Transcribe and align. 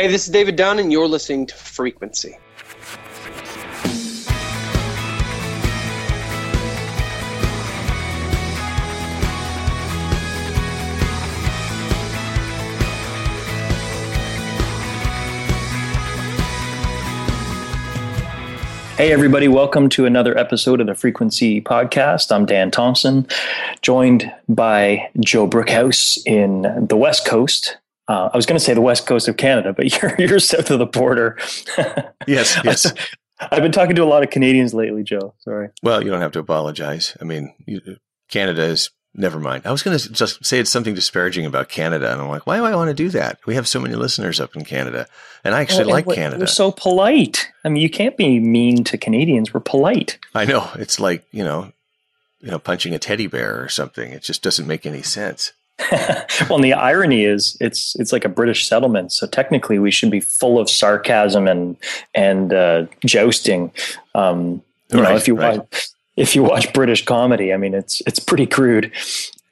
Hey, 0.00 0.08
this 0.08 0.26
is 0.26 0.32
David 0.32 0.56
Dunn, 0.56 0.78
and 0.78 0.90
you're 0.90 1.06
listening 1.06 1.44
to 1.44 1.54
Frequency. 1.54 2.38
Hey, 18.96 19.12
everybody, 19.12 19.48
welcome 19.48 19.90
to 19.90 20.06
another 20.06 20.34
episode 20.38 20.80
of 20.80 20.86
the 20.86 20.94
Frequency 20.94 21.60
Podcast. 21.60 22.32
I'm 22.32 22.46
Dan 22.46 22.70
Thompson, 22.70 23.28
joined 23.82 24.32
by 24.48 25.10
Joe 25.22 25.46
Brookhouse 25.46 26.18
in 26.24 26.86
the 26.88 26.96
West 26.96 27.26
Coast. 27.26 27.76
Uh, 28.10 28.28
I 28.32 28.36
was 28.36 28.44
going 28.44 28.58
to 28.58 28.64
say 28.64 28.74
the 28.74 28.80
West 28.80 29.06
Coast 29.06 29.28
of 29.28 29.36
Canada, 29.36 29.72
but 29.72 29.86
you're, 30.02 30.16
you're 30.18 30.40
south 30.40 30.68
of 30.72 30.80
the 30.80 30.86
border. 30.86 31.38
yes, 32.26 32.58
yes. 32.64 32.92
I've 33.40 33.62
been 33.62 33.70
talking 33.70 33.94
to 33.94 34.02
a 34.02 34.04
lot 34.04 34.24
of 34.24 34.30
Canadians 34.30 34.74
lately, 34.74 35.04
Joe. 35.04 35.32
Sorry. 35.38 35.68
Well, 35.80 36.02
you 36.02 36.10
don't 36.10 36.20
have 36.20 36.32
to 36.32 36.40
apologize. 36.40 37.16
I 37.20 37.24
mean, 37.24 37.54
you, 37.66 37.98
Canada 38.28 38.64
is 38.64 38.90
never 39.14 39.38
mind. 39.38 39.64
I 39.64 39.70
was 39.70 39.84
going 39.84 39.96
to 39.96 40.12
just 40.12 40.44
say 40.44 40.58
it's 40.58 40.70
something 40.70 40.94
disparaging 40.94 41.46
about 41.46 41.68
Canada, 41.68 42.10
and 42.12 42.20
I'm 42.20 42.28
like, 42.28 42.48
why 42.48 42.56
do 42.56 42.64
I 42.64 42.74
want 42.74 42.88
to 42.88 42.94
do 42.94 43.10
that? 43.10 43.38
We 43.46 43.54
have 43.54 43.68
so 43.68 43.78
many 43.78 43.94
listeners 43.94 44.40
up 44.40 44.56
in 44.56 44.64
Canada, 44.64 45.06
and 45.44 45.54
I 45.54 45.60
actually 45.60 45.84
like 45.84 46.08
Canada. 46.08 46.40
We're 46.40 46.46
so 46.46 46.72
polite. 46.72 47.48
I 47.64 47.68
mean, 47.68 47.80
you 47.80 47.90
can't 47.90 48.16
be 48.16 48.40
mean 48.40 48.82
to 48.84 48.98
Canadians. 48.98 49.54
We're 49.54 49.60
polite. 49.60 50.18
I 50.34 50.46
know. 50.46 50.68
It's 50.74 50.98
like 50.98 51.24
you 51.30 51.44
know, 51.44 51.72
you 52.40 52.50
know, 52.50 52.58
punching 52.58 52.92
a 52.92 52.98
teddy 52.98 53.28
bear 53.28 53.62
or 53.62 53.68
something. 53.68 54.10
It 54.10 54.22
just 54.24 54.42
doesn't 54.42 54.66
make 54.66 54.84
any 54.84 55.02
sense. 55.02 55.52
well, 56.48 56.56
and 56.56 56.64
the 56.64 56.72
irony 56.72 57.24
is, 57.24 57.56
it's 57.60 57.96
it's 57.96 58.12
like 58.12 58.24
a 58.24 58.28
British 58.28 58.68
settlement, 58.68 59.12
so 59.12 59.26
technically 59.26 59.78
we 59.78 59.90
should 59.90 60.10
be 60.10 60.20
full 60.20 60.58
of 60.58 60.68
sarcasm 60.68 61.46
and 61.46 61.76
and 62.14 62.52
uh, 62.52 62.86
jousting. 63.04 63.72
Um, 64.14 64.62
you 64.92 65.00
right, 65.00 65.10
know, 65.10 65.16
if 65.16 65.28
you 65.28 65.36
right. 65.36 65.58
watch 65.58 65.88
if 66.16 66.36
you 66.36 66.42
watch 66.42 66.72
British 66.72 67.04
comedy, 67.04 67.52
I 67.52 67.56
mean, 67.56 67.74
it's 67.74 68.02
it's 68.06 68.18
pretty 68.18 68.46
crude. 68.46 68.92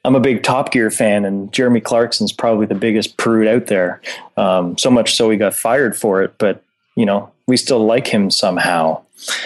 I'm 0.05 0.15
a 0.15 0.19
big 0.19 0.43
Top 0.43 0.71
Gear 0.71 0.91
fan, 0.91 1.25
and 1.25 1.51
Jeremy 1.51 1.81
Clarkson's 1.81 2.31
probably 2.31 2.65
the 2.65 2.75
biggest 2.75 3.17
prude 3.17 3.47
out 3.47 3.67
there. 3.67 4.01
Um, 4.37 4.77
so 4.77 4.89
much 4.89 5.15
so 5.15 5.29
he 5.29 5.37
got 5.37 5.53
fired 5.53 5.97
for 5.97 6.21
it, 6.21 6.35
but 6.37 6.63
you 6.95 7.05
know 7.05 7.31
we 7.47 7.57
still 7.57 7.85
like 7.85 8.07
him 8.07 8.29
somehow. 8.29 9.01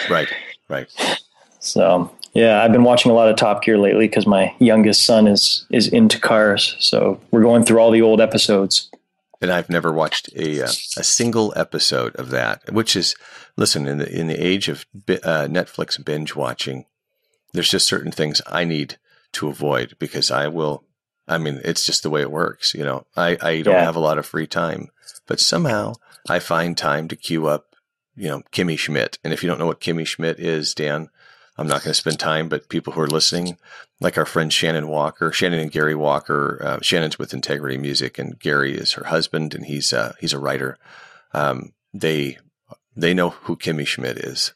Right, 0.08 0.28
right. 0.68 0.88
So 1.60 2.10
yeah, 2.34 2.62
I've 2.62 2.72
been 2.72 2.84
watching 2.84 3.12
a 3.12 3.14
lot 3.14 3.28
of 3.28 3.36
Top 3.36 3.62
Gear 3.62 3.78
lately 3.78 4.08
because 4.08 4.26
my 4.26 4.54
youngest 4.58 5.04
son 5.04 5.26
is 5.28 5.66
is 5.70 5.88
into 5.88 6.20
cars. 6.20 6.76
So 6.80 7.20
we're 7.30 7.42
going 7.42 7.64
through 7.64 7.78
all 7.78 7.90
the 7.90 8.02
old 8.02 8.20
episodes. 8.20 8.90
And 9.40 9.52
I've 9.52 9.70
never 9.70 9.92
watched 9.92 10.30
a 10.34 10.62
uh, 10.62 10.68
a 10.96 11.04
single 11.04 11.52
episode 11.56 12.16
of 12.16 12.30
that. 12.30 12.72
Which 12.72 12.96
is, 12.96 13.14
listen, 13.56 13.86
in 13.86 13.98
the 13.98 14.12
in 14.12 14.26
the 14.26 14.44
age 14.44 14.68
of 14.68 14.84
uh, 15.08 15.46
Netflix 15.48 16.02
binge 16.04 16.34
watching, 16.34 16.86
there's 17.52 17.70
just 17.70 17.86
certain 17.86 18.12
things 18.12 18.42
I 18.46 18.64
need 18.64 18.98
to 19.34 19.48
avoid 19.48 19.94
because 19.98 20.30
I 20.30 20.48
will. 20.48 20.82
I 21.28 21.38
mean, 21.38 21.60
it's 21.64 21.86
just 21.86 22.02
the 22.02 22.10
way 22.10 22.20
it 22.20 22.30
works. 22.30 22.74
You 22.74 22.84
know, 22.84 23.06
I, 23.16 23.38
I 23.40 23.62
don't 23.62 23.74
yeah. 23.74 23.84
have 23.84 23.96
a 23.96 24.00
lot 24.00 24.18
of 24.18 24.26
free 24.26 24.46
time, 24.46 24.88
but 25.26 25.40
somehow 25.40 25.94
I 26.28 26.38
find 26.38 26.76
time 26.76 27.08
to 27.08 27.16
queue 27.16 27.46
up, 27.46 27.76
you 28.14 28.28
know, 28.28 28.42
Kimmy 28.52 28.78
Schmidt. 28.78 29.18
And 29.24 29.32
if 29.32 29.42
you 29.42 29.48
don't 29.48 29.58
know 29.58 29.66
what 29.66 29.80
Kimmy 29.80 30.06
Schmidt 30.06 30.38
is, 30.38 30.74
Dan, 30.74 31.08
I'm 31.56 31.66
not 31.66 31.82
going 31.82 31.90
to 31.90 31.94
spend 31.94 32.18
time, 32.18 32.48
but 32.48 32.68
people 32.68 32.92
who 32.92 33.00
are 33.00 33.06
listening, 33.06 33.58
like 34.00 34.18
our 34.18 34.26
friend 34.26 34.52
Shannon 34.52 34.88
Walker, 34.88 35.30
Shannon 35.30 35.60
and 35.60 35.70
Gary 35.70 35.94
Walker, 35.94 36.60
uh, 36.64 36.78
Shannon's 36.82 37.18
with 37.18 37.32
Integrity 37.32 37.78
Music, 37.78 38.18
and 38.18 38.38
Gary 38.38 38.74
is 38.74 38.92
her 38.94 39.04
husband, 39.04 39.54
and 39.54 39.66
he's 39.66 39.92
uh, 39.92 40.14
he's 40.20 40.32
a 40.32 40.38
writer. 40.38 40.78
Um, 41.32 41.72
they 41.92 42.38
they 42.96 43.14
know 43.14 43.30
who 43.30 43.56
Kimmy 43.56 43.86
Schmidt 43.86 44.18
is, 44.18 44.52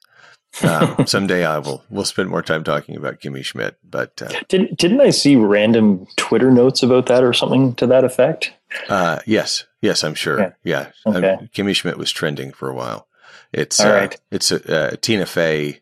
um, 0.63 0.97
someday 1.07 1.45
I 1.45 1.59
will. 1.59 1.85
We'll 1.91 2.05
spend 2.05 2.29
more 2.29 2.43
time 2.43 2.65
talking 2.65 2.97
about 2.97 3.21
Kimmy 3.21 3.45
Schmidt. 3.45 3.77
But 3.89 4.21
uh, 4.23 4.31
Did, 4.49 4.77
didn't 4.77 5.01
I 5.01 5.11
see 5.11 5.37
random 5.37 6.07
Twitter 6.17 6.51
notes 6.51 6.83
about 6.83 7.07
that 7.07 7.23
or 7.23 7.33
something 7.33 7.75
to 7.77 7.87
that 7.87 8.05
effect? 8.05 8.53
Uh, 8.89 9.21
yes, 9.27 9.65
yes, 9.81 10.05
I'm 10.05 10.15
sure. 10.15 10.41
Yeah, 10.41 10.53
yeah. 10.65 11.15
Okay. 11.15 11.33
Um, 11.35 11.49
Kimmy 11.55 11.75
Schmidt 11.75 11.99
was 11.99 12.11
trending 12.11 12.53
for 12.53 12.69
a 12.69 12.75
while. 12.75 13.07
It's 13.53 13.81
All 13.81 13.91
uh, 13.91 13.95
right. 13.95 14.21
it's 14.31 14.51
a, 14.51 14.97
Tina 14.99 15.27
Fey 15.27 15.81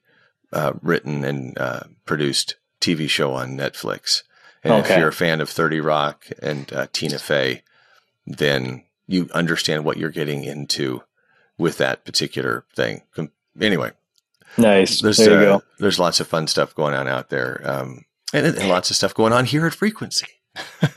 uh, 0.56 0.72
written 0.82 1.24
and 1.24 1.56
uh, 1.58 1.80
produced 2.04 2.56
TV 2.80 3.08
show 3.08 3.32
on 3.32 3.56
Netflix. 3.56 4.22
And 4.64 4.72
okay. 4.72 4.94
if 4.94 4.98
you're 4.98 5.08
a 5.08 5.12
fan 5.12 5.40
of 5.40 5.48
Thirty 5.48 5.80
Rock 5.80 6.26
and 6.42 6.72
uh, 6.72 6.86
Tina 6.92 7.18
Fey, 7.18 7.62
then 8.26 8.84
you 9.06 9.28
understand 9.32 9.84
what 9.84 9.96
you're 9.96 10.10
getting 10.10 10.44
into 10.44 11.02
with 11.58 11.78
that 11.78 12.04
particular 12.04 12.64
thing. 12.74 13.02
Anyway, 13.60 13.92
Nice. 14.58 15.00
There's, 15.00 15.18
there 15.18 15.42
you 15.42 15.48
uh, 15.48 15.58
go. 15.58 15.64
There's 15.78 15.98
lots 15.98 16.20
of 16.20 16.26
fun 16.26 16.46
stuff 16.46 16.74
going 16.74 16.94
on 16.94 17.08
out 17.08 17.28
there, 17.28 17.60
um, 17.64 18.04
and, 18.32 18.46
and, 18.46 18.68
lots 18.68 18.90
of 18.90 18.96
stuff 18.96 19.14
going 19.14 19.32
on 19.32 19.44
here 19.44 19.66
at 19.66 19.74
Frequency. 19.74 20.26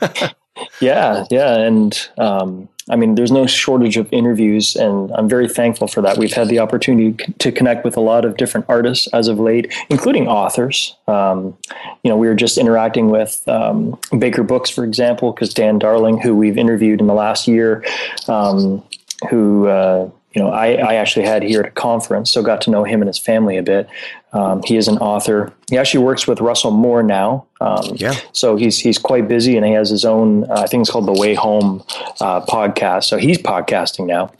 yeah, 0.80 1.26
yeah, 1.30 1.56
and 1.56 2.08
um, 2.16 2.68
I 2.90 2.96
mean, 2.96 3.14
there's 3.14 3.32
no 3.32 3.46
shortage 3.46 3.96
of 3.96 4.12
interviews, 4.12 4.76
and 4.76 5.10
I'm 5.12 5.28
very 5.28 5.48
thankful 5.48 5.86
for 5.86 6.02
that. 6.02 6.18
We've 6.18 6.32
had 6.32 6.48
the 6.48 6.58
opportunity 6.58 7.12
to 7.38 7.52
connect 7.52 7.84
with 7.84 7.96
a 7.96 8.00
lot 8.00 8.24
of 8.24 8.36
different 8.36 8.66
artists 8.68 9.06
as 9.08 9.28
of 9.28 9.38
late, 9.38 9.72
including 9.88 10.26
authors. 10.26 10.96
Um, 11.06 11.56
you 12.02 12.10
know, 12.10 12.16
we 12.16 12.26
were 12.26 12.34
just 12.34 12.58
interacting 12.58 13.08
with 13.10 13.42
um, 13.48 13.98
Baker 14.18 14.42
Books, 14.42 14.70
for 14.70 14.84
example, 14.84 15.32
because 15.32 15.54
Dan 15.54 15.78
Darling, 15.78 16.18
who 16.18 16.34
we've 16.36 16.58
interviewed 16.58 17.00
in 17.00 17.06
the 17.06 17.14
last 17.14 17.46
year, 17.46 17.84
um, 18.28 18.82
who 19.28 19.68
uh, 19.68 20.10
you 20.32 20.40
know, 20.40 20.50
I, 20.50 20.74
I, 20.74 20.94
actually 20.94 21.24
had 21.24 21.42
here 21.42 21.60
at 21.60 21.66
a 21.66 21.70
conference, 21.72 22.30
so 22.30 22.42
got 22.42 22.60
to 22.62 22.70
know 22.70 22.84
him 22.84 23.00
and 23.02 23.08
his 23.08 23.18
family 23.18 23.56
a 23.56 23.62
bit. 23.62 23.88
Um, 24.32 24.62
he 24.64 24.76
is 24.76 24.86
an 24.86 24.98
author. 24.98 25.52
He 25.68 25.76
actually 25.76 26.04
works 26.04 26.28
with 26.28 26.40
Russell 26.40 26.70
Moore 26.70 27.02
now. 27.02 27.46
Um, 27.60 27.96
yeah. 27.96 28.14
So 28.32 28.54
he's 28.54 28.78
he's 28.78 28.96
quite 28.96 29.26
busy, 29.26 29.56
and 29.56 29.66
he 29.66 29.72
has 29.72 29.90
his 29.90 30.04
own. 30.04 30.44
Uh, 30.44 30.62
I 30.62 30.66
think 30.66 30.82
it's 30.82 30.90
called 30.90 31.06
the 31.06 31.20
Way 31.20 31.34
Home 31.34 31.82
uh, 32.20 32.42
podcast. 32.42 33.04
So 33.04 33.16
he's 33.16 33.38
podcasting 33.38 34.06
now, 34.06 34.32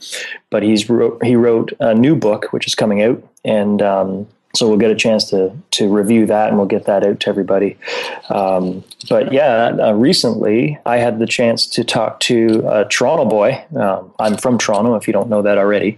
but 0.49 0.63
he's 0.63 0.89
wrote, 0.89 1.21
he 1.25 1.35
wrote 1.35 1.73
a 1.81 1.93
new 1.93 2.15
book 2.15 2.53
which 2.53 2.67
is 2.67 2.75
coming 2.75 3.01
out, 3.03 3.21
and 3.43 3.81
um, 3.81 4.27
so 4.53 4.67
we'll 4.67 4.77
get 4.77 4.91
a 4.91 4.95
chance 4.95 5.29
to 5.29 5.55
to 5.71 5.87
review 5.87 6.25
that 6.25 6.49
and 6.49 6.57
we'll 6.57 6.67
get 6.67 6.85
that 6.85 7.05
out 7.05 7.19
to 7.21 7.29
everybody. 7.29 7.77
Um, 8.29 8.83
but 9.09 9.33
yeah, 9.33 9.71
uh, 9.79 9.93
recently 9.93 10.77
I 10.85 10.97
had 10.97 11.19
the 11.19 11.27
chance 11.27 11.65
to 11.67 11.83
talk 11.83 12.19
to 12.21 12.63
a 12.67 12.85
Toronto 12.85 13.25
boy. 13.25 13.63
Um, 13.75 14.13
I'm 14.19 14.37
from 14.37 14.57
Toronto, 14.57 14.95
if 14.95 15.07
you 15.07 15.13
don't 15.13 15.29
know 15.29 15.41
that 15.41 15.57
already. 15.57 15.97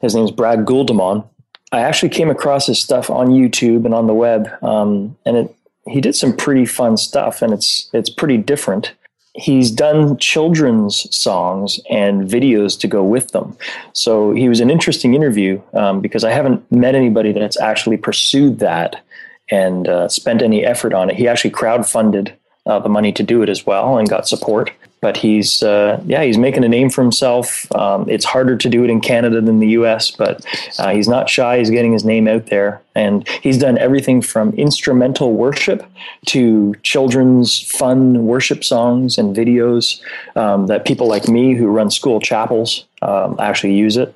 His 0.00 0.14
name 0.14 0.24
is 0.24 0.30
Brad 0.30 0.60
Guldemont. 0.60 1.26
I 1.72 1.80
actually 1.80 2.10
came 2.10 2.30
across 2.30 2.66
his 2.66 2.80
stuff 2.80 3.10
on 3.10 3.28
YouTube 3.28 3.84
and 3.84 3.94
on 3.94 4.06
the 4.06 4.14
web, 4.14 4.48
um, 4.62 5.16
and 5.26 5.36
it 5.36 5.56
he 5.86 6.00
did 6.00 6.14
some 6.14 6.34
pretty 6.34 6.64
fun 6.64 6.96
stuff, 6.96 7.42
and 7.42 7.52
it's 7.52 7.90
it's 7.92 8.08
pretty 8.08 8.38
different 8.38 8.92
he's 9.34 9.70
done 9.70 10.16
children's 10.18 11.14
songs 11.14 11.80
and 11.90 12.28
videos 12.28 12.78
to 12.80 12.86
go 12.86 13.02
with 13.02 13.32
them. 13.32 13.56
So 13.92 14.32
he 14.32 14.48
was 14.48 14.60
an 14.60 14.70
interesting 14.70 15.14
interview 15.14 15.60
um, 15.72 16.00
because 16.00 16.24
I 16.24 16.30
haven't 16.30 16.70
met 16.70 16.94
anybody 16.94 17.32
that's 17.32 17.60
actually 17.60 17.96
pursued 17.96 18.60
that 18.60 19.02
and 19.50 19.88
uh, 19.88 20.08
spent 20.08 20.40
any 20.40 20.64
effort 20.64 20.94
on 20.94 21.10
it. 21.10 21.16
He 21.16 21.28
actually 21.28 21.50
crowdfunded 21.50 22.32
uh, 22.66 22.78
the 22.78 22.88
money 22.88 23.12
to 23.12 23.22
do 23.22 23.42
it 23.42 23.48
as 23.48 23.66
well 23.66 23.98
and 23.98 24.08
got 24.08 24.28
support. 24.28 24.70
But 25.04 25.18
he's 25.18 25.62
uh, 25.62 26.00
yeah 26.06 26.22
he's 26.22 26.38
making 26.38 26.64
a 26.64 26.68
name 26.68 26.88
for 26.88 27.02
himself. 27.02 27.70
Um, 27.74 28.08
it's 28.08 28.24
harder 28.24 28.56
to 28.56 28.68
do 28.70 28.84
it 28.84 28.88
in 28.88 29.02
Canada 29.02 29.42
than 29.42 29.58
the 29.58 29.68
U.S., 29.80 30.10
but 30.10 30.42
uh, 30.78 30.94
he's 30.94 31.08
not 31.08 31.28
shy. 31.28 31.58
He's 31.58 31.68
getting 31.68 31.92
his 31.92 32.06
name 32.06 32.26
out 32.26 32.46
there, 32.46 32.80
and 32.94 33.28
he's 33.42 33.58
done 33.58 33.76
everything 33.76 34.22
from 34.22 34.54
instrumental 34.54 35.34
worship 35.34 35.84
to 36.28 36.74
children's 36.82 37.60
fun 37.60 38.24
worship 38.24 38.64
songs 38.64 39.18
and 39.18 39.36
videos 39.36 40.00
um, 40.36 40.68
that 40.68 40.86
people 40.86 41.06
like 41.06 41.28
me 41.28 41.52
who 41.52 41.66
run 41.66 41.90
school 41.90 42.18
chapels 42.18 42.86
um, 43.02 43.36
actually 43.38 43.74
use 43.74 43.98
it 43.98 44.14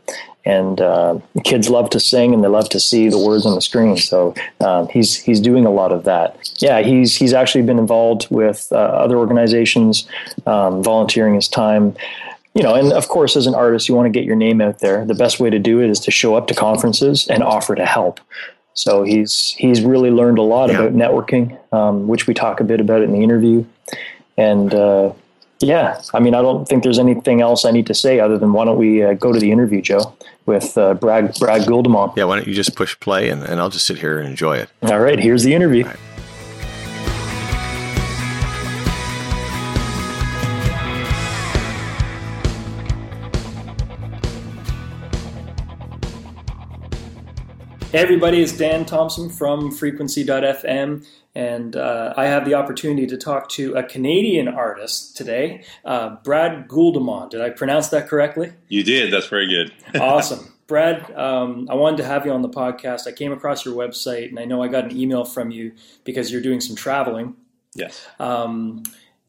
and 0.48 0.80
uh, 0.80 1.18
kids 1.44 1.68
love 1.68 1.90
to 1.90 2.00
sing 2.00 2.32
and 2.32 2.42
they 2.42 2.48
love 2.48 2.70
to 2.70 2.80
see 2.80 3.10
the 3.10 3.18
words 3.18 3.44
on 3.44 3.54
the 3.54 3.60
screen. 3.60 3.98
So 3.98 4.34
um, 4.60 4.88
he's 4.88 5.14
he's 5.14 5.40
doing 5.40 5.66
a 5.66 5.70
lot 5.70 5.92
of 5.92 6.04
that. 6.04 6.50
Yeah, 6.56 6.80
he's 6.80 7.14
he's 7.14 7.34
actually 7.34 7.62
been 7.62 7.78
involved 7.78 8.26
with 8.30 8.66
uh, 8.72 8.76
other 8.76 9.18
organizations, 9.18 10.08
um, 10.46 10.82
volunteering 10.82 11.34
his 11.34 11.48
time. 11.48 11.94
You 12.54 12.62
know, 12.62 12.74
and 12.74 12.92
of 12.94 13.08
course, 13.08 13.36
as 13.36 13.46
an 13.46 13.54
artist, 13.54 13.88
you 13.88 13.94
want 13.94 14.06
to 14.06 14.18
get 14.18 14.24
your 14.24 14.36
name 14.36 14.62
out 14.62 14.78
there. 14.78 15.04
The 15.04 15.14
best 15.14 15.38
way 15.38 15.50
to 15.50 15.58
do 15.58 15.80
it 15.80 15.90
is 15.90 16.00
to 16.00 16.10
show 16.10 16.34
up 16.34 16.46
to 16.48 16.54
conferences 16.54 17.28
and 17.28 17.42
offer 17.42 17.74
to 17.74 17.84
help. 17.84 18.18
So 18.72 19.02
he's 19.02 19.50
he's 19.58 19.82
really 19.82 20.10
learned 20.10 20.38
a 20.38 20.42
lot 20.42 20.70
yeah. 20.70 20.80
about 20.80 20.94
networking, 20.94 21.58
um, 21.74 22.08
which 22.08 22.26
we 22.26 22.32
talk 22.32 22.58
a 22.58 22.64
bit 22.64 22.80
about 22.80 23.02
in 23.02 23.12
the 23.12 23.22
interview, 23.22 23.66
and 24.38 24.72
uh, 24.72 25.12
yeah, 25.60 26.00
I 26.14 26.20
mean, 26.20 26.34
I 26.34 26.42
don't 26.42 26.66
think 26.66 26.84
there's 26.84 26.98
anything 26.98 27.40
else 27.40 27.64
I 27.64 27.70
need 27.70 27.86
to 27.88 27.94
say 27.94 28.20
other 28.20 28.38
than 28.38 28.52
why 28.52 28.64
don't 28.64 28.78
we 28.78 29.02
uh, 29.02 29.14
go 29.14 29.32
to 29.32 29.38
the 29.38 29.50
interview, 29.50 29.82
Joe, 29.82 30.14
with 30.48 30.76
uh, 30.76 30.94
Brad 30.94 31.34
Brad 31.38 31.62
Guldemont. 31.62 32.16
Yeah, 32.16 32.24
why 32.24 32.36
don't 32.36 32.48
you 32.48 32.54
just 32.54 32.74
push 32.74 32.98
play 32.98 33.28
and, 33.28 33.44
and 33.44 33.60
I'll 33.60 33.70
just 33.70 33.86
sit 33.86 33.98
here 33.98 34.18
and 34.18 34.28
enjoy 34.28 34.56
it. 34.56 34.70
All 34.82 34.98
right, 34.98 35.20
here's 35.20 35.44
the 35.44 35.54
interview. 35.54 35.84
Hey 47.98 48.04
everybody, 48.04 48.40
it's 48.40 48.56
Dan 48.56 48.84
Thompson 48.84 49.28
from 49.28 49.72
Frequency.fm, 49.72 51.04
and 51.34 51.74
uh, 51.74 52.14
I 52.16 52.26
have 52.26 52.44
the 52.44 52.54
opportunity 52.54 53.08
to 53.08 53.16
talk 53.16 53.48
to 53.48 53.74
a 53.74 53.82
Canadian 53.82 54.46
artist 54.46 55.16
today, 55.16 55.64
uh, 55.84 56.14
Brad 56.22 56.68
Gouldemont. 56.68 57.30
Did 57.30 57.40
I 57.40 57.50
pronounce 57.50 57.88
that 57.88 58.06
correctly? 58.06 58.52
You 58.68 58.84
did. 58.84 59.12
That's 59.12 59.26
very 59.26 59.48
good. 59.48 59.72
awesome. 60.00 60.54
Brad, 60.68 61.10
um, 61.16 61.66
I 61.68 61.74
wanted 61.74 61.96
to 61.96 62.04
have 62.04 62.24
you 62.24 62.30
on 62.30 62.42
the 62.42 62.48
podcast. 62.48 63.08
I 63.08 63.10
came 63.10 63.32
across 63.32 63.64
your 63.64 63.74
website, 63.74 64.28
and 64.28 64.38
I 64.38 64.44
know 64.44 64.62
I 64.62 64.68
got 64.68 64.84
an 64.84 64.96
email 64.96 65.24
from 65.24 65.50
you 65.50 65.72
because 66.04 66.30
you're 66.30 66.40
doing 66.40 66.60
some 66.60 66.76
traveling. 66.76 67.34
Yes. 67.74 68.06
Um, 68.20 68.84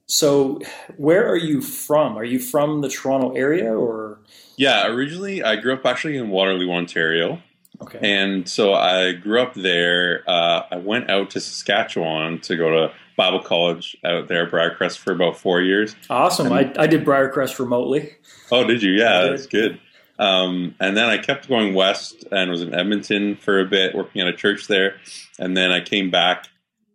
so, 0.06 0.60
where 0.96 1.28
are 1.28 1.38
you 1.38 1.62
from? 1.62 2.16
Are 2.20 2.24
you 2.24 2.38
from 2.38 2.82
the 2.82 2.90
Toronto 2.90 3.32
area, 3.32 3.74
or? 3.74 4.20
Yeah, 4.58 4.86
originally 4.86 5.42
I 5.42 5.56
grew 5.56 5.74
up 5.74 5.88
actually 5.88 6.18
in 6.18 6.30
Waterloo, 6.30 6.70
Ontario. 6.70 7.42
Okay. 7.82 8.00
And 8.02 8.48
so 8.48 8.74
I 8.74 9.14
grew 9.14 9.42
up 9.42 9.54
there. 9.54 10.24
Uh, 10.28 10.64
I 10.72 10.78
went 10.78 11.10
out 11.10 11.30
to 11.32 11.40
Saskatchewan 11.40 12.40
to 12.42 12.58
go 12.58 12.70
to 12.70 12.94
Bible 13.16 13.42
college 13.42 13.98
out 14.04 14.28
there, 14.28 14.50
Briarcrest, 14.50 14.98
for 14.98 15.14
about 15.14 15.38
four 15.38 15.62
years. 15.62 15.96
Awesome. 16.10 16.52
I, 16.52 16.72
I 16.78 16.88
did 16.88 17.06
Briarcrest 17.06 17.60
remotely. 17.60 18.16
Oh, 18.52 18.66
did 18.66 18.82
you? 18.84 18.94
Yeah, 18.94 19.28
that's 19.30 19.46
good. 19.46 19.80
Um, 20.18 20.76
and 20.82 20.98
then 20.98 21.06
I 21.06 21.18
kept 21.18 21.48
going 21.48 21.74
west 21.74 22.26
and 22.32 22.52
was 22.52 22.62
in 22.62 22.74
Edmonton 22.74 23.38
for 23.38 23.60
a 23.60 23.66
bit, 23.66 23.96
working 23.96 24.22
at 24.22 24.28
a 24.28 24.34
church 24.34 24.68
there. 24.68 24.98
And 25.38 25.56
then 25.56 25.72
I 25.72 25.80
came 25.80 26.12
back 26.12 26.44
to 26.44 26.50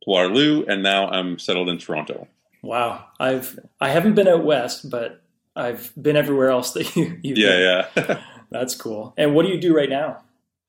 Waterloo, 0.06 0.64
and 0.68 0.82
now 0.82 1.08
I'm 1.08 1.38
settled 1.38 1.70
in 1.70 1.78
Toronto. 1.78 2.28
Wow, 2.62 3.06
I've 3.20 3.58
I 3.80 3.90
haven't 3.90 4.14
been 4.14 4.28
out 4.28 4.44
west, 4.44 4.90
but 4.90 5.22
I've 5.56 5.92
been 6.00 6.16
everywhere 6.16 6.50
else 6.50 6.72
that 6.72 6.94
you. 6.96 7.18
yeah, 7.22 7.86
been. 7.94 8.04
yeah. 8.08 8.22
That's 8.50 8.74
cool. 8.74 9.14
And 9.16 9.34
what 9.34 9.44
do 9.44 9.52
you 9.52 9.60
do 9.60 9.74
right 9.74 9.90
now? 9.90 10.22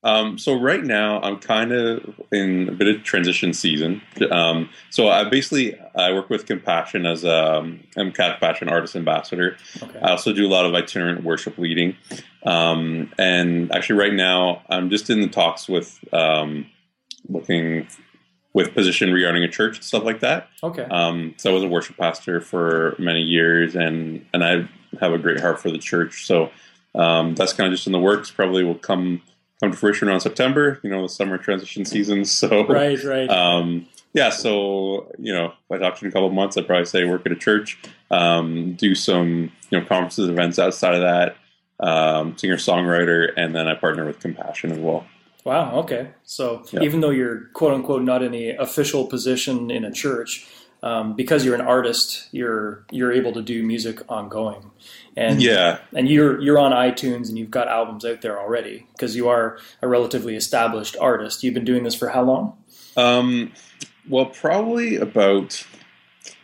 Um, 0.06 0.38
so 0.38 0.54
right 0.54 0.84
now 0.84 1.20
I'm 1.20 1.36
kind 1.40 1.72
of 1.72 2.20
in 2.30 2.68
a 2.68 2.72
bit 2.72 2.86
of 2.86 3.02
transition 3.02 3.52
season. 3.52 4.00
Um, 4.30 4.70
so 4.90 5.08
I 5.08 5.24
basically 5.24 5.76
I 5.96 6.12
work 6.12 6.30
with 6.30 6.46
Compassion 6.46 7.06
as 7.06 7.24
a 7.24 7.56
um, 7.56 7.80
I'm 7.96 8.12
Compassion 8.12 8.68
artist 8.68 8.94
ambassador. 8.94 9.56
Okay. 9.82 9.98
I 9.98 10.10
also 10.10 10.32
do 10.32 10.46
a 10.46 10.48
lot 10.48 10.64
of 10.64 10.74
itinerant 10.74 11.24
worship 11.24 11.58
leading, 11.58 11.96
um, 12.44 13.12
and 13.18 13.74
actually 13.74 13.98
right 13.98 14.14
now 14.14 14.62
I'm 14.70 14.90
just 14.90 15.10
in 15.10 15.22
the 15.22 15.28
talks 15.28 15.68
with 15.68 15.98
um, 16.12 16.66
looking 17.28 17.88
with 18.52 18.74
position 18.74 19.12
regarding 19.12 19.42
a 19.42 19.48
church 19.48 19.78
and 19.78 19.84
stuff 19.84 20.04
like 20.04 20.20
that. 20.20 20.48
Okay. 20.62 20.84
Um, 20.84 21.34
so 21.36 21.50
I 21.50 21.52
was 21.52 21.64
a 21.64 21.68
worship 21.68 21.96
pastor 21.96 22.40
for 22.40 22.94
many 23.00 23.22
years, 23.22 23.74
and 23.74 24.24
and 24.32 24.44
I 24.44 24.68
have 25.00 25.12
a 25.12 25.18
great 25.18 25.40
heart 25.40 25.58
for 25.60 25.72
the 25.72 25.78
church. 25.78 26.26
So 26.26 26.52
that's 26.94 27.52
kind 27.54 27.66
of 27.66 27.72
just 27.72 27.88
in 27.88 27.92
the 27.92 27.98
works. 27.98 28.30
Probably 28.30 28.62
will 28.62 28.76
come 28.76 29.20
come 29.60 29.70
to 29.70 29.76
fruition 29.76 30.08
around 30.08 30.20
September. 30.20 30.78
You 30.82 30.90
know, 30.90 31.02
the 31.02 31.08
summer 31.08 31.38
transition 31.38 31.84
season. 31.84 32.24
So 32.36 32.66
right, 32.66 33.02
right. 33.04 33.30
Um, 33.30 33.86
yeah, 34.12 34.30
so 34.30 35.12
you 35.18 35.32
know, 35.32 35.46
if 35.46 35.70
I 35.70 35.78
talk 35.78 35.96
to 35.96 36.02
you 36.02 36.06
in 36.06 36.10
a 36.10 36.12
couple 36.12 36.28
of 36.28 36.32
months, 36.32 36.56
I'd 36.56 36.66
probably 36.66 36.86
say 36.86 37.04
work 37.04 37.26
at 37.26 37.32
a 37.32 37.36
church, 37.36 37.78
um, 38.10 38.74
do 38.74 38.94
some 38.94 39.52
you 39.70 39.78
know 39.78 39.86
conferences, 39.86 40.28
events 40.28 40.58
outside 40.58 40.94
of 40.94 41.02
that, 41.02 41.36
um, 41.80 42.36
singer 42.36 42.56
songwriter, 42.56 43.28
and 43.36 43.54
then 43.54 43.68
I 43.68 43.74
partner 43.74 44.04
with 44.06 44.20
Compassion 44.20 44.72
as 44.72 44.78
well. 44.78 45.06
Wow. 45.44 45.76
Okay. 45.80 46.08
So 46.24 46.64
yeah. 46.72 46.82
even 46.82 47.00
though 47.00 47.10
you're 47.10 47.46
quote 47.52 47.72
unquote 47.72 48.02
not 48.02 48.22
in 48.22 48.32
the 48.32 48.50
official 48.50 49.06
position 49.06 49.70
in 49.70 49.84
a 49.84 49.92
church, 49.92 50.46
um, 50.82 51.14
because 51.14 51.44
you're 51.44 51.54
an 51.54 51.60
artist, 51.60 52.28
you're 52.32 52.84
you're 52.90 53.12
able 53.12 53.32
to 53.32 53.42
do 53.42 53.62
music 53.62 54.00
ongoing, 54.10 54.70
and 55.16 55.42
yeah, 55.42 55.78
and 55.94 56.08
you're 56.08 56.40
you're 56.40 56.58
on 56.58 56.72
iTunes 56.72 57.28
and 57.28 57.38
you've 57.38 57.50
got 57.50 57.68
albums 57.68 58.04
out 58.04 58.22
there 58.22 58.38
already 58.38 58.86
because 58.92 59.16
you 59.16 59.28
are 59.28 59.58
a 59.82 59.88
relatively 59.88 60.36
established 60.36 60.96
artist. 61.00 61.42
You've 61.42 61.54
been 61.54 61.64
doing 61.64 61.84
this 61.84 61.94
for 61.94 62.10
how 62.10 62.22
long? 62.22 62.56
Um, 62.96 63.52
well, 64.08 64.26
probably 64.26 64.96
about. 64.96 65.64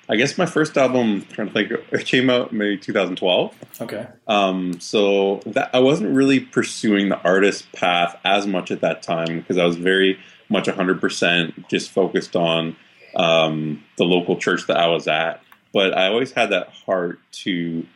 I 0.08 0.16
guess 0.16 0.36
my 0.36 0.46
first 0.46 0.76
album, 0.76 1.00
I'm 1.00 1.22
trying 1.22 1.46
to 1.46 1.52
think, 1.54 1.70
it 1.70 2.06
came 2.06 2.28
out 2.28 2.52
maybe 2.52 2.76
2012. 2.76 3.54
Okay. 3.80 4.06
Um, 4.26 4.78
so 4.80 5.40
that 5.46 5.70
I 5.72 5.78
wasn't 5.78 6.14
really 6.14 6.40
pursuing 6.40 7.08
the 7.08 7.18
artist 7.20 7.70
path 7.72 8.18
as 8.24 8.46
much 8.46 8.70
at 8.70 8.80
that 8.80 9.02
time 9.02 9.38
because 9.38 9.56
I 9.56 9.64
was 9.64 9.76
very 9.76 10.18
much 10.50 10.66
100% 10.66 11.68
just 11.68 11.90
focused 11.90 12.36
on 12.36 12.76
um, 13.16 13.82
the 13.98 14.04
local 14.04 14.36
church 14.36 14.66
that 14.66 14.76
I 14.76 14.88
was 14.88 15.08
at. 15.08 15.42
But 15.72 15.96
I 15.96 16.08
always 16.08 16.32
had 16.32 16.50
that 16.50 16.68
heart 16.68 17.18
to 17.32 17.86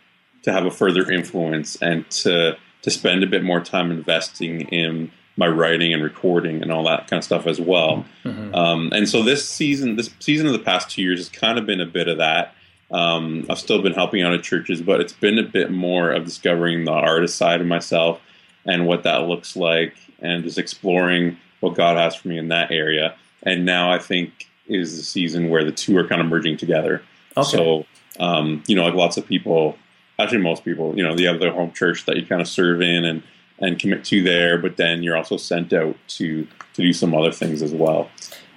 to 0.42 0.52
have 0.52 0.64
a 0.64 0.70
further 0.70 1.10
influence 1.10 1.76
and 1.82 2.08
to 2.10 2.56
to 2.82 2.90
spend 2.90 3.24
a 3.24 3.26
bit 3.26 3.42
more 3.42 3.60
time 3.60 3.90
investing 3.90 4.62
in 4.62 5.10
my 5.36 5.46
writing 5.46 5.92
and 5.92 6.02
recording 6.02 6.62
and 6.62 6.72
all 6.72 6.84
that 6.84 7.08
kind 7.08 7.18
of 7.18 7.24
stuff 7.24 7.46
as 7.46 7.60
well. 7.60 8.06
Mm-hmm. 8.24 8.54
Um, 8.54 8.90
and 8.92 9.08
so 9.08 9.22
this 9.22 9.46
season, 9.46 9.96
this 9.96 10.08
season 10.18 10.46
of 10.46 10.52
the 10.52 10.60
past 10.60 10.90
two 10.90 11.02
years 11.02 11.18
has 11.18 11.28
kind 11.28 11.58
of 11.58 11.66
been 11.66 11.80
a 11.80 11.86
bit 11.86 12.08
of 12.08 12.18
that. 12.18 12.54
Um, 12.90 13.44
I've 13.50 13.58
still 13.58 13.82
been 13.82 13.92
helping 13.92 14.22
out 14.22 14.32
at 14.32 14.42
churches, 14.42 14.80
but 14.80 15.00
it's 15.00 15.12
been 15.12 15.38
a 15.38 15.42
bit 15.42 15.70
more 15.70 16.10
of 16.10 16.24
discovering 16.24 16.84
the 16.84 16.92
artist 16.92 17.36
side 17.36 17.60
of 17.60 17.66
myself 17.66 18.20
and 18.64 18.86
what 18.86 19.02
that 19.02 19.22
looks 19.22 19.56
like, 19.56 19.96
and 20.20 20.42
just 20.44 20.58
exploring 20.58 21.36
what 21.60 21.74
God 21.74 21.96
has 21.96 22.16
for 22.16 22.28
me 22.28 22.38
in 22.38 22.48
that 22.48 22.70
area. 22.70 23.14
And 23.42 23.66
now 23.66 23.92
I 23.92 23.98
think 23.98 24.48
is 24.68 24.96
the 24.96 25.02
season 25.02 25.48
where 25.48 25.64
the 25.64 25.72
two 25.72 25.96
are 25.98 26.06
kind 26.06 26.20
of 26.20 26.26
merging 26.26 26.56
together. 26.56 27.02
Okay. 27.36 27.48
So, 27.48 27.86
um, 28.18 28.62
you 28.66 28.74
know, 28.74 28.84
like 28.84 28.94
lots 28.94 29.16
of 29.16 29.26
people, 29.26 29.76
actually 30.18 30.38
most 30.38 30.64
people, 30.64 30.96
you 30.96 31.02
know, 31.02 31.14
you 31.14 31.26
have 31.28 31.40
their 31.40 31.52
home 31.52 31.72
church 31.72 32.06
that 32.06 32.16
you 32.16 32.26
kind 32.26 32.40
of 32.40 32.48
serve 32.48 32.80
in 32.82 33.04
and 33.04 33.22
and 33.58 33.78
commit 33.78 34.04
to 34.04 34.22
there, 34.22 34.58
but 34.58 34.76
then 34.76 35.02
you're 35.02 35.16
also 35.16 35.36
sent 35.36 35.72
out 35.72 35.96
to 36.08 36.46
to 36.74 36.82
do 36.82 36.92
some 36.92 37.14
other 37.14 37.32
things 37.32 37.62
as 37.62 37.72
well. 37.72 38.10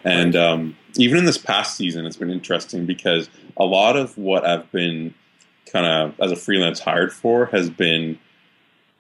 And 0.04 0.36
um, 0.36 0.78
even 0.96 1.18
in 1.20 1.26
this 1.26 1.38
past 1.38 1.76
season, 1.76 2.06
it's 2.06 2.18
been 2.18 2.30
interesting 2.30 2.86
because 2.86 3.30
a 3.58 3.66
lot 3.66 3.96
of 3.96 4.18
what 4.18 4.46
I've 4.46 4.70
been 4.72 5.14
kind 5.72 5.86
of 5.86 6.20
as 6.20 6.32
a 6.32 6.36
freelance 6.36 6.80
hired 6.80 7.14
for 7.14 7.48
has 7.48 7.70
been 7.70 8.18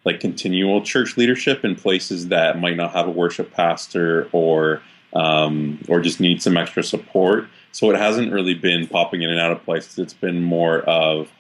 like 0.06 0.20
continual 0.20 0.82
church 0.82 1.18
leadership 1.18 1.66
in 1.66 1.76
places 1.76 2.30
that 2.30 2.60
might 2.60 2.78
not 2.78 2.92
have 2.92 3.08
a 3.08 3.12
worship 3.12 3.52
pastor 3.52 4.30
or 4.32 4.82
um, 5.14 5.80
or 5.88 6.00
just 6.00 6.20
need 6.20 6.42
some 6.42 6.58
extra 6.58 6.84
support. 6.84 7.48
So 7.72 7.90
it 7.92 7.98
hasn't 7.98 8.32
really 8.32 8.54
been 8.54 8.88
popping 8.88 9.22
in 9.22 9.30
and 9.30 9.40
out 9.40 9.52
of 9.52 9.64
places. 9.64 10.00
It's 10.00 10.14
been 10.14 10.42
more 10.42 10.80
of, 10.82 11.32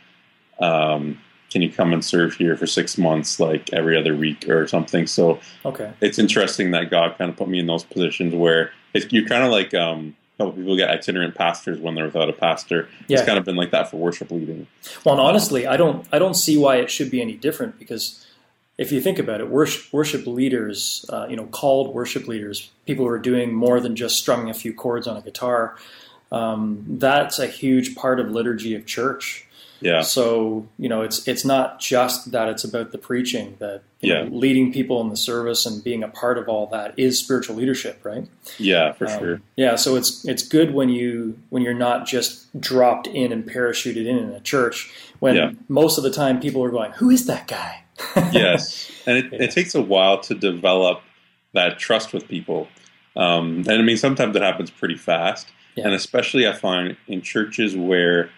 um, 0.60 1.19
can 1.50 1.62
you 1.62 1.71
come 1.71 1.94
and 1.94 2.06
serve 2.06 2.36
here 2.36 2.56
for 2.56 2.68
six 2.68 2.98
months, 2.98 3.39
like 3.39 3.74
every 3.74 3.98
other 3.98 4.16
week 4.16 4.48
or 4.48 4.68
something? 4.68 5.07
So 5.07 5.39
okay, 5.66 5.92
it's 6.01 6.19
interesting 6.19 6.71
that 6.71 6.92
God 6.92 7.18
kind 7.18 7.31
of 7.31 7.38
put 7.38 7.49
me 7.49 7.59
in 7.59 7.66
those 7.66 7.83
positions 7.83 8.35
where 8.35 8.71
you're 8.94 9.28
kind 9.28 9.44
of 9.44 9.52
like 9.52 9.73
um, 9.73 10.16
people 10.38 10.76
get 10.76 10.90
itinerant 10.90 11.35
pastors 11.35 11.80
when 11.80 11.95
they're 11.95 12.06
without 12.06 12.30
a 12.30 12.33
pastor. 12.33 12.88
Yeah. 13.07 13.18
It's 13.18 13.26
kind 13.26 13.38
of 13.38 13.45
been 13.45 13.56
like 13.56 13.71
that 13.71 13.90
for 13.90 13.97
worship 13.97 14.31
leading. 14.31 14.68
Well, 15.04 15.16
and 15.16 15.21
honestly, 15.21 15.68
I 15.68 15.76
don't 15.76 16.07
I 16.11 16.19
don't 16.19 16.35
see 16.35 16.57
why 16.57 16.78
it 16.78 16.90
should 16.90 17.09
be 17.09 17.21
any 17.21 17.33
different 17.33 17.80
because 17.80 18.26
if 18.80 18.94
you 18.94 19.02
think 19.02 19.19
about 19.19 19.42
it, 19.42 19.50
worship, 19.50 19.92
worship 19.92 20.26
leaders, 20.26 21.06
uh, 21.09 21.28
you 21.30 21.36
know, 21.36 21.45
called 21.48 21.94
worship 21.94 22.30
leaders, 22.30 22.71
people 22.88 23.04
who 23.06 23.12
are 23.12 23.19
doing 23.19 23.54
more 23.54 23.81
than 23.81 23.94
just 23.94 24.18
strumming 24.18 24.50
a 24.50 24.54
few 24.54 24.74
chords 24.74 25.06
on 25.06 25.18
a 25.18 25.21
guitar, 25.21 25.76
um, 26.31 26.86
that's 26.88 27.40
a 27.40 27.48
huge 27.48 27.94
part 27.94 28.21
of 28.21 28.31
liturgy 28.31 28.74
of 28.76 28.86
church. 28.86 29.45
Yeah. 29.81 30.02
So 30.02 30.66
you 30.78 30.88
know, 30.88 31.02
it's 31.02 31.28
it's 31.28 31.44
not 31.44 31.80
just 31.80 32.31
that 32.31 32.48
it's 32.48 32.64
about 32.64 32.92
the 32.92 32.98
preaching. 32.98 33.57
That 33.59 33.81
yeah. 34.02 34.24
Know, 34.24 34.30
leading 34.31 34.71
people 34.71 35.02
in 35.02 35.09
the 35.09 35.18
service 35.18 35.66
and 35.66 35.83
being 35.83 36.04
a 36.04 36.07
part 36.07 36.38
of 36.38 36.48
all 36.48 36.68
that 36.68 36.94
is 36.98 37.19
spiritual 37.19 37.57
leadership, 37.57 38.00
right? 38.04 38.28
Yeah, 38.57 38.94
for 38.94 39.09
um, 39.09 39.19
sure. 39.19 39.42
Yeah. 39.57 39.76
So 39.76 39.95
it's 39.95 40.26
it's 40.26 40.44
good 40.44 40.74
when 40.74 40.88
you 40.90 41.38
when 41.50 41.64
you're 41.64 41.74
not 41.74 42.07
just 42.07 42.59
dropped 42.59 43.07
in 43.07 43.31
and 43.33 43.45
parachuted 43.45 44.06
in 44.06 44.18
in 44.18 44.30
a 44.31 44.40
church. 44.40 44.92
When 45.19 45.36
yeah. 45.36 45.52
most 45.68 45.98
of 45.98 46.04
the 46.06 46.12
time 46.12 46.40
people 46.40 46.64
are 46.64 46.71
going, 46.71 46.92
"Who 46.94 47.09
is 47.09 47.26
that 47.26 47.48
guy?" 47.48 47.83
Yes, 48.31 48.91
and 49.06 49.18
it, 49.18 49.25
yeah. 49.31 49.44
it, 49.44 49.51
takes 49.51 49.75
a 49.75 49.81
while 49.81 50.19
to 50.21 50.35
develop 50.35 51.01
that 51.53 51.79
trust 51.79 52.13
with 52.13 52.27
people. 52.27 52.68
Um, 53.15 53.57
and 53.68 53.71
I 53.71 53.81
mean, 53.81 53.97
sometimes 53.97 54.35
it 54.35 54.41
happens 54.41 54.69
pretty 54.69 54.95
fast, 54.95 55.47
yeah. 55.75 55.85
and 55.85 55.94
especially 55.94 56.47
I 56.47 56.53
find 56.53 56.95
in 57.07 57.21
churches 57.21 57.75
where 57.75 58.29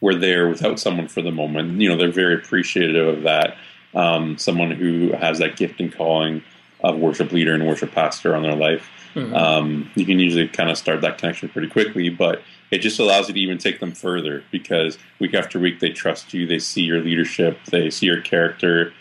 we're 0.00 0.14
there 0.14 0.48
without 0.48 0.78
someone 0.80 1.08
for 1.08 1.22
the 1.22 1.30
moment. 1.30 1.80
You 1.80 1.88
know, 1.88 1.96
they're 1.96 2.10
very 2.10 2.34
appreciative 2.34 3.18
of 3.18 3.22
that. 3.24 3.56
Um, 3.94 4.38
someone 4.38 4.70
who 4.70 5.12
has 5.12 5.38
that 5.38 5.56
gift 5.56 5.80
and 5.80 5.92
calling 5.92 6.42
of 6.82 6.96
worship 6.96 7.32
leader 7.32 7.54
and 7.54 7.66
worship 7.66 7.92
pastor 7.92 8.34
on 8.34 8.42
their 8.42 8.56
life. 8.56 8.88
Mm-hmm. 9.14 9.34
Um, 9.34 9.90
you 9.94 10.06
can 10.06 10.18
usually 10.18 10.48
kind 10.48 10.70
of 10.70 10.78
start 10.78 11.00
that 11.00 11.18
connection 11.18 11.48
pretty 11.48 11.68
quickly, 11.68 12.08
but 12.08 12.42
it 12.70 12.78
just 12.78 13.00
allows 13.00 13.28
you 13.28 13.34
to 13.34 13.40
even 13.40 13.58
take 13.58 13.80
them 13.80 13.92
further 13.92 14.44
because 14.50 14.98
week 15.18 15.34
after 15.34 15.58
week 15.58 15.80
they 15.80 15.90
trust 15.90 16.32
you, 16.32 16.46
they 16.46 16.58
see 16.58 16.82
your 16.82 17.00
leadership, 17.00 17.58
they 17.70 17.90
see 17.90 18.06
your 18.06 18.20
character 18.20 18.92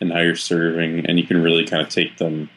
and 0.00 0.12
how 0.12 0.20
you're 0.20 0.36
serving, 0.36 1.06
and 1.06 1.18
you 1.18 1.26
can 1.26 1.42
really 1.42 1.64
kind 1.64 1.82
of 1.82 1.88
take 1.88 2.18
them 2.18 2.48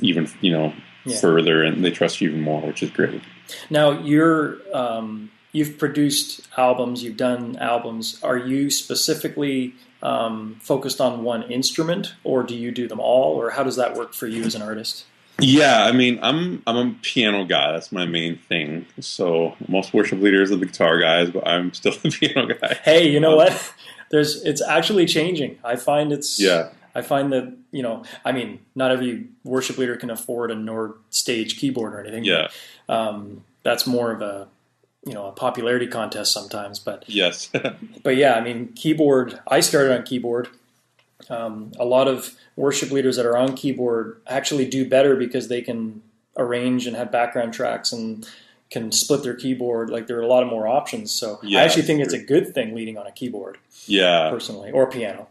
even 0.00 0.28
you 0.40 0.52
know 0.52 0.74
yeah. 1.04 1.16
further, 1.16 1.62
and 1.62 1.84
they 1.84 1.90
trust 1.90 2.20
you 2.20 2.28
even 2.28 2.42
more, 2.42 2.60
which 2.62 2.82
is 2.82 2.90
great. 2.90 3.22
Now 3.70 3.90
you're 3.90 4.58
um, 4.74 5.30
you've 5.52 5.78
produced 5.78 6.46
albums, 6.56 7.02
you've 7.02 7.16
done 7.16 7.56
albums. 7.56 8.20
Are 8.22 8.36
you 8.36 8.70
specifically 8.70 9.74
um, 10.02 10.58
focused 10.60 11.00
on 11.00 11.24
one 11.24 11.44
instrument, 11.50 12.14
or 12.24 12.42
do 12.42 12.54
you 12.54 12.70
do 12.70 12.86
them 12.86 13.00
all, 13.00 13.34
or 13.40 13.50
how 13.50 13.62
does 13.62 13.76
that 13.76 13.96
work 13.96 14.12
for 14.12 14.26
you 14.26 14.42
as 14.44 14.54
an 14.54 14.62
artist? 14.62 15.06
Yeah, 15.38 15.84
I 15.84 15.92
mean, 15.92 16.18
I'm 16.22 16.62
I'm 16.66 16.76
a 16.76 16.94
piano 17.02 17.44
guy. 17.44 17.72
That's 17.72 17.92
my 17.92 18.06
main 18.06 18.38
thing. 18.38 18.86
So 19.00 19.54
most 19.68 19.92
worship 19.92 20.20
leaders 20.20 20.50
are 20.50 20.56
the 20.56 20.66
guitar 20.66 20.98
guys, 20.98 21.30
but 21.30 21.46
I'm 21.46 21.74
still 21.74 21.92
the 22.02 22.10
piano 22.10 22.54
guy. 22.54 22.78
Hey, 22.82 23.08
you 23.08 23.20
know 23.20 23.32
um, 23.32 23.36
what? 23.36 23.74
There's 24.10 24.42
it's 24.44 24.62
actually 24.62 25.06
changing. 25.06 25.58
I 25.62 25.76
find 25.76 26.12
it's 26.12 26.40
yeah. 26.40 26.70
I 26.94 27.02
find 27.02 27.32
that 27.32 27.54
you 27.70 27.82
know, 27.82 28.04
I 28.24 28.32
mean, 28.32 28.60
not 28.74 28.90
every 28.90 29.26
worship 29.44 29.76
leader 29.76 29.96
can 29.96 30.10
afford 30.10 30.50
a 30.50 30.54
Nord 30.54 30.94
stage 31.10 31.58
keyboard 31.58 31.92
or 31.92 32.00
anything. 32.00 32.24
Yeah, 32.24 32.48
but, 32.86 32.94
um, 32.94 33.44
that's 33.62 33.86
more 33.86 34.12
of 34.12 34.22
a 34.22 34.48
you 35.04 35.12
know 35.12 35.26
a 35.26 35.32
popularity 35.32 35.86
contest 35.86 36.32
sometimes. 36.32 36.78
But 36.78 37.04
yes, 37.06 37.50
but 38.02 38.16
yeah, 38.16 38.34
I 38.34 38.40
mean, 38.40 38.72
keyboard. 38.74 39.38
I 39.48 39.60
started 39.60 39.94
on 39.98 40.04
keyboard. 40.04 40.48
Um, 41.30 41.72
a 41.78 41.84
lot 41.84 42.08
of 42.08 42.34
worship 42.56 42.90
leaders 42.90 43.16
that 43.16 43.26
are 43.26 43.36
on 43.36 43.56
keyboard 43.56 44.20
actually 44.26 44.66
do 44.66 44.88
better 44.88 45.16
because 45.16 45.48
they 45.48 45.62
can 45.62 46.02
arrange 46.36 46.86
and 46.86 46.96
have 46.96 47.10
background 47.10 47.54
tracks 47.54 47.92
and 47.92 48.28
can 48.70 48.92
split 48.92 49.22
their 49.22 49.34
keyboard. 49.34 49.90
Like 49.90 50.06
there 50.06 50.18
are 50.18 50.22
a 50.22 50.26
lot 50.26 50.42
of 50.42 50.48
more 50.48 50.68
options. 50.68 51.12
So 51.12 51.40
yeah, 51.42 51.60
I 51.60 51.64
actually 51.64 51.82
think 51.82 52.00
it's 52.00 52.14
a 52.14 52.22
good 52.22 52.54
thing 52.54 52.74
leading 52.74 52.98
on 52.98 53.06
a 53.06 53.12
keyboard. 53.12 53.58
Yeah, 53.86 54.30
personally, 54.30 54.70
or 54.72 54.90
piano. 54.90 55.28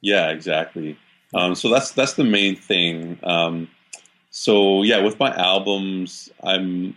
Yeah, 0.00 0.30
exactly. 0.30 0.98
Um, 1.34 1.54
so 1.54 1.68
that's 1.68 1.92
that's 1.92 2.14
the 2.14 2.24
main 2.24 2.56
thing. 2.56 3.18
Um, 3.22 3.68
so 4.30 4.82
yeah, 4.82 4.98
with 4.98 5.18
my 5.18 5.34
albums, 5.34 6.30
I'm 6.42 6.96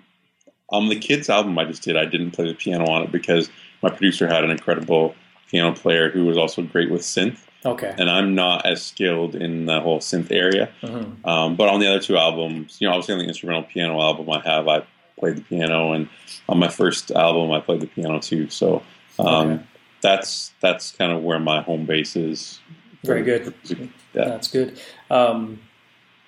on 0.69 0.83
um, 0.83 0.89
the 0.89 0.99
kids 0.99 1.29
album 1.29 1.57
I 1.57 1.65
just 1.65 1.81
did. 1.81 1.97
I 1.97 2.05
didn't 2.05 2.31
play 2.31 2.47
the 2.47 2.53
piano 2.53 2.85
on 2.89 3.03
it 3.03 3.11
because 3.11 3.49
my 3.81 3.89
producer 3.89 4.27
had 4.27 4.43
an 4.43 4.51
incredible 4.51 5.15
piano 5.49 5.73
player 5.73 6.11
who 6.11 6.25
was 6.25 6.37
also 6.37 6.61
great 6.61 6.91
with 6.91 7.01
synth. 7.01 7.39
Okay. 7.65 7.93
And 7.97 8.09
I'm 8.09 8.35
not 8.35 8.65
as 8.65 8.85
skilled 8.85 9.35
in 9.35 9.65
the 9.65 9.81
whole 9.81 9.99
synth 9.99 10.31
area. 10.31 10.69
Mm-hmm. 10.81 11.27
Um, 11.27 11.55
but 11.55 11.67
on 11.67 11.79
the 11.79 11.87
other 11.87 11.99
two 11.99 12.17
albums, 12.17 12.77
you 12.79 12.87
know, 12.87 12.93
obviously 12.93 13.13
on 13.15 13.19
the 13.19 13.25
instrumental 13.25 13.63
piano 13.63 13.99
album 13.99 14.29
I 14.29 14.39
have, 14.39 14.67
I 14.67 14.83
played 15.17 15.35
the 15.35 15.41
piano, 15.41 15.91
and 15.91 16.07
on 16.47 16.57
my 16.57 16.69
first 16.69 17.11
album 17.11 17.51
I 17.51 17.59
played 17.59 17.81
the 17.81 17.87
piano 17.87 18.19
too. 18.19 18.49
So 18.49 18.81
um, 19.19 19.51
okay. 19.51 19.63
that's 20.01 20.53
that's 20.61 20.91
kind 20.93 21.11
of 21.11 21.23
where 21.23 21.39
my 21.39 21.61
home 21.61 21.85
base 21.85 22.15
is. 22.15 22.59
Very 23.03 23.23
good. 23.23 23.53
Yeah. 23.69 23.85
That's 24.13 24.47
good. 24.47 24.79
Um, 25.09 25.59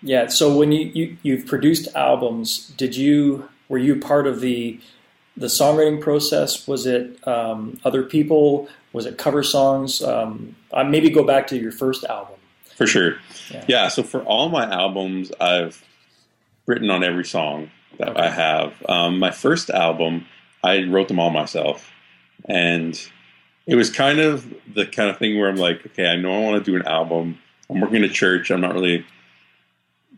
yeah. 0.01 0.27
So 0.27 0.57
when 0.57 0.71
you, 0.71 0.91
you 0.93 1.17
you've 1.23 1.45
produced 1.45 1.87
albums, 1.95 2.67
did 2.77 2.95
you 2.95 3.47
were 3.69 3.77
you 3.77 3.95
part 3.95 4.27
of 4.27 4.41
the 4.41 4.79
the 5.37 5.47
songwriting 5.47 6.01
process? 6.01 6.67
Was 6.67 6.85
it 6.85 7.25
um, 7.27 7.79
other 7.85 8.03
people? 8.03 8.67
Was 8.93 9.05
it 9.05 9.17
cover 9.17 9.43
songs? 9.43 10.01
Um, 10.01 10.55
maybe 10.87 11.09
go 11.09 11.23
back 11.23 11.47
to 11.47 11.57
your 11.57 11.71
first 11.71 12.03
album. 12.03 12.35
For 12.75 12.87
sure. 12.87 13.15
Yeah. 13.51 13.65
yeah. 13.67 13.87
So 13.87 14.03
for 14.03 14.23
all 14.23 14.49
my 14.49 14.69
albums, 14.69 15.31
I've 15.39 15.83
written 16.65 16.89
on 16.89 17.03
every 17.03 17.25
song 17.25 17.69
that 17.97 18.09
okay. 18.09 18.21
I 18.21 18.29
have. 18.29 18.73
Um, 18.87 19.19
my 19.19 19.31
first 19.31 19.69
album, 19.69 20.25
I 20.63 20.83
wrote 20.83 21.07
them 21.07 21.19
all 21.19 21.29
myself, 21.29 21.89
and 22.45 22.99
it 23.67 23.75
was 23.75 23.89
kind 23.89 24.19
of 24.19 24.53
the 24.73 24.85
kind 24.85 25.09
of 25.09 25.17
thing 25.17 25.37
where 25.39 25.49
I'm 25.49 25.57
like, 25.57 25.85
okay, 25.85 26.07
I 26.07 26.15
know 26.15 26.33
I 26.33 26.39
want 26.39 26.63
to 26.63 26.71
do 26.71 26.75
an 26.75 26.87
album. 26.87 27.39
I'm 27.69 27.79
working 27.79 27.97
in 27.97 28.03
a 28.03 28.09
church. 28.09 28.51
I'm 28.51 28.61
not 28.61 28.73
really 28.73 29.05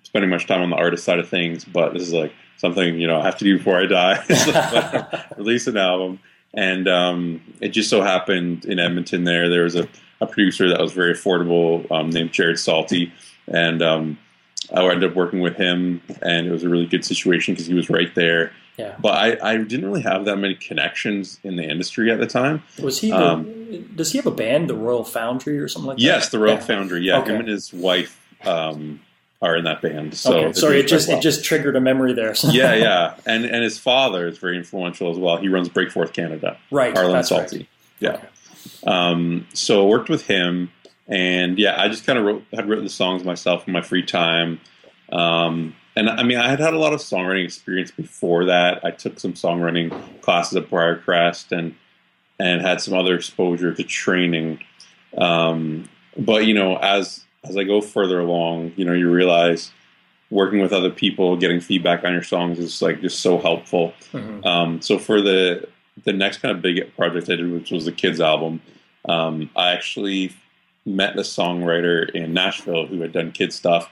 spending 0.04 0.30
much 0.30 0.48
time 0.48 0.62
on 0.62 0.70
the 0.70 0.76
artist 0.76 1.04
side 1.04 1.20
of 1.20 1.30
things, 1.30 1.66
but 1.66 1.94
this 1.94 2.04
is 2.04 2.14
like 2.14 2.34
something 2.58 3.00
you 3.00 3.08
know 3.08 3.20
I 3.20 3.26
have 3.26 3.38
to 3.40 3.44
do 3.44 3.58
before 3.58 3.80
I 3.80 3.86
die. 3.86 5.26
release 5.38 5.68
an 5.68 5.78
album, 5.78 6.20
and 6.54 6.88
um, 6.88 7.42
it 7.62 7.70
just 7.70 7.90
so 7.90 8.02
happened 8.02 8.66
in 8.66 8.80
Edmonton 8.80 9.24
there 9.24 9.50
there 9.50 9.64
was 9.64 9.76
a, 9.76 9.88
a 10.22 10.28
producer 10.28 10.70
that 10.70 10.80
was 10.80 10.94
very 10.94 11.14
affordable 11.14 11.90
um, 11.92 12.10
named 12.10 12.32
Jared 12.32 12.58
Salte, 12.58 13.12
and 13.48 13.82
um, 13.82 14.18
I 14.74 14.84
ended 14.86 15.10
up 15.10 15.16
working 15.16 15.42
with 15.42 15.56
him, 15.56 16.02
and 16.22 16.48
it 16.48 16.52
was 16.52 16.64
a 16.64 16.70
really 16.70 16.86
good 16.86 17.06
situation 17.06 17.54
because 17.54 17.68
he 17.68 17.74
was 17.74 17.90
right 17.90 18.14
there. 18.16 18.52
Yeah. 18.78 18.96
But 19.00 19.44
I, 19.44 19.52
I 19.52 19.58
didn't 19.58 19.86
really 19.86 20.02
have 20.02 20.26
that 20.26 20.38
many 20.38 20.56
connections 20.56 21.40
in 21.44 21.58
the 21.58 21.64
industry 21.64 22.12
at 22.12 22.20
the 22.20 22.26
time. 22.26 22.64
Was 22.82 23.00
he? 23.00 23.12
The, 23.12 23.18
um, 23.18 23.96
does 23.96 24.12
he 24.12 24.18
have 24.18 24.26
a 24.26 24.32
band, 24.32 24.70
the 24.70 24.76
Royal 24.76 25.04
Foundry, 25.04 25.60
or 25.60 25.68
something 25.68 25.90
like 25.90 26.00
yes, 26.00 26.08
that? 26.08 26.16
Yes, 26.16 26.30
the 26.30 26.40
Royal 26.40 26.56
yeah. 26.56 26.60
Foundry. 26.62 27.02
Yeah, 27.02 27.20
okay. 27.20 27.34
him 27.34 27.42
and 27.42 27.50
his 27.50 27.72
wife 27.72 28.20
um, 28.46 29.00
are 29.44 29.58
in 29.58 29.66
that 29.66 29.82
band. 29.82 30.16
So 30.16 30.38
okay. 30.38 30.54
sorry, 30.54 30.80
it 30.80 30.88
just 30.88 31.10
well. 31.10 31.18
it 31.18 31.22
just 31.22 31.44
triggered 31.44 31.76
a 31.76 31.82
memory 31.82 32.14
there. 32.14 32.34
yeah, 32.44 32.74
yeah, 32.74 33.16
and 33.26 33.46
and 33.46 33.64
his 33.64 33.78
father 33.78 34.28
is 34.28 34.38
very 34.38 34.58
influential 34.58 35.12
as 35.12 35.20
well. 35.20 35.38
He 35.38 35.50
runs 35.50 35.70
Breakforth 35.70 36.14
Canada. 36.14 36.58
Right, 36.72 36.98
Arlen 36.98 37.22
Salte. 37.24 37.52
Right. 37.52 37.68
Yeah. 38.00 38.14
Okay. 38.14 38.28
Um, 38.88 39.46
so 39.54 39.86
I 39.86 39.90
worked 39.90 40.10
with 40.10 40.26
him, 40.26 40.72
and 41.08 41.60
yeah, 41.60 41.80
I 41.80 41.90
just 41.90 42.06
kind 42.06 42.18
of 42.18 42.26
wrote 42.26 42.44
had 42.54 42.68
written 42.70 42.86
the 42.86 42.90
songs 42.90 43.24
myself 43.26 43.68
in 43.68 43.74
my 43.74 43.82
free 43.82 44.04
time. 44.04 44.62
Um, 45.12 45.76
and 45.96 46.10
I 46.10 46.24
mean, 46.24 46.38
I 46.38 46.50
had 46.50 46.60
had 46.60 46.74
a 46.74 46.80
lot 46.80 46.94
of 46.94 47.02
songwriting 47.02 47.44
experience 47.44 47.92
before 47.92 48.46
that. 48.46 48.84
I 48.84 48.92
took 48.92 49.20
some 49.20 49.34
songwriting 49.34 49.92
classes 50.22 50.56
at 50.56 50.70
Briarcrest 50.70 51.52
and 51.52 51.76
and 52.40 52.62
had 52.62 52.82
some 52.82 52.94
other 52.94 53.14
exposure 53.16 53.74
to 53.74 53.84
training. 53.84 54.64
Um, 55.18 55.90
but 56.18 56.46
you 56.46 56.54
know, 56.54 56.78
as 56.78 57.26
as 57.44 57.58
I 57.58 57.64
go 57.64 57.82
further 57.82 58.20
along, 58.20 58.74
you 58.76 58.86
know, 58.86 58.94
you 58.94 59.12
realize 59.12 59.72
working 60.30 60.62
with 60.62 60.74
other 60.74 60.90
people, 60.90 61.38
getting 61.38 61.60
feedback 61.60 62.04
on 62.04 62.14
your 62.14 62.24
songs 62.24 62.60
is 62.60 62.82
like 62.82 63.02
just 63.02 63.20
so 63.20 63.38
helpful. 63.38 63.94
Mm-hmm. 64.12 64.46
Um, 64.46 64.82
so 64.82 64.98
for 64.98 65.22
the 65.22 65.68
the 66.06 66.14
next 66.14 66.40
kind 66.40 66.56
of 66.56 66.62
big 66.62 66.96
project 66.96 67.30
I 67.30 67.36
did, 67.36 67.52
which 67.52 67.72
was 67.72 67.86
the 67.86 67.92
kids 67.92 68.20
album, 68.20 68.62
um, 69.08 69.50
I 69.56 69.72
actually 69.72 70.34
met 70.86 71.16
the 71.16 71.22
songwriter 71.22 72.10
in 72.10 72.34
Nashville 72.34 72.88
who 72.88 73.00
had 73.02 73.12
done 73.12 73.32
kids 73.32 73.56
stuff, 73.56 73.90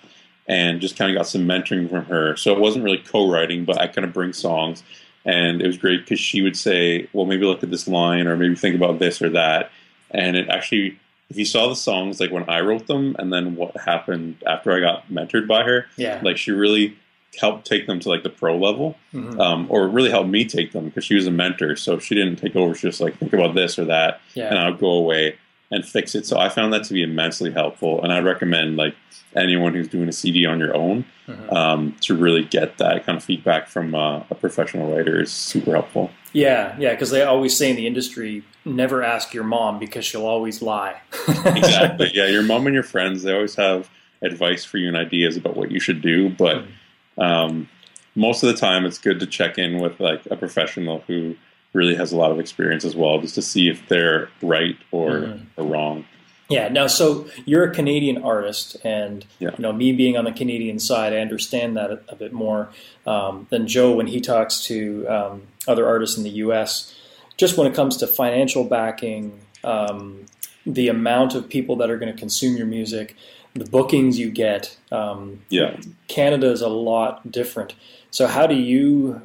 and 0.47 0.81
just 0.81 0.97
kind 0.97 1.11
of 1.11 1.17
got 1.17 1.27
some 1.27 1.45
mentoring 1.45 1.89
from 1.89 2.05
her. 2.05 2.35
So 2.35 2.53
it 2.53 2.59
wasn't 2.59 2.83
really 2.83 2.97
co-writing, 2.97 3.65
but 3.65 3.79
I 3.79 3.87
kind 3.87 4.05
of 4.05 4.13
bring 4.13 4.33
songs, 4.33 4.83
and 5.25 5.61
it 5.61 5.67
was 5.67 5.77
great 5.77 6.01
because 6.01 6.19
she 6.19 6.41
would 6.41 6.57
say, 6.57 7.07
"Well, 7.13 7.25
maybe 7.25 7.45
look 7.45 7.63
at 7.63 7.69
this 7.69 7.87
line, 7.87 8.25
or 8.27 8.35
maybe 8.35 8.55
think 8.55 8.75
about 8.75 8.99
this 8.99 9.21
or 9.21 9.29
that," 9.29 9.71
and 10.09 10.35
it 10.35 10.49
actually 10.49 10.97
if 11.31 11.37
you 11.37 11.45
saw 11.45 11.69
the 11.69 11.75
songs 11.77 12.19
like 12.19 12.29
when 12.29 12.47
I 12.49 12.59
wrote 12.59 12.87
them 12.87 13.15
and 13.17 13.31
then 13.31 13.55
what 13.55 13.75
happened 13.77 14.35
after 14.45 14.73
I 14.73 14.81
got 14.81 15.07
mentored 15.07 15.47
by 15.47 15.63
her, 15.63 15.85
yeah, 15.95 16.19
like 16.21 16.37
she 16.37 16.51
really 16.51 16.97
helped 17.39 17.65
take 17.65 17.87
them 17.87 18.01
to 18.01 18.09
like 18.09 18.23
the 18.23 18.29
pro 18.29 18.57
level, 18.57 18.97
mm-hmm. 19.13 19.39
um, 19.39 19.65
or 19.69 19.87
really 19.87 20.09
helped 20.09 20.29
me 20.29 20.43
take 20.43 20.73
them 20.73 20.85
because 20.85 21.05
she 21.05 21.15
was 21.15 21.27
a 21.27 21.31
mentor. 21.31 21.77
So 21.77 21.93
if 21.93 22.03
she 22.03 22.15
didn't 22.15 22.35
take 22.35 22.57
over; 22.57 22.75
she 22.75 22.87
just 22.87 22.99
like 22.99 23.17
think 23.17 23.31
about 23.31 23.55
this 23.55 23.79
or 23.79 23.85
that, 23.85 24.19
yeah. 24.33 24.49
and 24.49 24.59
I 24.59 24.69
would 24.69 24.79
go 24.79 24.91
away 24.91 25.37
and 25.71 25.85
fix 25.85 26.13
it. 26.15 26.25
So 26.25 26.37
I 26.37 26.49
found 26.49 26.73
that 26.73 26.83
to 26.85 26.93
be 26.93 27.01
immensely 27.01 27.51
helpful, 27.51 28.03
and 28.03 28.11
I 28.11 28.19
recommend 28.19 28.77
like 28.77 28.95
anyone 29.35 29.73
who's 29.73 29.87
doing 29.87 30.09
a 30.09 30.11
CD 30.11 30.45
on 30.45 30.59
your 30.59 30.75
own 30.75 31.05
mm-hmm. 31.27 31.49
um, 31.55 31.95
to 32.01 32.15
really 32.15 32.43
get 32.43 32.77
that 32.77 33.05
kind 33.05 33.17
of 33.17 33.23
feedback 33.23 33.67
from 33.67 33.95
uh, 33.95 34.23
a 34.29 34.35
professional 34.35 34.93
writer 34.93 35.21
is 35.21 35.31
super 35.31 35.71
helpful. 35.71 36.11
Yeah, 36.33 36.75
yeah, 36.77 36.91
because 36.91 37.11
they 37.11 37.23
always 37.23 37.55
say 37.55 37.69
in 37.69 37.75
the 37.75 37.87
industry, 37.87 38.43
never 38.65 39.03
ask 39.03 39.33
your 39.33 39.43
mom 39.43 39.79
because 39.79 40.05
she'll 40.05 40.25
always 40.25 40.61
lie. 40.61 41.01
exactly. 41.45 42.11
Yeah, 42.13 42.27
your 42.27 42.43
mom 42.43 42.67
and 42.67 42.73
your 42.73 42.83
friends, 42.83 43.23
they 43.23 43.33
always 43.33 43.55
have 43.55 43.89
advice 44.21 44.63
for 44.63 44.77
you 44.77 44.87
and 44.87 44.97
ideas 44.97 45.35
about 45.37 45.55
what 45.55 45.71
you 45.71 45.79
should 45.79 46.01
do, 46.01 46.29
but 46.29 46.57
mm-hmm. 46.57 47.21
um, 47.21 47.69
most 48.15 48.43
of 48.43 48.47
the 48.47 48.55
time, 48.55 48.85
it's 48.85 48.97
good 48.97 49.19
to 49.21 49.25
check 49.25 49.57
in 49.57 49.79
with 49.79 49.99
like 49.99 50.25
a 50.29 50.35
professional 50.35 51.03
who 51.07 51.35
really 51.73 51.95
has 51.95 52.11
a 52.11 52.17
lot 52.17 52.31
of 52.31 52.39
experience 52.39 52.83
as 52.83 52.95
well, 52.95 53.19
just 53.19 53.35
to 53.35 53.41
see 53.41 53.69
if 53.69 53.87
they're 53.87 54.29
right 54.41 54.77
or, 54.91 55.11
mm-hmm. 55.11 55.61
or 55.61 55.65
wrong. 55.65 56.05
Yeah. 56.51 56.67
Now, 56.67 56.87
so 56.87 57.27
you're 57.45 57.63
a 57.63 57.73
Canadian 57.73 58.21
artist, 58.23 58.75
and 58.83 59.25
yeah. 59.39 59.51
you 59.57 59.61
know 59.61 59.71
me 59.71 59.93
being 59.93 60.17
on 60.17 60.25
the 60.25 60.33
Canadian 60.33 60.79
side, 60.79 61.13
I 61.13 61.19
understand 61.19 61.77
that 61.77 61.91
a, 61.91 62.01
a 62.09 62.15
bit 62.15 62.33
more 62.33 62.69
um, 63.07 63.47
than 63.49 63.67
Joe 63.67 63.93
when 63.93 64.07
he 64.07 64.19
talks 64.19 64.65
to 64.65 65.07
um, 65.07 65.43
other 65.67 65.87
artists 65.87 66.17
in 66.17 66.23
the 66.23 66.29
U.S. 66.29 66.93
Just 67.37 67.57
when 67.57 67.67
it 67.67 67.73
comes 67.73 67.97
to 67.97 68.07
financial 68.07 68.65
backing, 68.65 69.39
um, 69.63 70.25
the 70.65 70.89
amount 70.89 71.35
of 71.35 71.47
people 71.47 71.77
that 71.77 71.89
are 71.89 71.97
going 71.97 72.11
to 72.11 72.19
consume 72.19 72.57
your 72.57 72.67
music, 72.67 73.15
the 73.53 73.65
bookings 73.65 74.19
you 74.19 74.29
get. 74.29 74.77
Um, 74.91 75.41
yeah. 75.49 75.77
Canada 76.09 76.51
is 76.51 76.61
a 76.61 76.67
lot 76.67 77.31
different. 77.31 77.75
So, 78.11 78.27
how 78.27 78.45
do 78.45 78.55
you? 78.55 79.21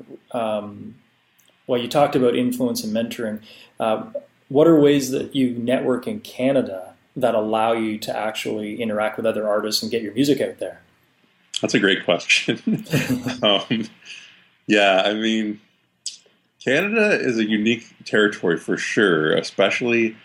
Well, 1.67 1.81
you 1.81 1.89
talked 1.89 2.17
about 2.17 2.37
influence 2.37 2.85
and 2.85 2.95
mentoring. 2.95 3.41
Uh, 3.81 4.05
what 4.49 4.67
are 4.67 4.79
ways 4.79 5.11
that 5.11 5.35
you 5.35 5.51
network 5.51 6.07
in 6.07 6.21
Canada 6.21 6.95
that 7.17 7.35
allow 7.35 7.73
you 7.73 7.99
to 7.99 8.17
actually 8.17 8.81
interact 8.81 9.17
with 9.17 9.27
other 9.27 9.49
artists 9.49 9.83
and 9.83 9.91
get 9.91 10.03
your 10.03 10.15
music 10.15 10.41
out 10.41 10.59
there? 10.59 10.81
That's 11.61 11.75
a 11.75 11.81
great 11.81 12.05
question. 12.05 12.85
um, 13.43 13.89
yeah, 14.67 15.03
I 15.05 15.15
mean, 15.15 15.61
Canada 16.63 17.19
is 17.19 17.39
a 17.39 17.45
unique 17.45 17.87
territory 18.05 18.59
for 18.59 18.77
sure, 18.77 19.33
especially 19.33 20.17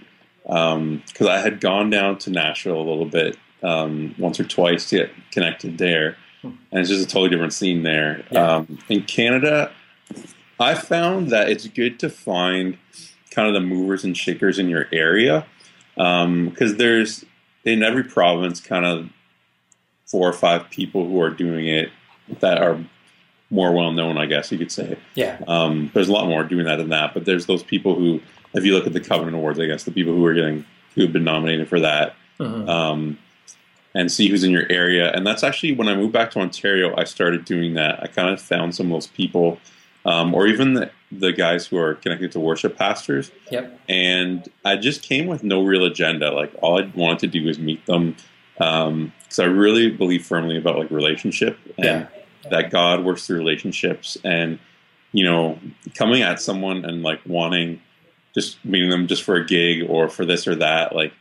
because 0.44 1.22
um, 1.22 1.28
I 1.28 1.40
had 1.40 1.62
gone 1.62 1.90
down 1.90 2.18
to 2.20 2.32
Nashville 2.32 2.78
a 2.78 2.84
little 2.84 3.06
bit 3.06 3.38
um, 3.64 4.16
once 4.18 4.40
or 4.40 4.44
twice 4.44 4.90
to 4.90 4.98
get 4.98 5.12
connected 5.32 5.78
there, 5.78 6.18
and 6.44 6.58
it's 6.72 6.90
just 6.90 7.06
a 7.06 7.08
totally 7.08 7.30
different 7.30 7.54
scene 7.54 7.84
there. 7.84 8.26
Yeah. 8.32 8.56
Um, 8.56 8.80
in 8.90 9.04
Canada, 9.04 9.72
I 10.62 10.76
found 10.76 11.30
that 11.30 11.50
it's 11.50 11.68
good 11.68 12.00
to 12.00 12.10
find 12.10 12.78
kind 13.32 13.48
of 13.48 13.54
the 13.54 13.62
movers 13.68 14.04
and 14.04 14.16
shakers 14.16 14.60
in 14.60 14.70
your 14.70 14.88
area 14.92 15.46
because 15.96 16.72
um, 16.72 16.78
there's 16.78 17.26
in 17.66 17.84
every 17.84 18.04
province 18.04 18.60
kind 18.60 18.86
of 18.86 19.10
four 20.06 20.28
or 20.28 20.34
five 20.34 20.70
people 20.70 21.08
who 21.08 21.22
are 21.22 21.30
doing 21.30 21.68
it 21.68 21.90
that 22.40 22.62
are 22.62 22.84
more 23.50 23.72
well 23.74 23.92
known, 23.92 24.18
I 24.18 24.26
guess 24.26 24.52
you 24.52 24.58
could 24.58 24.72
say. 24.72 24.98
Yeah. 25.16 25.40
Um, 25.48 25.92
there's 25.94 26.10
a 26.10 26.12
lot 26.14 26.28
more 26.28 26.44
doing 26.44 26.66
that 26.66 26.78
than 26.78 26.90
that, 26.90 27.14
but 27.14 27.26
there's 27.26 27.46
those 27.46 27.64
people 27.64 27.96
who, 27.96 28.22
if 28.54 28.66
you 28.66 28.74
look 28.74 28.88
at 28.88 28.94
the 28.94 29.00
Covenant 29.02 29.36
Awards, 29.36 29.60
I 29.60 29.66
guess 29.66 29.84
the 29.84 29.92
people 29.92 30.14
who 30.14 30.26
are 30.26 30.34
getting 30.34 30.66
who 30.96 31.02
have 31.04 31.14
been 31.14 31.24
nominated 31.24 31.70
for 31.70 31.80
that, 31.80 32.16
Mhm. 32.40 32.68
um, 32.68 33.18
and 33.96 34.12
see 34.12 34.28
who's 34.28 34.44
in 34.44 34.52
your 34.52 34.70
area. 34.70 35.12
And 35.14 35.26
that's 35.26 35.44
actually 35.44 35.72
when 35.74 35.88
I 35.88 35.96
moved 35.96 36.12
back 36.14 36.32
to 36.32 36.40
Ontario, 36.40 36.94
I 36.98 37.06
started 37.06 37.46
doing 37.46 37.76
that. 37.76 38.02
I 38.04 38.08
kind 38.08 38.30
of 38.30 38.42
found 38.42 38.76
some 38.76 38.88
of 38.88 38.92
those 38.94 39.08
people, 39.08 39.60
um, 40.06 40.34
or 40.34 40.48
even 40.48 40.74
the, 40.74 40.92
the 41.12 41.32
guys 41.32 41.66
who 41.68 41.78
are 41.78 41.96
connected 41.96 42.32
to 42.34 42.40
worship 42.40 42.78
pastors, 42.78 43.32
Yep. 43.52 43.80
and 43.90 44.48
I 44.66 44.76
just 44.78 45.04
came 45.04 45.28
with 45.28 45.44
no 45.44 45.64
real 45.64 45.86
agenda. 45.86 46.32
Like 46.32 46.52
all 46.62 46.80
I 46.82 46.92
wanted 46.96 47.20
to 47.20 47.28
do 47.28 47.46
was 47.46 47.60
meet 47.60 47.86
them, 47.86 48.16
because 48.56 49.40
I 49.40 49.46
really 49.46 49.90
believe 49.92 50.26
firmly 50.26 50.58
about 50.58 50.78
like 50.78 50.90
relationship 50.92 51.58
and 51.78 51.86
Yeah. 51.86 52.08
that 52.50 52.70
God 52.72 53.04
works 53.04 53.28
through 53.28 53.38
relationships. 53.38 54.18
And 54.24 54.60
you 55.14 55.26
know, 55.26 55.60
coming 55.94 56.22
at 56.22 56.40
someone 56.40 56.86
and 56.86 57.04
like 57.04 57.20
wanting 57.26 57.82
just 58.34 58.64
meeting 58.64 58.90
them 58.90 59.08
just 59.08 59.24
for 59.24 59.36
a 59.36 59.46
gig 59.46 59.84
or 59.90 60.08
for 60.08 60.26
this 60.26 60.48
or 60.48 60.56
that, 60.56 60.96
like 60.96 61.12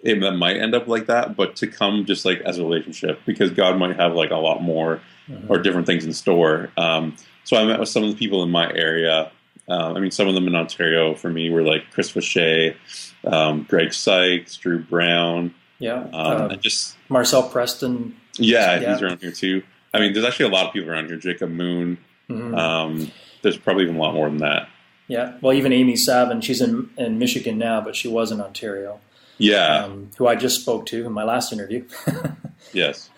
it 0.00 0.18
might 0.34 0.56
end 0.56 0.74
up 0.74 0.88
like 0.88 1.06
that. 1.06 1.36
But 1.36 1.54
to 1.56 1.66
come 1.68 2.04
just 2.04 2.24
like 2.24 2.40
as 2.40 2.58
a 2.58 2.64
relationship, 2.64 3.20
because 3.24 3.50
God 3.50 3.78
might 3.78 3.94
have 3.96 4.14
like 4.14 4.30
a 4.32 4.36
lot 4.36 4.62
more 4.62 5.00
Mhm. 5.28 5.50
or 5.50 5.58
different 5.58 5.86
things 5.86 6.04
in 6.04 6.12
store. 6.12 6.70
Um, 6.76 7.16
so 7.44 7.56
I 7.56 7.64
met 7.64 7.80
with 7.80 7.88
some 7.88 8.02
of 8.04 8.10
the 8.10 8.16
people 8.16 8.42
in 8.42 8.50
my 8.50 8.72
area. 8.72 9.30
Uh, 9.68 9.92
I 9.94 9.98
mean, 10.00 10.10
some 10.12 10.28
of 10.28 10.34
them 10.34 10.46
in 10.46 10.54
Ontario 10.54 11.14
for 11.14 11.28
me 11.30 11.50
were 11.50 11.62
like 11.62 11.90
Chris 11.90 12.10
Fache, 12.10 12.76
um, 13.24 13.64
Greg 13.68 13.92
Sykes, 13.92 14.56
Drew 14.56 14.78
Brown, 14.80 15.52
Yeah. 15.80 16.02
um, 16.02 16.14
Uh, 16.14 16.48
and 16.52 16.62
just 16.62 16.96
Marcel 17.08 17.42
Preston. 17.48 18.14
yeah, 18.38 18.78
Yeah. 18.80 18.92
he's 18.92 19.02
around 19.02 19.20
here 19.20 19.32
too. 19.32 19.62
I 19.92 19.98
mean, 19.98 20.12
there's 20.12 20.24
actually 20.24 20.46
a 20.46 20.52
lot 20.52 20.66
of 20.66 20.72
people 20.72 20.90
around 20.90 21.06
here. 21.08 21.16
Jacob 21.16 21.50
Moon. 21.50 21.98
Mhm. 22.30 22.56
Um, 22.56 23.10
there's 23.42 23.56
probably 23.56 23.84
even 23.84 23.96
a 23.96 23.98
lot 24.00 24.14
more 24.14 24.28
than 24.28 24.38
that. 24.38 24.68
yeah. 25.08 25.32
Well, 25.40 25.52
even 25.56 25.72
Amy 25.72 25.94
Savin, 25.96 26.40
she's 26.40 26.60
in, 26.60 26.90
in 26.96 27.18
Michigan 27.18 27.58
now, 27.58 27.80
but 27.80 27.94
she 27.96 28.08
was 28.08 28.30
in 28.32 28.40
Ontario, 28.40 28.98
Yeah. 29.38 29.84
um, 29.84 30.10
who 30.18 30.26
I 30.26 30.34
just 30.36 30.60
spoke 30.60 30.86
to 30.86 31.04
in 31.06 31.12
my 31.12 31.22
last 31.24 31.52
interview. 31.52 31.84
yes. 32.72 33.10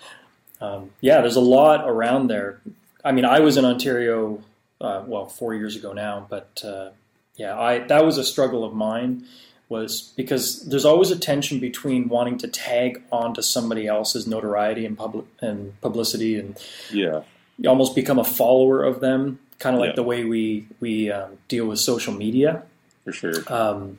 Um, 0.61 0.91
yeah, 1.01 1.21
there's 1.21 1.37
a 1.37 1.41
lot 1.41 1.89
around 1.89 2.29
there. 2.29 2.61
I 3.05 3.13
mean, 3.13 3.25
I 3.25 3.41
was 3.41 3.57
in 3.57 3.65
Ontario, 3.65 4.43
uh, 4.81 5.03
well, 5.07 5.27
four 5.27 5.55
years 5.55 5.77
ago 5.77 5.93
now, 5.93 6.27
but 6.29 6.63
uh, 6.65 6.91
yeah, 7.37 7.59
I 7.59 7.81
that 7.81 8.05
was 8.05 8.19
a 8.19 8.25
struggle 8.25 8.65
of 8.65 8.75
mine. 8.75 9.25
Was 9.69 10.15
because 10.17 10.65
there's 10.67 10.87
always 10.87 11.11
a 11.11 11.19
tension 11.19 11.61
between 11.61 12.09
wanting 12.09 12.39
to 12.39 12.49
tag 12.49 13.03
onto 13.13 13.43
somebody 13.43 13.87
else's 13.87 14.27
notoriety 14.27 14.87
and 14.87 14.97
public 14.97 15.27
and 15.41 15.79
publicity, 15.83 16.39
and 16.39 16.57
Yeah. 16.91 17.21
you 17.59 17.69
almost 17.69 17.95
become 17.95 18.19
a 18.19 18.25
follower 18.25 18.83
of 18.83 19.01
them, 19.01 19.41
kind 19.59 19.77
of 19.77 19.81
like 19.81 19.91
Yeah. 19.91 19.97
the 19.97 20.05
way 20.05 20.25
we 20.25 20.67
we 20.81 21.11
um, 21.13 21.37
deal 21.49 21.67
with 21.67 21.81
social 21.81 22.15
media. 22.15 22.63
For 23.05 23.13
sure. 23.13 23.35
Um, 23.49 23.99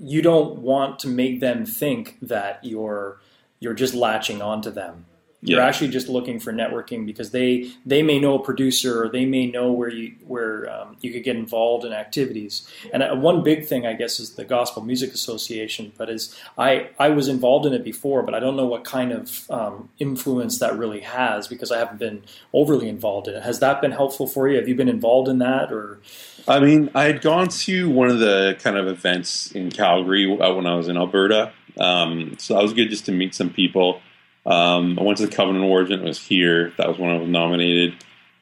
you 0.00 0.20
don't 0.20 0.58
want 0.58 0.98
to 1.00 1.08
make 1.08 1.38
them 1.40 1.64
think 1.64 2.16
that 2.20 2.58
you're 2.64 3.18
you're 3.60 3.72
just 3.74 3.94
latching 3.94 4.42
onto 4.42 4.70
them. 4.72 5.04
You're 5.46 5.60
Yeah. 5.60 5.66
actually 5.66 5.88
just 5.88 6.08
looking 6.08 6.40
for 6.40 6.52
networking 6.52 7.04
because 7.04 7.30
they 7.30 7.70
they 7.84 8.02
may 8.02 8.18
know 8.18 8.34
a 8.34 8.42
producer 8.42 9.02
or 9.02 9.08
they 9.10 9.26
may 9.26 9.46
know 9.46 9.70
where 9.70 9.90
you 9.90 10.14
where 10.26 10.70
um, 10.74 10.96
you 11.02 11.12
could 11.12 11.22
get 11.22 11.36
involved 11.36 11.84
in 11.84 11.92
activities. 11.92 12.66
And 12.92 13.02
uh, 13.02 13.14
one 13.14 13.42
big 13.42 13.66
thing, 13.66 13.86
I 13.86 13.92
guess, 13.92 14.18
is 14.18 14.30
the 14.36 14.44
Gospel 14.44 14.82
Music 14.82 15.12
Association. 15.12 15.92
But 15.98 16.08
is 16.08 16.34
I 16.56 16.88
I 16.98 17.10
was 17.10 17.28
involved 17.28 17.66
in 17.66 17.74
it 17.74 17.84
before, 17.84 18.22
but 18.22 18.34
I 18.34 18.40
don't 18.40 18.56
know 18.56 18.66
what 18.66 18.84
kind 18.84 19.12
of 19.12 19.50
um, 19.50 19.90
influence 19.98 20.58
that 20.60 20.78
really 20.78 21.00
has 21.00 21.46
because 21.46 21.70
I 21.70 21.78
haven't 21.78 21.98
been 21.98 22.22
overly 22.54 22.88
involved 22.88 23.28
in 23.28 23.34
it. 23.34 23.42
Has 23.42 23.60
that 23.60 23.82
been 23.82 23.92
helpful 23.92 24.26
for 24.26 24.48
you? 24.48 24.56
Have 24.56 24.66
you 24.68 24.74
been 24.74 24.88
involved 24.88 25.28
in 25.28 25.38
that 25.40 25.70
or? 25.70 26.00
I 26.48 26.60
mean, 26.60 26.90
I 26.94 27.04
had 27.04 27.20
gone 27.20 27.48
to 27.48 27.88
one 27.90 28.08
of 28.10 28.18
the 28.18 28.56
kind 28.60 28.76
of 28.76 28.86
events 28.86 29.50
in 29.52 29.70
Calgary 29.70 30.24
uh, 30.40 30.52
when 30.54 30.66
I 30.66 30.74
was 30.74 30.88
in 30.88 30.96
Alberta. 30.96 31.52
Um, 31.78 32.36
so 32.38 32.54
that 32.54 32.62
was 32.62 32.72
good 32.72 32.88
just 32.90 33.06
to 33.06 33.12
meet 33.12 33.34
some 33.34 33.50
people. 33.50 34.00
Um, 34.46 34.98
I 34.98 35.02
went 35.02 35.18
to 35.18 35.26
the 35.26 35.34
Covenant 35.34 35.64
Awards 35.64 35.90
and 35.90 36.02
it 36.02 36.04
was 36.04 36.18
here. 36.18 36.72
That 36.76 36.88
was 36.88 36.98
when 36.98 37.10
I 37.10 37.18
was 37.18 37.28
nominated. 37.28 37.94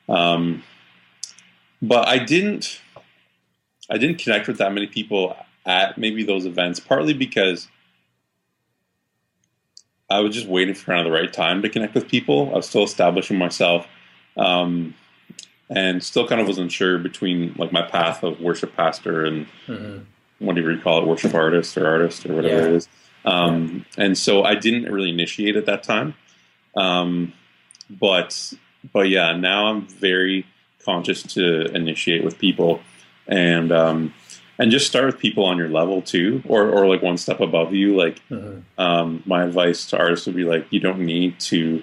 Um, 0.08 0.62
but 1.80 2.06
I 2.08 2.18
didn't, 2.18 2.80
I 3.90 3.98
didn't 3.98 4.18
connect 4.18 4.48
with 4.48 4.58
that 4.58 4.72
many 4.72 4.86
people 4.86 5.36
at 5.64 5.98
maybe 5.98 6.24
those 6.24 6.44
events. 6.46 6.80
Partly 6.80 7.14
because 7.14 7.68
I 10.10 10.20
was 10.20 10.34
just 10.34 10.46
waiting 10.48 10.74
for 10.74 10.86
kind 10.86 10.98
of 11.00 11.04
the 11.04 11.12
right 11.18 11.32
time 11.32 11.62
to 11.62 11.68
connect 11.68 11.94
with 11.94 12.08
people. 12.08 12.50
I 12.52 12.56
was 12.56 12.68
still 12.68 12.82
establishing 12.84 13.38
myself. 13.38 13.86
Um, 14.36 14.94
and 15.70 16.02
still 16.02 16.26
kind 16.28 16.40
of 16.40 16.46
wasn't 16.46 16.70
sure 16.70 16.98
between 16.98 17.54
like 17.56 17.72
my 17.72 17.80
path 17.82 18.22
of 18.22 18.40
worship 18.40 18.76
pastor 18.76 19.24
and 19.24 19.46
whatever 20.38 20.70
you 20.72 20.80
call 20.80 20.98
it, 21.00 21.06
worship 21.06 21.34
artist 21.34 21.78
or 21.78 21.86
artist 21.86 22.26
or 22.26 22.34
whatever 22.34 22.60
Yeah. 22.62 22.66
it 22.68 22.72
is. 22.74 22.88
Um, 23.24 23.84
And 23.96 24.16
so 24.18 24.42
I 24.44 24.54
didn't 24.54 24.90
really 24.92 25.10
initiate 25.10 25.56
at 25.56 25.66
that 25.66 25.82
time. 25.82 26.14
Um, 26.76 27.32
but 27.90 28.52
but 28.92 29.08
yeah, 29.08 29.36
now 29.36 29.66
I'm 29.66 29.86
very 29.86 30.44
conscious 30.84 31.22
to 31.34 31.66
initiate 31.74 32.24
with 32.24 32.38
people 32.38 32.80
and 33.28 33.70
um, 33.70 34.12
and 34.58 34.70
just 34.70 34.86
start 34.86 35.06
with 35.06 35.18
people 35.18 35.44
on 35.44 35.56
your 35.58 35.68
level 35.68 36.02
too, 36.02 36.42
or 36.48 36.68
or 36.68 36.86
like 36.86 37.02
one 37.02 37.16
step 37.16 37.40
above 37.40 37.72
you. 37.74 37.94
Like 37.96 38.20
Mhm. 38.30 38.62
um, 38.78 39.22
my 39.26 39.44
advice 39.44 39.86
to 39.90 39.98
artists 39.98 40.26
would 40.26 40.36
be 40.36 40.44
like, 40.44 40.66
you 40.70 40.80
don't 40.80 41.00
need 41.00 41.38
to 41.40 41.82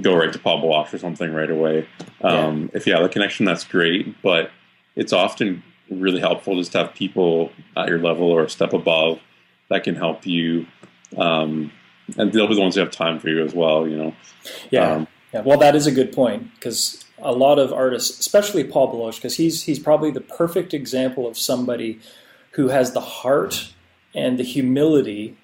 go 0.00 0.14
right 0.16 0.32
to 0.32 0.38
Paul 0.38 0.60
Baloche 0.60 0.94
or 0.94 0.98
something 0.98 1.32
right 1.32 1.50
away. 1.50 1.86
Um, 2.20 2.70
If 2.74 2.86
you 2.86 2.92
have 2.94 3.02
a 3.04 3.08
connection, 3.08 3.44
that's 3.46 3.64
great, 3.64 4.20
but 4.22 4.50
it's 4.94 5.12
often 5.12 5.62
really 5.90 6.20
helpful 6.20 6.56
just 6.56 6.70
to 6.72 6.78
have 6.78 6.94
people 6.94 7.50
at 7.76 7.88
your 7.88 7.98
level 7.98 8.30
or 8.30 8.44
a 8.44 8.48
step 8.50 8.72
above 8.72 9.18
that 9.70 9.84
can 9.84 9.94
help 9.94 10.26
you. 10.26 10.66
Um, 11.16 11.72
and 12.18 12.32
they'll 12.32 12.48
be 12.48 12.54
the 12.54 12.60
ones 12.60 12.74
who 12.74 12.80
have 12.80 12.90
time 12.90 13.18
for 13.18 13.28
you 13.28 13.42
as 13.44 13.54
well, 13.54 13.88
you 13.88 13.96
know. 13.96 14.14
Yeah, 14.70 14.92
Um, 14.92 15.08
yeah. 15.32 15.40
Well, 15.42 15.58
that 15.58 15.74
is 15.74 15.86
a 15.86 15.92
good 15.92 16.12
point 16.12 16.54
because 16.54 17.04
a 17.18 17.32
lot 17.32 17.58
of 17.58 17.72
artists, 17.72 18.18
especially 18.18 18.64
Paul 18.64 18.88
Baloche, 18.88 19.16
because 19.16 19.36
he's 19.36 19.62
he's 19.62 19.78
probably 19.78 20.10
the 20.10 20.20
perfect 20.20 20.74
example 20.74 21.26
of 21.26 21.38
somebody 21.38 22.00
who 22.52 22.68
has 22.68 22.92
the 22.92 23.00
heart 23.00 23.72
and 24.14 24.38
the 24.38 24.42
humility 24.44 25.36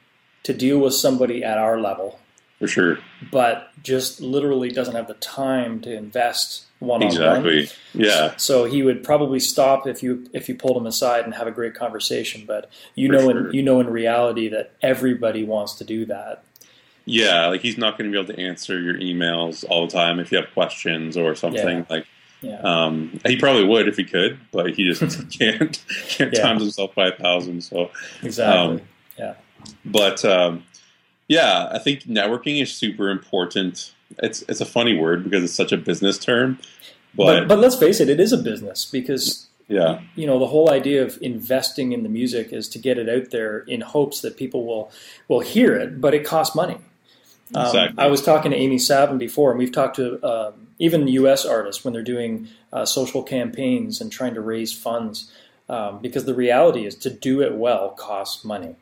to 0.43 0.53
deal 0.53 0.79
with 0.79 0.95
somebody 0.95 1.45
at 1.45 1.59
our 1.59 1.81
level, 1.81 2.19
for 2.59 2.67
sure. 2.69 2.99
but 3.31 3.69
just 3.83 4.21
literally 4.21 4.71
doesn't 4.71 4.95
have 4.95 5.07
the 5.09 5.15
time 5.15 5.81
to 5.83 5.95
invest 5.95 6.65
one 6.79 7.03
on 7.03 7.09
one. 7.09 7.13
Exactly. 7.17 7.69
Yeah. 7.95 8.37
So 8.37 8.65
he 8.65 8.83
would 8.83 9.03
probably 9.03 9.41
stop 9.41 9.87
if 9.87 10.03
you 10.03 10.29
if 10.33 10.49
you 10.49 10.55
pulled 10.55 10.77
him 10.77 10.87
aside 10.87 11.25
and 11.25 11.35
have 11.35 11.47
a 11.47 11.51
great 11.51 11.75
conversation. 11.75 12.45
But 12.47 12.71
you 12.95 13.09
For 13.09 13.13
know, 13.15 13.31
sure. 13.31 13.49
in 13.49 13.55
you 13.55 13.63
know, 13.63 13.81
in 13.81 13.89
reality, 13.89 14.49
that 14.51 14.73
everybody 14.83 15.43
wants 15.45 15.75
to 15.77 15.85
do 15.85 16.05
that. 16.07 16.43
Yeah. 17.07 17.47
Like 17.47 17.61
he's 17.63 17.79
not 17.79 17.97
going 17.97 18.11
to 18.11 18.15
be 18.15 18.23
able 18.23 18.35
to 18.35 18.41
answer 18.43 18.79
your 18.81 18.95
emails 18.95 19.65
all 19.69 19.87
the 19.87 19.93
time 19.93 20.19
if 20.21 20.31
you 20.33 20.39
have 20.39 20.53
questions 20.53 21.17
or 21.17 21.35
something. 21.35 21.79
Yeah. 21.79 21.85
Like, 21.89 22.07
Yeah. 22.43 22.61
Um, 22.61 23.21
he 23.25 23.37
probably 23.37 23.65
would 23.65 23.89
if 23.89 23.97
he 23.97 24.05
could, 24.05 24.39
but 24.53 24.75
he 24.75 24.85
just 24.93 25.31
can't 25.39 25.83
can't 26.09 26.33
Yeah. 26.35 26.43
times 26.43 26.63
himself 26.63 26.95
by 26.95 27.09
a 27.09 27.13
thousand. 27.13 27.63
So, 27.63 27.91
Exactly. 28.23 28.83
um, 29.23 29.35
but 29.85 30.25
um, 30.25 30.65
yeah, 31.29 31.69
I 31.73 31.79
think 31.79 32.03
networking 32.05 32.63
is 32.63 32.73
super 32.73 33.09
important. 33.09 33.93
It's 34.19 34.43
it's 34.43 34.61
a 34.61 34.67
funny 34.67 34.97
word 34.97 35.25
because 35.25 35.43
it's 35.43 35.53
such 35.53 35.73
a 35.73 35.77
business 35.77 36.19
term, 36.19 36.59
but, 37.15 37.41
but, 37.41 37.49
but 37.49 37.59
let's 37.59 37.77
face 37.77 38.01
it, 38.01 38.09
it 38.09 38.21
is 38.21 38.33
a 38.33 38.39
business 38.39 38.85
because 38.85 39.47
yeah, 39.69 40.01
you 40.15 40.27
know 40.27 40.39
the 40.39 40.47
whole 40.47 40.71
idea 40.71 41.03
of 41.03 41.19
investing 41.21 41.93
in 41.93 42.03
the 42.05 42.09
music 42.09 42.53
is 42.53 42.69
to 42.71 42.79
get 42.79 42.99
it 42.99 43.09
out 43.09 43.31
there 43.31 43.59
in 43.61 43.81
hopes 43.81 44.21
that 44.21 44.37
people 44.37 44.65
will 44.65 44.91
will 45.27 45.41
hear 45.41 45.75
it, 45.75 46.01
but 46.01 46.15
it 46.15 46.25
costs 46.25 46.55
money. 46.55 46.79
Um, 47.55 47.67
Exactly. 47.67 48.05
I 48.05 48.09
was 48.09 48.23
talking 48.23 48.51
to 48.51 48.57
Amy 48.57 48.79
Savin 48.79 49.19
before, 49.19 49.51
and 49.51 49.59
we've 49.59 49.73
talked 49.73 49.97
to 49.97 50.25
um, 50.25 50.69
even 50.79 51.07
U.S. 51.09 51.45
artists 51.45 51.85
when 51.85 51.93
they're 51.93 52.03
doing 52.03 52.49
uh, 52.73 52.85
social 52.85 53.23
campaigns 53.23 54.01
and 54.01 54.11
trying 54.11 54.35
to 54.35 54.41
raise 54.41 54.73
funds, 54.73 55.33
um, 55.69 56.01
because 56.01 56.25
the 56.25 56.35
reality 56.35 56.87
is 56.87 56.95
to 56.97 57.11
do 57.11 57.41
it 57.43 57.55
well 57.55 57.91
costs 57.91 58.45
money. 58.45 58.77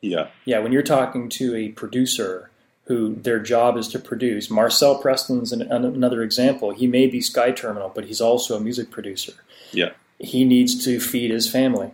Yeah, 0.00 0.28
Yeah, 0.44 0.58
when 0.60 0.72
you're 0.72 0.82
talking 0.82 1.28
to 1.30 1.54
a 1.54 1.68
producer 1.70 2.50
who 2.84 3.14
their 3.14 3.38
job 3.38 3.76
is 3.76 3.86
to 3.88 3.98
produce, 3.98 4.50
Marcel 4.50 4.98
Preston's 4.98 5.52
an, 5.52 5.62
an, 5.62 5.84
another 5.84 6.22
example. 6.22 6.72
He 6.72 6.86
may 6.86 7.06
be 7.06 7.20
Sky 7.20 7.52
Terminal, 7.52 7.92
but 7.94 8.06
he's 8.06 8.20
also 8.20 8.56
a 8.56 8.60
music 8.60 8.90
producer. 8.90 9.32
yeah, 9.72 9.90
He 10.18 10.44
needs 10.44 10.84
to 10.84 10.98
feed 10.98 11.30
his 11.30 11.48
family. 11.48 11.92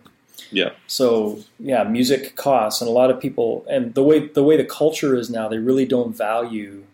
yeah, 0.51 0.71
So 0.87 1.41
yeah, 1.59 1.85
music 1.85 2.37
costs, 2.37 2.81
and 2.81 2.89
a 2.89 2.93
lot 2.93 3.11
of 3.11 3.21
people, 3.21 3.67
and 3.69 3.95
the 3.95 4.03
way 4.03 4.29
the 4.29 4.43
way 4.43 4.57
the 4.57 4.65
culture 4.65 5.15
is 5.15 5.29
now, 5.29 5.49
they 5.49 5.59
really 5.59 5.85
don't 5.85 6.17
value 6.17 6.85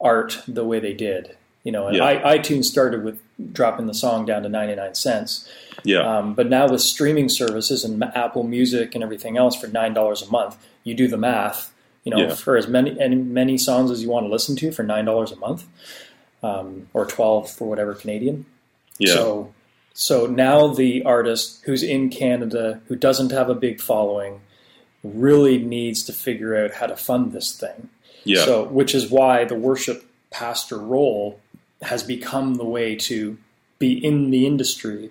art 0.00 0.42
the 0.48 0.64
way 0.64 0.80
they 0.80 0.94
did. 0.94 1.36
You 1.64 1.72
know, 1.72 1.90
Yeah. 1.90 2.04
I, 2.04 2.38
iTunes 2.38 2.64
started 2.64 3.04
with 3.04 3.20
dropping 3.52 3.86
the 3.86 3.94
song 3.94 4.24
down 4.24 4.42
to 4.44 4.48
ninety 4.48 4.74
nine 4.74 4.94
cents, 4.94 5.46
yeah, 5.84 6.00
um, 6.00 6.34
but 6.34 6.48
now 6.48 6.68
with 6.68 6.80
streaming 6.80 7.28
services 7.28 7.84
and 7.84 8.02
Apple 8.14 8.44
Music 8.44 8.94
and 8.94 9.04
everything 9.04 9.36
else 9.36 9.54
for 9.56 9.66
nine 9.66 9.92
dollars 9.92 10.22
a 10.22 10.30
month, 10.30 10.56
you 10.84 10.94
do 10.94 11.06
the 11.08 11.18
math. 11.18 11.72
You 12.04 12.12
know, 12.12 12.28
Yeah. 12.28 12.34
for 12.34 12.56
as 12.56 12.66
many 12.66 12.98
and 12.98 13.32
many 13.34 13.58
songs 13.58 13.90
as 13.90 14.02
you 14.02 14.08
want 14.08 14.24
to 14.24 14.30
listen 14.32 14.56
to 14.56 14.72
for 14.72 14.82
nine 14.82 15.04
dollars 15.04 15.32
a 15.32 15.36
month, 15.36 15.64
um, 16.42 16.88
or 16.94 17.04
12 17.04 17.50
for 17.50 17.68
whatever 17.68 17.92
Canadian. 17.94 18.46
Yeah. 18.98 19.12
So, 19.14 19.52
so 19.92 20.24
now 20.26 20.66
the 20.68 21.02
artist 21.04 21.60
who's 21.66 21.82
in 21.82 22.08
Canada 22.08 22.80
who 22.88 22.96
doesn't 22.96 23.32
have 23.32 23.50
a 23.50 23.54
big 23.54 23.82
following 23.82 24.40
really 25.04 25.58
needs 25.58 26.02
to 26.04 26.12
figure 26.14 26.56
out 26.64 26.72
how 26.72 26.86
to 26.86 26.96
fund 26.96 27.32
this 27.32 27.52
thing. 27.54 27.90
yeah. 28.24 28.44
So, 28.46 28.64
which 28.64 28.94
is 28.94 29.10
why 29.10 29.44
the 29.44 29.54
worship 29.54 30.04
pastor 30.30 30.78
role 30.78 31.40
has 31.82 32.02
become 32.02 32.54
the 32.54 32.64
way 32.64 32.94
to 32.94 33.38
be 33.78 33.92
in 34.04 34.30
the 34.30 34.46
industry, 34.46 35.10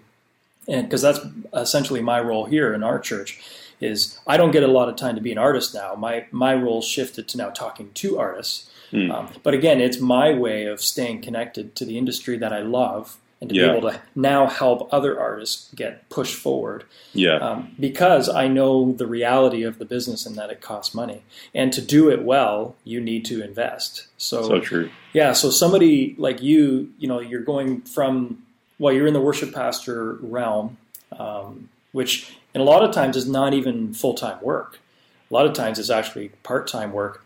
and 0.68 0.88
because 0.88 1.02
that's 1.02 1.20
essentially 1.54 2.02
my 2.02 2.20
role 2.20 2.46
here 2.46 2.74
in 2.74 2.84
our 2.84 3.00
church. 3.00 3.42
Is 3.82 4.20
I 4.28 4.36
don't 4.36 4.52
get 4.52 4.64
a 4.64 4.68
lot 4.68 4.90
of 4.90 4.98
time 4.98 5.16
to 5.16 5.22
be 5.22 5.32
an 5.32 5.38
artist 5.38 5.74
now. 5.74 5.96
My 5.96 6.26
my 6.32 6.54
role 6.54 6.82
shifted 6.82 7.30
to 7.30 7.38
now 7.38 7.50
talking 7.50 7.92
to 7.94 8.20
artists. 8.20 8.70
Hmm. 8.92 9.12
Um, 9.12 9.30
but 9.44 9.54
again, 9.54 9.80
it's 9.80 10.00
my 10.00 10.34
way 10.34 10.66
of 10.66 10.82
staying 10.82 11.22
connected 11.22 11.76
to 11.76 11.86
the 11.86 11.98
industry 11.98 12.38
that 12.38 12.52
I 12.52 12.60
love 12.60 13.18
and 13.42 13.50
to 13.50 13.56
Yeah. 13.56 13.72
be 13.72 13.78
able 13.78 13.92
to 13.92 14.02
now 14.16 14.48
help 14.48 14.90
other 14.92 15.20
artists 15.20 15.70
get 15.74 16.08
pushed 16.10 16.36
forward 16.36 16.84
yeah. 17.14 17.38
um, 17.38 17.76
because 17.80 18.28
I 18.28 18.48
know 18.48 18.92
the 18.92 19.08
reality 19.08 19.64
of 19.64 19.80
the 19.80 19.86
business 19.86 20.26
and 20.26 20.36
that 20.36 20.50
it 20.50 20.62
costs 20.62 20.94
money. 20.94 21.24
And 21.56 21.72
to 21.74 21.82
do 21.82 22.10
it 22.10 22.24
well, 22.24 22.76
you 22.84 23.00
need 23.00 23.26
to 23.26 23.42
invest. 23.42 24.08
So, 24.18 24.48
so 24.48 24.60
true. 24.60 24.90
yeah, 25.14 25.34
so 25.34 25.50
somebody 25.52 26.16
like 26.18 26.42
you, 26.42 26.92
you 27.00 27.08
know, 27.08 27.20
you're 27.22 27.42
going 27.42 27.82
from 27.82 28.44
well, 28.78 28.94
you're 28.94 29.08
in 29.08 29.14
the 29.14 29.22
worship 29.22 29.54
pastor 29.54 30.14
realm, 30.22 30.78
um, 31.18 31.68
which 31.92 32.34
and 32.54 32.62
a 32.62 32.66
lot 32.66 32.84
of 32.84 32.92
times 32.94 33.18
is 33.18 33.28
not 33.28 33.54
even 33.54 33.94
full 33.94 34.14
time 34.14 34.40
work. 34.42 34.80
A 35.30 35.34
lot 35.34 35.46
of 35.46 35.54
times 35.54 35.78
it's 35.80 35.90
actually 35.90 36.30
part 36.44 36.68
time 36.68 36.92
work. 36.92 37.24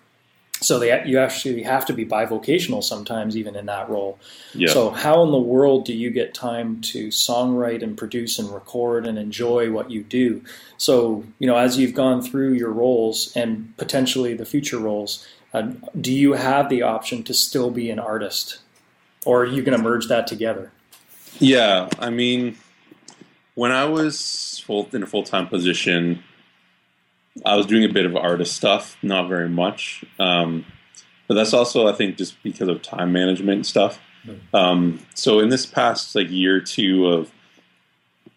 So 0.63 0.79
they, 0.79 1.03
you 1.05 1.19
actually 1.19 1.61
have 1.63 1.85
to 1.87 1.93
be 1.93 2.05
bivocational 2.05 2.83
sometimes, 2.83 3.35
even 3.35 3.55
in 3.55 3.65
that 3.65 3.89
role. 3.89 4.17
Yeah. 4.53 4.71
So, 4.71 4.89
how 4.91 5.23
in 5.23 5.31
the 5.31 5.39
world 5.39 5.85
do 5.85 5.93
you 5.93 6.09
get 6.09 6.33
time 6.33 6.81
to 6.81 7.07
songwrite 7.09 7.83
and 7.83 7.97
produce 7.97 8.39
and 8.39 8.49
record 8.49 9.05
and 9.05 9.17
enjoy 9.17 9.71
what 9.71 9.91
you 9.91 10.03
do? 10.03 10.41
So, 10.77 11.23
you 11.39 11.47
know, 11.47 11.57
as 11.57 11.77
you've 11.77 11.93
gone 11.93 12.21
through 12.21 12.53
your 12.53 12.71
roles 12.71 13.35
and 13.35 13.75
potentially 13.77 14.33
the 14.33 14.45
future 14.45 14.79
roles, 14.79 15.27
uh, 15.53 15.73
do 15.99 16.11
you 16.11 16.33
have 16.33 16.69
the 16.69 16.81
option 16.81 17.23
to 17.23 17.33
still 17.33 17.69
be 17.69 17.89
an 17.89 17.99
artist, 17.99 18.59
or 19.25 19.43
are 19.43 19.45
you 19.45 19.61
going 19.61 19.77
to 19.77 19.83
merge 19.83 20.07
that 20.07 20.27
together? 20.27 20.71
Yeah, 21.39 21.89
I 21.99 22.09
mean, 22.09 22.57
when 23.55 23.71
I 23.71 23.85
was 23.85 24.61
full 24.65 24.87
in 24.93 25.03
a 25.03 25.05
full 25.05 25.23
time 25.23 25.47
position, 25.47 26.23
I 27.45 27.55
was 27.55 27.65
doing 27.65 27.83
a 27.83 27.89
bit 27.89 28.05
of 28.05 28.15
artist 28.15 28.55
stuff, 28.55 28.97
not 29.01 29.27
very 29.27 29.49
much. 29.49 30.03
Um, 30.19 30.65
but 31.27 31.35
that's 31.35 31.53
also, 31.53 31.87
I 31.87 31.93
think, 31.93 32.17
just 32.17 32.41
because 32.43 32.67
of 32.67 32.81
time 32.81 33.11
management 33.11 33.57
and 33.57 33.65
stuff. 33.65 33.99
Um, 34.53 34.99
so 35.15 35.39
in 35.39 35.49
this 35.49 35.65
past 35.65 36.15
like 36.15 36.29
year 36.29 36.57
or 36.57 36.61
two 36.61 37.07
of 37.07 37.31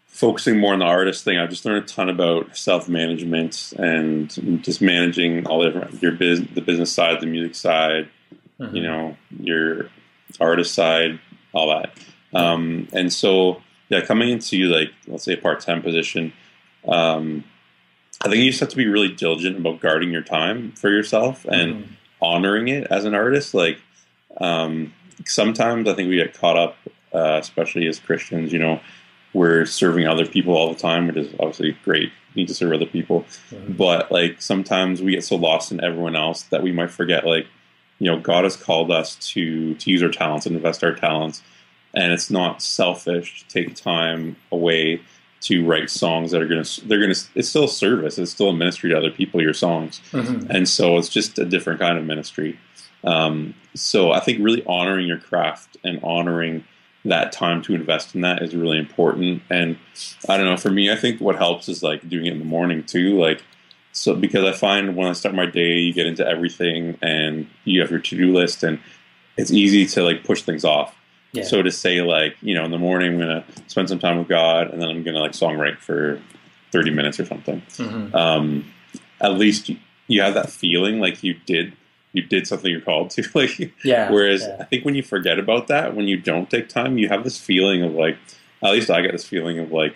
focusing 0.07 0.59
more 0.59 0.73
on 0.73 0.79
the 0.79 0.87
artist 0.87 1.25
thing, 1.25 1.39
I've 1.39 1.51
just 1.51 1.65
learned 1.65 1.85
a 1.85 1.87
ton 1.87 2.09
about 2.09 2.57
self 2.57 2.89
management 2.89 3.73
and 3.79 4.63
just 4.65 4.81
managing 4.81 5.47
all 5.47 5.61
the 5.61 5.71
different 5.71 6.03
your 6.03 6.13
business, 6.13 6.49
the 6.55 6.61
business 6.61 6.93
side, 6.93 7.21
the 7.21 7.27
music 7.27 7.55
side, 7.55 8.09
you 8.59 8.83
know, 8.83 9.17
your 9.39 9.91
artist 10.41 10.75
side, 10.75 11.21
all 11.53 11.69
that. 11.69 11.93
Um, 12.35 12.89
and 12.93 13.13
so, 13.13 13.63
yeah, 13.89 14.01
coming 14.01 14.31
into 14.31 14.57
like 14.67 14.93
let's 15.07 15.25
say 15.25 15.35
a 15.35 15.39
part 15.39 15.61
time 15.61 15.83
position, 15.83 16.33
um, 16.89 17.45
I 18.23 18.29
think 18.29 18.43
you 18.43 18.51
just 18.51 18.61
have 18.61 18.71
to 18.71 18.77
be 18.77 18.87
really 18.87 19.09
diligent 19.09 19.57
about 19.59 19.81
guarding 19.81 20.11
your 20.11 20.23
time 20.23 20.73
for 20.73 20.91
yourself 20.91 21.45
and 21.47 21.75
Mhm. 21.75 21.87
honoring 22.23 22.69
it 22.69 22.87
as 22.91 23.05
an 23.05 23.15
artist. 23.15 23.55
Like 23.55 23.79
um, 24.39 24.93
sometimes 25.25 25.89
I 25.89 25.95
think 25.95 26.11
we 26.11 26.17
get 26.17 26.35
caught 26.35 26.57
up, 26.59 26.77
uh, 27.15 27.39
especially 27.41 27.87
as 27.87 27.99
Christians. 27.99 28.53
You 28.53 28.59
know, 28.59 28.81
we're 29.33 29.65
serving 29.65 30.07
other 30.07 30.27
people 30.27 30.55
all 30.55 30.73
the 30.73 30.79
time, 30.79 31.07
which 31.07 31.17
is 31.17 31.29
obviously 31.41 31.77
great. 31.85 32.11
You 32.35 32.43
need 32.43 32.49
to 32.49 32.55
serve 32.55 32.73
other 32.75 32.85
people, 32.87 33.25
Mhm. 33.51 33.77
but 33.79 34.13
like 34.13 34.43
sometimes 34.43 35.01
we 35.01 35.13
get 35.13 35.25
so 35.25 35.37
lost 35.37 35.73
in 35.73 35.83
everyone 35.83 36.17
else 36.17 36.43
that 36.45 36.63
we 36.63 36.71
might 36.73 36.91
forget 36.91 37.25
like 37.27 37.47
you 37.99 38.11
know 38.11 38.19
god 38.19 38.45
has 38.45 38.57
called 38.57 38.91
us 38.91 39.15
to 39.33 39.73
to 39.77 39.91
use 39.91 40.03
our 40.03 40.11
talents 40.11 40.45
and 40.45 40.55
invest 40.55 40.85
our 40.85 40.93
talents 40.93 41.43
and 41.95 42.13
it's 42.13 42.31
not 42.31 42.61
selfish 42.61 43.43
to 43.43 43.49
take 43.49 43.75
time 43.75 44.37
away 44.53 45.01
to 45.43 45.65
write 45.67 45.91
songs 45.91 46.31
that 46.31 46.41
are 46.43 46.47
going 46.49 46.63
to 46.65 46.87
they're 46.89 46.99
going 47.01 47.13
to 47.15 47.21
it's 47.35 47.49
still 47.49 47.65
a 47.65 47.69
service 47.69 48.19
it's 48.19 48.31
still 48.33 48.49
a 48.49 48.55
ministry 48.55 48.91
to 48.91 48.97
other 48.97 49.11
people 49.11 49.41
your 49.43 49.55
songs. 49.55 50.01
Mhm. 50.13 50.49
and 50.51 50.69
so 50.69 50.97
it's 50.99 51.09
just 51.09 51.39
a 51.39 51.45
different 51.45 51.79
kind 51.81 51.99
of 51.99 52.05
ministry. 52.05 52.59
Um, 53.05 53.55
so 53.75 54.11
i 54.13 54.21
think 54.21 54.43
really 54.43 54.65
honoring 54.67 55.07
your 55.07 55.19
craft 55.19 55.77
and 55.85 56.01
honoring 56.03 56.65
that 57.05 57.31
time 57.31 57.63
to 57.63 57.75
invest 57.75 58.15
in 58.17 58.23
that 58.23 58.43
is 58.43 58.55
really 58.57 58.79
important. 58.79 59.43
And 59.51 59.77
i 60.29 60.37
don't 60.37 60.47
know 60.47 60.57
for 60.57 60.71
me 60.71 60.91
i 60.91 60.97
think 60.97 61.21
what 61.21 61.37
helps 61.37 61.69
is 61.69 61.83
like 61.83 62.09
doing 62.09 62.27
it 62.27 62.33
in 62.33 62.39
the 62.39 62.45
morning 62.45 62.83
too 62.83 63.19
like 63.19 63.43
so 63.93 64.15
because 64.15 64.45
i 64.45 64.53
find 64.53 64.97
when 64.97 65.07
i 65.09 65.13
start 65.13 65.35
my 65.35 65.47
day 65.47 65.79
you 65.79 65.93
get 65.93 66.07
into 66.07 66.27
everything 66.27 66.99
and 67.03 67.47
you 67.65 67.81
have 67.83 67.91
your 67.91 68.01
to-do 68.01 68.33
list 68.33 68.63
and 68.63 68.79
it's 69.37 69.51
easy 69.53 69.85
to 69.87 70.03
like 70.03 70.25
push 70.25 70.43
things 70.43 70.65
off 70.65 70.97
Yeah. 71.37 71.45
so 71.45 71.63
to 71.63 71.71
say 71.71 72.01
like 72.03 72.37
you 72.41 72.55
know 72.55 72.65
in 72.65 72.71
the 72.71 72.79
morning 72.79 73.13
i'm 73.15 73.19
gonna 73.19 73.45
spend 73.69 73.89
some 73.89 73.99
time 73.99 74.19
with 74.19 74.29
god 74.29 74.71
and 74.71 74.81
then 74.83 74.89
i'm 74.89 75.03
gonna 75.03 75.21
like 75.21 75.33
songwrite 75.33 75.79
for 75.79 76.21
30 76.73 76.91
minutes 76.91 77.19
or 77.21 77.25
something 77.27 77.63
Mhm. 77.77 78.15
um, 78.15 78.73
at 79.21 79.33
least 79.35 79.69
you, 79.69 79.77
you 80.09 80.21
have 80.23 80.35
that 80.35 80.51
feeling 80.51 81.01
like 81.01 81.23
you 81.23 81.35
did 81.47 81.73
you 82.13 82.23
did 82.23 82.47
something 82.47 82.71
you're 82.71 82.81
called 82.81 83.11
to 83.11 83.23
like 83.35 83.73
Yeah. 83.85 84.11
whereas 84.11 84.43
yeah. 84.43 84.57
i 84.61 84.65
think 84.65 84.85
when 84.85 84.95
you 84.95 85.03
forget 85.03 85.39
about 85.39 85.69
that 85.69 85.95
when 85.95 86.07
you 86.09 86.17
don't 86.17 86.49
take 86.51 86.69
time 86.69 86.99
you 86.99 87.09
have 87.09 87.25
this 87.25 87.39
feeling 87.39 87.83
of 87.83 87.93
like 87.93 88.17
at 88.63 88.73
least 88.73 88.91
i 88.91 89.01
get 89.03 89.13
this 89.13 89.25
feeling 89.27 89.59
of 89.59 89.71
like 89.73 89.95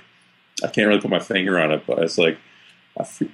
i 0.62 0.68
can't 0.68 0.86
really 0.88 1.00
put 1.00 1.10
my 1.10 1.18
finger 1.18 1.58
on 1.58 1.70
it 1.72 1.82
but 1.86 1.98
it's 2.00 2.18
like 2.18 2.38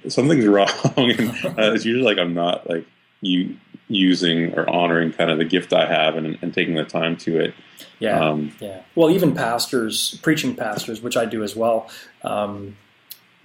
something's 0.07 0.45
wrong 0.55 0.67
and 0.95 1.19
uh, 1.45 1.73
it's 1.73 1.85
usually 1.85 2.03
like 2.05 2.17
i'm 2.17 2.33
not 2.33 2.69
like 2.69 2.85
you 3.21 3.57
using 3.89 4.53
or 4.57 4.69
honoring 4.69 5.11
kind 5.13 5.31
of 5.31 5.37
the 5.37 5.45
gift 5.45 5.71
i 5.73 5.85
have 5.87 6.15
and, 6.15 6.37
and 6.41 6.53
taking 6.53 6.75
the 6.75 6.83
time 6.83 7.15
to 7.15 7.39
it 7.39 7.53
yeah. 7.99 8.19
um, 8.19 8.53
Yeah. 8.59 8.81
Well, 8.95 9.09
even 9.09 9.33
pastors, 9.33 10.19
preaching 10.21 10.55
pastors, 10.55 11.01
which 11.01 11.17
I 11.17 11.25
do 11.25 11.43
as 11.43 11.55
well, 11.55 11.89
um, 12.23 12.77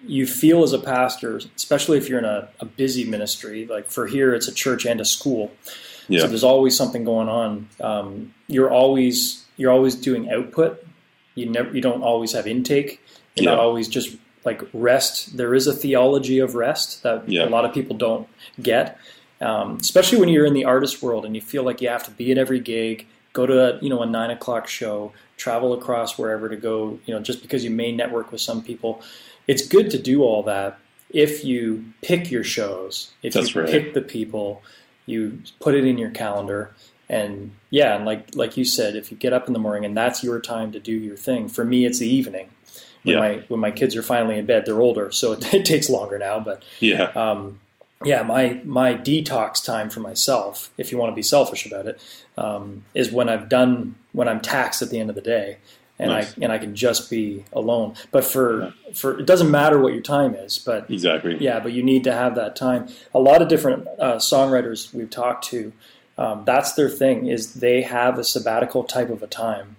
you 0.07 0.27
feel 0.27 0.63
as 0.63 0.73
a 0.73 0.79
pastor, 0.79 1.41
especially 1.57 1.97
if 1.99 2.09
you're 2.09 2.19
in 2.19 2.25
a, 2.25 2.49
a 2.61 2.65
busy 2.65 3.05
ministry, 3.05 3.67
like 3.67 3.91
for 3.91 4.07
here, 4.07 4.35
it's 4.35 4.49
a 4.49 4.53
church 4.53 4.85
and 4.85 5.01
a 5.01 5.05
school. 5.05 5.53
yeah 6.09 6.21
So 6.21 6.27
there's 6.27 6.45
always 6.45 6.77
something 6.77 7.05
going 7.05 7.29
on. 7.29 7.69
Um, 7.81 8.35
you're 8.49 8.71
always 8.71 9.47
you're 9.57 9.71
always 9.71 9.95
doing 9.95 10.31
output. 10.31 10.85
You 11.35 11.47
never 11.47 11.73
you 11.75 11.81
don't 11.81 12.03
always 12.03 12.33
have 12.33 12.47
intake. 12.47 13.01
You're 13.37 13.51
not 13.53 13.61
always 13.61 13.89
just 13.89 14.17
like 14.45 14.61
rest. 14.75 15.37
There 15.37 15.55
is 15.55 15.67
a 15.67 15.73
theology 15.73 16.41
of 16.41 16.55
rest 16.55 17.03
that 17.05 17.29
Yeah. 17.29 17.45
a 17.45 17.49
lot 17.49 17.65
of 17.65 17.73
people 17.73 17.97
don't 17.97 18.29
get, 18.61 18.99
um, 19.43 19.77
especially 19.81 20.19
when 20.19 20.29
you're 20.29 20.47
in 20.47 20.55
the 20.55 20.65
artist 20.65 21.03
world 21.03 21.25
and 21.25 21.35
you 21.35 21.41
feel 21.43 21.63
like 21.65 21.81
you 21.81 21.89
have 21.89 22.05
to 22.05 22.11
be 22.11 22.31
at 22.33 22.39
every 22.39 22.61
gig, 22.61 23.07
go 23.33 23.47
to 23.47 23.77
a, 23.77 23.81
you 23.81 23.89
know 23.89 24.03
a 24.03 24.07
nine 24.07 24.31
o'clock 24.31 24.69
show, 24.69 25.13
travel 25.37 25.73
across 25.73 26.17
wherever 26.19 26.49
to 26.49 26.57
go. 26.57 26.99
You 27.07 27.15
know, 27.15 27.21
just 27.21 27.43
because 27.43 27.65
you 27.65 27.71
may 27.71 27.93
network 27.93 28.33
with 28.33 28.41
some 28.41 28.63
people, 28.63 29.03
it's 29.47 29.67
good 29.67 29.91
to 29.91 29.99
do 29.99 30.23
all 30.23 30.43
that 30.45 30.79
if 31.11 31.45
you 31.45 31.85
pick 32.03 32.31
your 32.31 32.45
shows. 32.45 33.11
If 33.23 33.35
That's 33.35 33.55
you 33.55 33.63
right. 33.63 33.71
pick 33.71 33.95
the 33.95 34.03
people, 34.03 34.63
you 35.07 35.43
put 35.61 35.75
it 35.75 35.85
in 35.85 35.99
your 35.99 36.11
calendar 36.11 36.73
and 37.09 37.51
yeah 37.71 37.97
and 37.97 38.05
like 38.07 38.35
like 38.37 38.57
you 38.57 38.65
said 38.65 38.95
if 38.95 39.11
you 39.11 39.17
get 39.19 39.33
up 39.33 39.49
in 39.49 39.53
the 39.53 39.59
morning 39.59 39.85
and 39.85 39.97
that's 39.97 40.23
your 40.23 40.41
time 40.41 40.71
to 40.71 40.79
do 40.79 40.93
your 40.93 41.17
thing 41.17 41.49
for 41.49 41.65
me 41.65 41.85
it's 41.85 41.99
the 41.99 42.09
evening 42.09 42.49
when 43.03 43.15
Yeah. 43.15 43.19
my 43.19 43.43
when 43.49 43.59
my 43.59 43.73
kids 43.73 43.97
are 43.97 44.05
finally 44.05 44.39
in 44.39 44.47
bed 44.47 44.65
they're 44.65 44.81
older 44.81 45.11
so 45.11 45.33
it, 45.33 45.53
it 45.53 45.65
takes 45.67 45.91
longer 45.91 46.17
now 46.17 46.39
but 46.39 46.63
yeah 46.79 47.11
um, 47.17 47.59
yeah 48.05 48.23
my 48.23 48.61
my 48.65 48.95
detox 48.95 49.65
time 49.65 49.91
for 49.91 50.01
myself 50.01 50.71
if 50.79 50.91
you 50.93 50.99
want 50.99 51.11
to 51.11 51.17
be 51.17 51.23
selfish 51.23 51.67
about 51.67 51.87
it 51.87 52.01
um, 52.39 52.85
is 52.95 53.11
when 53.13 53.29
i've 53.29 53.49
done 53.49 53.95
when 54.13 54.29
i'm 54.29 54.41
taxed 54.41 54.83
at 54.83 54.91
the 54.91 54.99
end 54.99 55.11
of 55.11 55.17
the 55.17 55.23
day 55.23 55.59
and 55.99 56.11
Nice. 56.11 56.33
i 56.33 56.43
and 56.43 56.53
i 56.53 56.59
can 56.59 56.75
just 56.75 57.11
be 57.11 57.45
alone 57.53 57.95
but 58.11 58.25
for 58.25 58.73
for 58.95 59.19
it 59.19 59.27
doesn't 59.27 59.51
matter 59.51 59.79
what 59.79 59.93
your 59.93 60.03
time 60.03 60.35
is 60.35 60.59
but 60.59 60.91
exactly 60.91 61.37
yeah, 61.43 61.61
but 61.61 61.73
you 61.73 61.83
need 61.83 62.05
to 62.05 62.13
have 62.13 62.35
that 62.37 62.57
time. 62.57 62.89
A 63.15 63.19
lot 63.19 63.43
of 63.43 63.49
different 63.49 63.87
uh, 63.99 64.17
songwriters 64.17 64.93
we've 64.95 65.11
talked 65.11 65.45
to, 65.47 65.73
um, 66.17 66.45
that's 66.45 66.75
their 66.75 66.89
thing 66.89 67.27
is 67.27 67.55
they 67.55 67.83
have 67.83 68.19
a 68.19 68.25
sabbatical 68.25 68.85
type 68.85 69.11
of 69.11 69.23
a 69.23 69.27
time, 69.27 69.77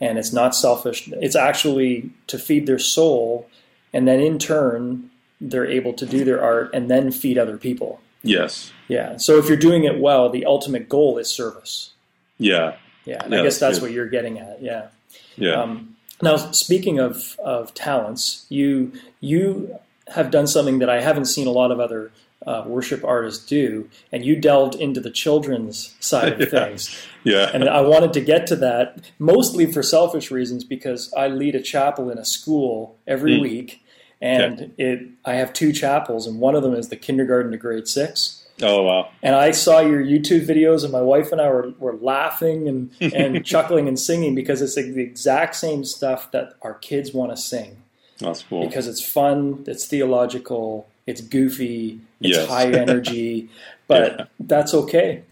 and 0.00 0.18
it's 0.18 0.32
not 0.32 0.54
selfish. 0.54 1.08
It's 1.20 1.36
actually 1.36 2.10
to 2.26 2.38
feed 2.38 2.66
their 2.66 2.78
soul, 2.78 3.48
and 3.92 4.06
then 4.06 4.20
in 4.20 4.38
turn 4.38 5.10
they're 5.40 5.66
able 5.66 5.92
to 5.94 6.06
do 6.06 6.24
their 6.24 6.42
art 6.42 6.70
and 6.74 6.90
then 6.90 7.10
feed 7.12 7.38
other 7.38 7.56
people. 7.56 8.00
yes 8.22 8.72
Yeah. 8.88 9.16
So 9.18 9.38
if 9.38 9.48
you're 9.48 9.56
doing 9.56 9.84
it 9.84 9.98
well, 10.00 10.28
the 10.28 10.44
ultimate 10.46 10.88
goal 10.88 11.18
is 11.18 11.28
service. 11.28 11.92
yeah 12.38 12.74
Yeah, 13.04 13.22
and 13.24 13.32
Yeah, 13.32 13.40
I 13.40 13.42
guess 13.44 13.58
that's 13.58 13.76
that's 13.76 13.80
what 13.82 13.92
you're 13.92 14.08
getting 14.08 14.38
at. 14.38 14.60
Yeah. 14.62 14.88
yeah 15.36 15.62
Um, 15.62 15.96
now, 16.20 16.36
speaking 16.36 16.98
of, 16.98 17.38
of 17.38 17.72
talents, 17.74 18.44
you 18.48 18.92
you 19.20 19.76
have 20.08 20.30
done 20.30 20.46
something 20.48 20.78
that 20.80 20.90
I 20.90 21.00
haven't 21.00 21.26
seen 21.26 21.46
a 21.46 21.52
lot 21.52 21.70
of 21.70 21.78
other 21.78 22.10
uh, 22.46 22.62
worship 22.66 23.04
artists 23.04 23.44
do, 23.46 23.88
and 24.10 24.24
you 24.24 24.34
delved 24.34 24.74
into 24.74 25.00
the 25.00 25.10
children's 25.10 25.94
side 26.00 26.32
of 26.32 26.40
Yeah. 26.52 26.64
things. 26.64 27.06
Yeah. 27.24 27.50
And 27.54 27.68
I 27.68 27.82
wanted 27.82 28.12
to 28.14 28.20
get 28.20 28.46
to 28.48 28.56
that 28.56 29.00
mostly 29.18 29.70
for 29.70 29.82
selfish 29.82 30.30
reasons 30.30 30.64
because 30.64 31.12
I 31.14 31.28
lead 31.28 31.54
a 31.54 31.62
chapel 31.62 32.10
in 32.10 32.18
a 32.18 32.24
school 32.24 32.96
every 33.06 33.36
Mm. 33.36 33.42
week, 33.42 33.82
and 34.20 34.72
it 34.78 35.02
I 35.24 35.34
have 35.34 35.52
two 35.52 35.72
chapels, 35.72 36.26
and 36.26 36.40
one 36.40 36.54
of 36.54 36.62
them 36.62 36.74
is 36.74 36.88
the 36.88 36.96
kindergarten 36.96 37.52
to 37.52 37.58
grade 37.58 37.86
six. 37.88 38.44
oh 38.62 38.82
wow. 38.82 39.08
And 39.22 39.34
I 39.36 39.52
saw 39.52 39.80
your 39.80 40.02
YouTube 40.02 40.46
videos, 40.46 40.82
and 40.82 40.92
my 40.92 41.00
wife 41.02 41.30
and 41.32 41.40
I 41.40 41.48
were, 41.48 41.72
were 41.78 41.94
laughing 41.96 42.66
and, 42.68 42.90
and 43.14 43.44
chuckling 43.44 43.86
and 43.88 43.98
singing 43.98 44.34
because 44.34 44.60
it's 44.62 44.74
the 44.74 45.00
exact 45.00 45.54
same 45.54 45.84
stuff 45.84 46.30
that 46.32 46.54
our 46.62 46.74
kids 46.74 47.12
want 47.14 47.30
to 47.30 47.36
sing 47.36 47.76
That's 48.18 48.42
cool. 48.42 48.66
because 48.66 48.88
it's 48.88 49.04
fun, 49.04 49.64
it's 49.68 49.86
theological, 49.86 50.88
it's 51.06 51.20
goofy, 51.20 52.00
it's 52.20 52.36
Yes. 52.36 52.48
high 52.48 52.70
energy, 52.72 53.48
but 53.86 54.12
Yeah. 54.18 54.24
that's 54.40 54.74
okay. 54.74 55.22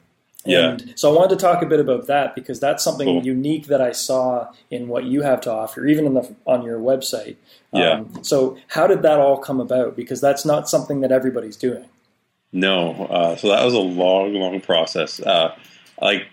Yeah. 0.46 0.70
And 0.70 0.92
so 0.98 1.12
I 1.12 1.16
wanted 1.16 1.30
to 1.38 1.40
talk 1.42 1.62
a 1.62 1.66
bit 1.66 1.80
about 1.80 2.06
that 2.06 2.34
because 2.34 2.60
that's 2.60 2.82
something 2.84 3.06
Cool. 3.06 3.24
unique 3.24 3.66
that 3.66 3.80
I 3.80 3.92
saw 3.92 4.48
in 4.70 4.88
what 4.88 5.04
you 5.04 5.22
have 5.22 5.40
to 5.42 5.52
offer, 5.52 5.86
even 5.86 6.06
in 6.06 6.14
the 6.14 6.34
on 6.46 6.62
your 6.62 6.78
website. 6.78 7.36
Yeah. 7.72 7.92
Um, 7.92 8.22
so 8.22 8.56
how 8.68 8.86
did 8.86 9.02
that 9.02 9.18
all 9.18 9.38
come 9.38 9.60
about? 9.60 9.96
Because 9.96 10.20
that's 10.20 10.44
not 10.44 10.68
something 10.68 11.00
that 11.00 11.12
everybody's 11.12 11.56
doing. 11.56 11.84
No, 12.52 13.06
uh, 13.06 13.36
so 13.36 13.48
that 13.48 13.64
was 13.64 13.74
a 13.74 13.78
long, 13.80 14.34
long 14.34 14.60
process. 14.60 15.20
Uh, 15.20 15.54
like 16.00 16.26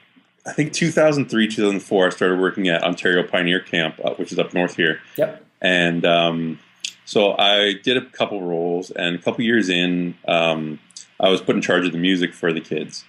I 0.46 0.52
think 0.54 0.74
2003, 0.74 1.48
2004, 1.48 2.06
I 2.06 2.10
started 2.10 2.40
working 2.40 2.68
at 2.70 2.84
Ontario 2.84 3.24
Pioneer 3.24 3.60
Camp, 3.60 4.00
uh, 4.04 4.14
which 4.16 4.32
is 4.32 4.40
up 4.40 4.54
north 4.54 4.76
here, 4.76 5.00
Yep. 5.18 5.44
and 5.62 6.06
um, 6.06 6.60
so 7.06 7.36
I 7.38 7.74
did 7.84 7.98
a 7.98 8.06
couple 8.06 8.42
roles. 8.42 8.92
And 8.92 9.16
a 9.16 9.20
couple 9.20 9.44
years 9.44 9.70
in, 9.70 10.16
um, 10.28 10.80
I 11.20 11.30
was 11.30 11.42
put 11.42 11.56
in 11.56 11.62
charge 11.62 11.86
of 11.86 11.92
the 11.92 11.98
music 11.98 12.34
for 12.34 12.54
the 12.54 12.62
kids. 12.62 13.04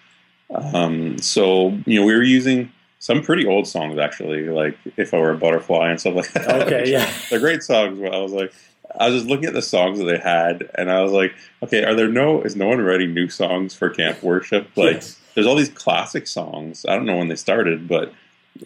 Um, 0.54 1.18
so 1.18 1.68
you 1.86 2.00
know, 2.00 2.06
we 2.06 2.14
were 2.14 2.22
using 2.22 2.70
some 2.98 3.22
pretty 3.22 3.46
old 3.46 3.66
songs 3.66 3.98
actually, 3.98 4.44
like 4.48 4.76
"If 4.96 5.12
I 5.14 5.18
Were 5.18 5.32
a 5.32 5.36
Butterfly" 5.36 5.90
and 5.90 6.00
stuff 6.00 6.14
like 6.14 6.32
that. 6.32 6.62
Okay. 6.66 6.84
Yeah. 6.90 7.10
they're 7.30 7.40
great 7.40 7.62
songs. 7.62 7.98
But 7.98 8.14
I 8.14 8.18
was 8.18 8.32
like, 8.32 8.52
I 8.98 9.08
was 9.08 9.16
just 9.22 9.26
looking 9.28 9.46
at 9.46 9.54
the 9.54 9.62
songs 9.62 9.98
that 9.98 10.04
they 10.06 10.18
had, 10.18 10.70
and 10.76 10.90
I 10.90 11.02
was 11.02 11.12
like, 11.12 11.34
okay, 11.62 11.84
are 11.84 11.94
there 11.94 12.08
no 12.08 12.42
is 12.42 12.56
no 12.56 12.68
one 12.68 12.80
writing 12.80 13.12
new 13.14 13.28
songs 13.28 13.74
for 13.74 13.90
camp 13.90 14.22
worship? 14.22 14.68
Like, 14.76 14.94
Yes. 14.96 15.18
there's 15.34 15.46
all 15.46 15.56
these 15.56 15.70
classic 15.70 16.26
songs. 16.26 16.86
I 16.88 16.94
don't 16.94 17.06
know 17.06 17.16
when 17.16 17.28
they 17.28 17.36
started, 17.36 17.88
but 17.88 18.12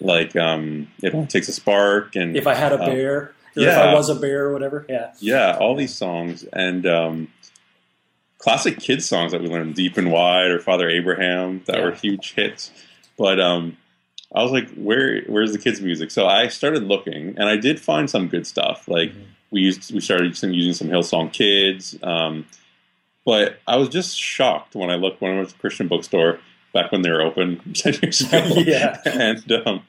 like, 0.01 0.37
um, 0.37 0.89
it 1.03 1.15
only 1.15 1.27
takes 1.29 1.49
a 1.49 1.53
spark, 1.53 2.15
and 2.15 2.37
If 2.37 2.47
I 2.47 2.55
had 2.55 2.73
a 2.73 2.77
uh, 2.81 2.87
bear, 2.87 3.17
or 3.17 3.35
if. 3.57 3.77
I 3.77 3.95
was 3.95 4.09
a 4.11 4.15
bear, 4.15 4.45
or 4.47 4.53
whatever. 4.53 4.85
Yeah. 4.89 5.13
yeah, 5.19 5.57
all 5.59 5.75
these 5.75 5.95
songs 5.95 6.45
and 6.53 6.87
um, 6.87 7.29
classic 8.39 8.79
kids 8.81 9.07
songs 9.07 9.33
that 9.33 9.41
we 9.43 9.49
learned, 9.49 9.75
"Deep 9.75 9.97
and 9.97 10.11
Wide" 10.11 10.51
or 10.51 10.59
"Father 10.61 10.89
Abraham," 10.89 11.63
that 11.67 11.77
Yeah. 11.79 11.85
were 11.85 11.93
huge 11.93 12.33
hits. 12.35 12.71
But 13.17 13.41
um, 13.41 13.77
I 14.35 14.43
was 14.43 14.53
like, 14.53 14.69
"Where, 14.75 15.23
where's 15.23 15.53
the 15.53 15.59
kids' 15.59 15.81
music?" 15.81 16.11
So 16.11 16.27
I 16.27 16.49
started 16.49 16.85
looking, 16.85 17.35
and 17.39 17.45
I 17.49 17.57
did 17.57 17.81
find 17.81 18.09
some 18.09 18.29
good 18.29 18.47
stuff. 18.47 18.87
Like 18.89 19.11
Mhm. 19.11 19.23
we 19.51 19.61
used, 19.63 19.93
we 19.93 20.01
started 20.01 20.29
using, 20.29 20.55
using 20.55 20.75
some 20.75 20.89
Hillsong 20.89 21.33
Kids. 21.33 21.97
Um, 22.03 22.47
but 23.25 23.59
I 23.67 23.77
was 23.77 23.89
just 23.89 24.19
shocked 24.19 24.75
when 24.75 24.91
I 24.91 24.95
looked 24.95 25.21
when 25.21 25.33
I 25.33 25.37
went 25.37 25.49
to 25.49 25.55
the 25.55 25.61
Christian 25.61 25.89
bookstore 25.89 26.39
back 26.73 26.93
when 26.93 27.03
they 27.03 27.11
were 27.11 27.23
open 27.23 27.61
ten 27.75 27.95
years 28.03 28.21
ago. 28.21 28.39
Yeah. 28.67 28.99
and 29.05 29.53
um, 29.67 29.83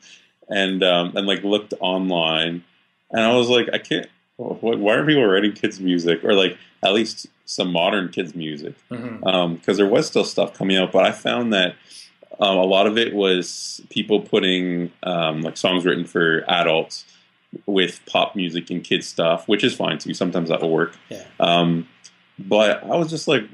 and 0.49 0.83
um, 0.83 1.15
and 1.15 1.27
like 1.27 1.43
looked 1.43 1.73
online, 1.79 2.63
and 3.11 3.21
I 3.21 3.33
was 3.35 3.47
like, 3.49 3.69
I 3.71 3.77
can't. 3.77 4.07
Why 4.37 4.95
are 4.95 5.05
people 5.05 5.25
writing 5.25 5.51
kids' 5.51 5.79
music, 5.81 6.23
or 6.23 6.33
like 6.33 6.57
at 6.81 6.93
least 6.93 7.27
some 7.49 7.71
modern 7.71 8.09
kids' 8.09 8.35
music? 8.35 8.75
Because 8.89 9.77
there 9.77 9.87
was 9.87 10.05
still 10.05 10.23
stuff 10.23 10.53
coming 10.53 10.77
out, 10.77 10.91
but 10.91 11.03
I 11.03 11.11
found 11.11 11.51
that 11.51 11.75
um, 12.39 12.57
a 12.57 12.63
lot 12.63 12.85
of 12.85 12.95
it 12.95 13.11
was 13.11 13.81
people 13.89 14.21
putting 14.21 14.91
um, 15.01 15.41
like 15.41 15.57
songs 15.57 15.83
written 15.83 16.05
for 16.05 16.43
adults 16.47 17.05
with 17.65 18.01
pop 18.05 18.35
music 18.35 18.69
and 18.69 18.83
kids 18.83 19.07
stuff, 19.07 19.47
which 19.47 19.63
is 19.63 19.75
fine 19.75 19.97
too. 19.97 20.13
Sometimes 20.13 20.49
that 20.49 20.61
will 20.61 20.69
work. 20.69 20.95
Yeah. 21.09 21.23
Um, 21.39 21.87
but 22.37 22.83
I 22.83 22.95
was 22.95 23.09
just 23.09 23.27
like, 23.27 23.45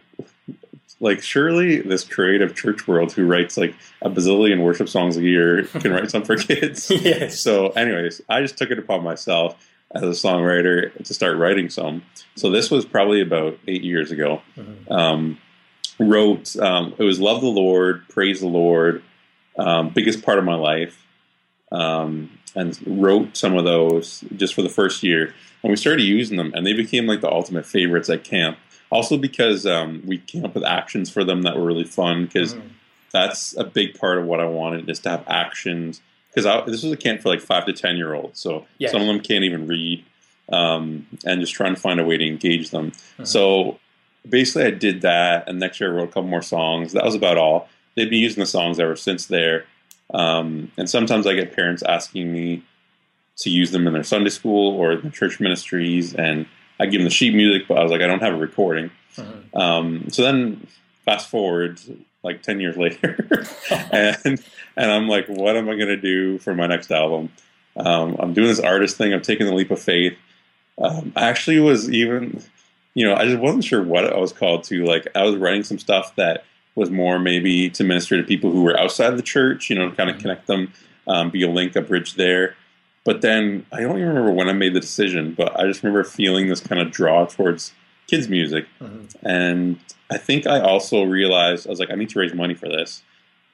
like 0.99 1.23
surely 1.23 1.81
this 1.81 2.03
creative 2.03 2.53
church 2.53 2.89
world 2.89 3.13
who 3.13 3.25
writes 3.25 3.55
like 3.55 3.75
a 4.01 4.10
bazillion 4.10 4.62
worship 4.62 4.89
songs 4.89 5.15
a 5.15 5.21
year 5.21 5.63
can 5.63 5.93
write 5.93 6.12
some 6.12 6.23
for 6.23 6.36
kids. 6.36 6.91
yes. 6.91 7.39
So, 7.39 7.69
anyways, 7.69 8.21
I 8.27 8.41
just 8.41 8.58
took 8.58 8.71
it 8.71 8.77
upon 8.79 9.03
myself 9.03 9.55
as 9.95 10.03
a 10.03 10.27
songwriter 10.27 10.91
to 11.03 11.13
start 11.13 11.38
writing 11.38 11.69
some. 11.69 12.03
So 12.36 12.51
this 12.51 12.69
was 12.69 12.86
probably 12.86 13.21
about 13.21 13.58
eight 13.67 13.84
years 13.84 14.12
ago. 14.12 14.41
Mhm. 14.58 14.91
Um, 14.91 15.38
wrote 15.99 16.55
um, 16.58 16.93
it 16.97 17.03
was 17.03 17.19
love 17.19 17.41
the 17.41 17.47
Lord, 17.47 18.08
praise 18.10 18.41
the 18.41 18.47
Lord, 18.47 19.01
um, 19.58 19.89
biggest 19.89 20.21
part 20.23 20.38
of 20.38 20.43
my 20.43 20.55
life, 20.55 21.05
um, 21.71 22.29
and 22.55 22.77
wrote 22.86 23.38
some 23.38 23.58
of 23.58 23.63
those 23.63 24.23
just 24.36 24.53
for 24.53 24.62
the 24.62 24.69
first 24.69 25.01
year. 25.03 25.34
And 25.63 25.71
we 25.71 25.77
started 25.77 26.03
using 26.03 26.38
them, 26.38 26.51
and 26.53 26.65
they 26.65 26.73
became 26.73 27.08
like 27.08 27.21
the 27.21 27.31
ultimate 27.31 27.65
favorites 27.65 28.10
at 28.10 28.23
camp. 28.23 28.58
Also 28.91 29.17
because 29.17 29.65
um, 29.65 30.03
we 30.05 30.17
came 30.19 30.45
up 30.45 30.53
with 30.53 30.63
actions 30.63 31.10
for 31.10 31.23
them 31.23 31.41
that 31.43 31.55
were 31.58 31.65
really 31.65 31.84
fun 31.86 32.25
because 32.25 32.53
Mhm. 32.53 32.62
that's 33.12 33.55
a 33.58 33.63
big 33.63 33.97
part 33.97 34.17
of 34.19 34.25
what 34.25 34.39
I 34.39 34.45
wanted 34.45 34.89
is 34.89 34.99
to 34.99 35.10
have 35.10 35.23
actions. 35.27 36.01
Because 36.36 36.65
this 36.65 36.84
was 36.84 36.91
a 36.91 36.98
camp 36.98 37.21
for 37.21 37.30
like 37.30 37.39
five 37.41 37.65
to 37.65 37.74
ten 37.74 37.95
year 37.95 38.13
olds, 38.13 38.39
so 38.39 38.65
Yeah. 38.78 38.89
some 38.89 39.02
of 39.02 39.08
them 39.08 39.21
can't 39.21 39.43
even 39.45 39.67
read, 39.67 40.04
um, 40.52 41.08
and 41.26 41.39
just 41.39 41.54
trying 41.54 41.74
to 41.74 41.80
find 41.80 42.00
a 42.00 42.04
way 42.04 42.17
to 42.17 42.26
engage 42.28 42.71
them. 42.71 42.91
Mhm. 43.19 43.26
So 43.28 43.80
basically, 44.28 44.63
I 44.65 44.71
did 44.71 45.02
that, 45.02 45.48
and 45.48 45.60
next 45.60 45.80
year 45.80 45.91
I 45.91 45.95
wrote 45.95 46.04
a 46.04 46.08
couple 46.08 46.24
more 46.24 46.41
songs. 46.41 46.91
That 46.91 47.06
was 47.06 47.15
about 47.15 47.38
all. 47.38 47.69
They've 47.95 48.10
been 48.10 48.19
using 48.19 48.41
the 48.41 48.45
songs 48.48 48.80
ever 48.80 48.98
since 48.98 49.28
there, 49.28 49.65
um, 50.13 50.71
and 50.78 50.89
sometimes 50.89 51.26
I 51.26 51.36
get 51.36 51.56
parents 51.56 51.82
asking 51.84 52.32
me 52.34 52.63
to 53.38 53.50
use 53.50 53.71
them 53.71 53.88
in 53.88 53.93
their 53.93 54.04
Sunday 54.04 54.30
school 54.30 54.76
or 54.78 54.95
their 54.98 55.12
church 55.12 55.39
ministries, 55.39 56.13
and 56.13 56.45
I 56.80 56.86
give 56.88 57.00
them 57.00 57.06
the 57.06 57.10
sheet 57.10 57.34
music, 57.34 57.67
but 57.69 57.78
I 57.78 57.84
was 57.84 57.91
like, 57.91 58.02
I 58.02 58.08
don't 58.08 58.21
have 58.21 58.34
a 58.34 58.38
recording. 58.38 58.91
Mhm. 59.15 59.58
Um, 59.58 60.06
so 60.10 60.21
then, 60.21 60.67
fast 61.06 61.30
forward 61.30 61.80
like 62.24 62.41
ten 62.41 62.60
years 62.60 62.76
later, 62.78 63.46
and 63.91 64.44
and 64.76 64.91
I'm 64.91 65.08
like, 65.08 65.28
what 65.28 65.56
am 65.56 65.70
I 65.70 65.76
going 65.76 65.88
to 65.88 65.98
do 65.98 66.38
for 66.39 66.54
my 66.56 66.68
next 66.68 66.91
album? 66.91 67.30
Um, 67.78 68.15
I'm 68.20 68.34
doing 68.34 68.48
this 68.48 68.60
artist 68.60 68.98
thing. 68.98 69.13
I'm 69.13 69.22
taking 69.22 69.46
the 69.46 69.54
leap 69.54 69.72
of 69.72 69.82
faith. 69.82 70.18
Um, 70.78 71.13
I 71.15 71.28
actually 71.28 71.60
was 71.60 71.89
even, 71.89 72.41
you 72.94 73.06
know, 73.06 73.15
I 73.15 73.26
just 73.26 73.39
wasn't 73.39 73.63
sure 73.63 73.84
what 73.84 74.12
I 74.12 74.18
was 74.18 74.34
called 74.34 74.63
to. 74.65 74.84
Like, 74.86 75.08
I 75.15 75.24
was 75.24 75.36
writing 75.36 75.63
some 75.63 75.80
stuff 75.80 76.15
that 76.15 76.44
was 76.76 76.89
more 76.89 77.20
maybe 77.20 77.70
to 77.70 77.84
minister 77.84 78.18
to 78.18 78.24
people 78.28 78.52
who 78.52 78.63
were 78.63 78.78
outside 78.80 79.12
the 79.18 79.22
church. 79.22 79.70
You 79.70 79.78
know, 79.78 79.89
to 79.89 79.96
kind 79.96 80.10
of 80.10 80.18
Mhm. 80.18 80.22
connect 80.22 80.48
them, 80.48 80.74
um, 81.08 81.30
be 81.30 81.44
a 81.44 81.50
link, 81.50 81.76
a 81.76 81.82
bridge 81.82 82.15
there. 82.15 82.56
But 83.04 83.22
then 83.22 83.65
I 83.72 83.82
don't 83.82 83.98
even 83.98 84.08
remember 84.08 84.32
when 84.32 84.50
I 84.50 84.54
made 84.54 84.74
the 84.74 84.80
decision, 84.80 85.34
but 85.38 85.58
I 85.60 85.68
just 85.68 85.84
remember 85.84 86.04
feeling 86.04 86.48
this 86.48 86.60
kind 86.60 86.82
of 86.82 86.91
draw 86.91 87.26
towards 87.26 87.72
kids' 88.08 88.28
music. 88.30 88.65
Mhm. 88.82 89.15
And 89.24 89.80
I 90.12 90.18
think 90.18 90.46
I 90.48 90.60
also 90.60 91.04
realized 91.04 91.68
I 91.68 91.70
was 91.72 91.80
like, 91.80 91.91
I 91.91 91.96
need 91.96 92.10
to 92.10 92.20
raise 92.20 92.34
money 92.34 92.54
for 92.54 92.70
this. 92.70 93.02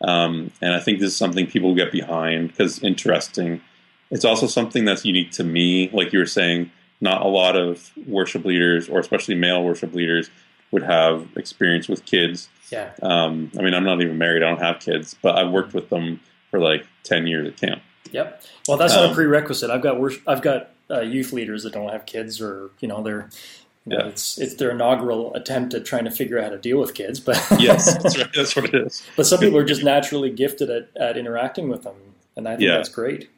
Um, 0.02 0.52
and 0.62 0.74
I 0.74 0.80
think 0.80 1.00
this 1.00 1.12
is 1.12 1.18
something 1.18 1.48
people 1.48 1.76
get 1.76 1.92
behind 1.92 2.50
because 2.50 2.82
interesting. 2.84 3.62
It's 4.10 4.26
also 4.26 4.48
something 4.48 4.84
that's 4.84 5.06
unique 5.06 5.32
to 5.34 5.44
me. 5.44 5.90
Like 5.94 6.12
you 6.12 6.20
were 6.20 6.26
saying, 6.26 6.72
not 7.00 7.22
a 7.22 7.28
lot 7.28 7.56
of 7.56 7.92
worship 8.06 8.44
leaders, 8.46 8.90
or 8.90 9.00
especially 9.00 9.36
male 9.36 9.64
worship 9.64 9.94
leaders, 9.94 10.30
would 10.72 10.84
have 10.84 11.28
experience 11.36 11.88
with 11.88 12.06
kids. 12.06 12.50
Yeah. 12.72 12.92
Um, 13.02 13.52
I 13.58 13.62
mean, 13.62 13.74
I'm 13.74 13.84
not 13.84 14.02
even 14.02 14.18
married. 14.18 14.44
I 14.44 14.50
don't 14.50 14.62
have 14.62 14.80
kids, 14.80 15.16
but 15.22 15.38
I've 15.38 15.52
worked 15.52 15.74
with 15.74 15.90
them 15.90 16.20
for 16.50 16.60
like 16.60 16.86
10 17.04 17.28
years 17.28 17.48
at 17.48 17.58
camp. 17.58 17.82
Yep. 18.12 18.44
Well, 18.68 18.78
that's 18.78 18.94
not 18.94 19.06
Um, 19.06 19.12
a 19.12 19.16
prerequisite. 19.16 19.70
I've 19.70 19.82
got 19.82 20.00
worship, 20.00 20.22
I've 20.28 20.42
got 20.42 20.70
uh, 20.90 21.02
youth 21.02 21.32
leaders 21.32 21.64
that 21.64 21.74
don't 21.74 21.90
have 21.90 22.06
kids, 22.06 22.42
or 22.42 22.72
you 22.82 22.88
know, 22.88 23.02
they're 23.02 23.30
Yeah. 23.86 24.06
it's 24.08 24.38
it's 24.38 24.54
their 24.56 24.70
inaugural 24.72 25.34
attempt 25.34 25.74
at 25.74 25.86
trying 25.86 26.06
to 26.06 26.12
figure 26.12 26.38
out 26.38 26.44
how 26.46 26.50
to 26.52 26.58
deal 26.58 26.80
with 26.80 26.94
kids. 26.94 27.20
But 27.20 27.36
Yes, 27.60 27.98
that's 28.04 28.18
right. 28.18 28.28
That's 28.34 28.56
what 28.56 28.66
it 28.66 28.76
is. 28.76 29.04
but 29.18 29.26
some 29.26 29.40
people 29.40 29.58
are 29.58 29.66
just 29.66 29.84
naturally 29.84 30.30
gifted 30.30 30.70
at, 30.70 30.90
at 30.96 31.18
interacting 31.18 31.68
with 31.70 31.84
them, 31.84 31.96
and 32.36 32.48
I 32.48 32.52
think 32.52 32.62
Yeah. 32.68 32.76
that's 32.78 32.90
great. 32.90 33.30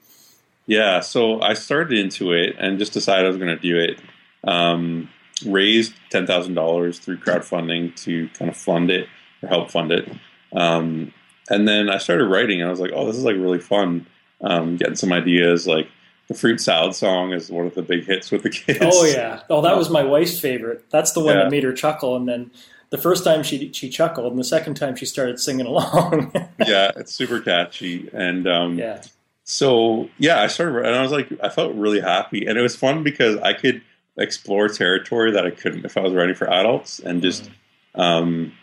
Yeah, 0.65 0.99
so 1.01 1.41
I 1.41 1.53
started 1.53 1.97
into 1.97 2.32
it 2.34 2.56
and 2.58 2.79
just 2.79 2.93
decided 2.93 3.25
I 3.25 3.27
was 3.29 3.38
going 3.38 3.56
to 3.56 3.62
do 3.62 3.77
it. 3.79 3.99
Um, 4.45 5.10
raised 5.45 5.93
ten 6.10 6.25
thousand 6.27 6.53
dollars 6.56 6.99
through 6.99 7.17
crowdfunding 7.17 7.95
to 8.03 8.29
kind 8.29 8.49
of 8.49 8.56
fund 8.58 8.89
it 8.91 9.08
or 9.41 9.49
help 9.49 9.71
fund 9.71 9.91
it, 9.91 10.10
um, 10.53 11.13
and 11.49 11.67
then 11.67 11.89
I 11.89 11.97
started 11.97 12.25
writing. 12.25 12.60
And 12.62 12.67
I 12.67 12.71
was 12.71 12.79
like, 12.79 12.91
"Oh, 12.93 13.06
this 13.08 13.15
is 13.17 13.23
like 13.23 13.36
really 13.36 13.60
fun." 13.60 14.08
Um, 14.41 14.75
getting 14.77 14.95
some 14.95 15.13
ideas. 15.13 15.67
Like 15.67 15.88
the 16.27 16.33
fruit 16.33 16.59
salad 16.62 16.95
song 16.95 17.33
is 17.33 17.49
one 17.49 17.65
of 17.65 17.75
the 17.75 17.81
big 17.81 18.05
hits 18.05 18.31
with 18.31 18.43
the 18.43 18.49
kids. 18.49 18.79
Oh 18.81 19.05
yeah. 19.05 19.41
Oh, 19.49 19.62
that 19.62 19.77
was 19.77 19.89
my 19.89 20.03
wife's 20.03 20.39
favorite. 20.39 20.89
That's 20.89 21.12
the 21.12 21.19
one 21.19 21.36
Yeah. 21.36 21.43
that 21.43 21.51
made 21.51 21.63
her 21.63 21.73
chuckle, 21.73 22.15
and 22.15 22.27
then 22.27 22.51
the 22.89 22.97
first 22.97 23.23
time 23.23 23.43
she 23.43 23.71
she 23.73 23.89
chuckled, 23.89 24.31
and 24.31 24.39
the 24.39 24.43
second 24.43 24.75
time 24.75 24.95
she 24.95 25.05
started 25.05 25.39
singing 25.39 25.65
along. 25.65 26.31
yeah, 26.67 26.91
it's 26.95 27.13
super 27.13 27.39
catchy, 27.39 28.09
and 28.13 28.47
um, 28.47 28.77
yeah. 28.77 29.01
so 29.43 30.09
yeah, 30.17 30.41
I 30.41 30.47
started, 30.47 30.86
and 30.86 30.95
I 30.95 31.01
was 31.01 31.12
like, 31.12 31.27
I 31.41 31.49
felt 31.49 31.75
really 31.75 31.99
happy, 31.99 32.45
and 32.45 32.57
it 32.57 32.62
was 32.62 32.75
fun 32.75 33.03
because 33.03 33.38
I 33.38 33.53
could 33.53 33.81
explore 34.17 34.67
territory 34.67 35.31
that 35.31 35.45
I 35.45 35.49
couldn't 35.51 35.86
if 35.86 35.97
I 35.97 36.01
was 36.01 36.13
writing 36.13 36.36
for 36.36 36.47
adults, 36.49 36.99
and 36.99 37.21
just 37.21 37.49
um, 37.95 38.53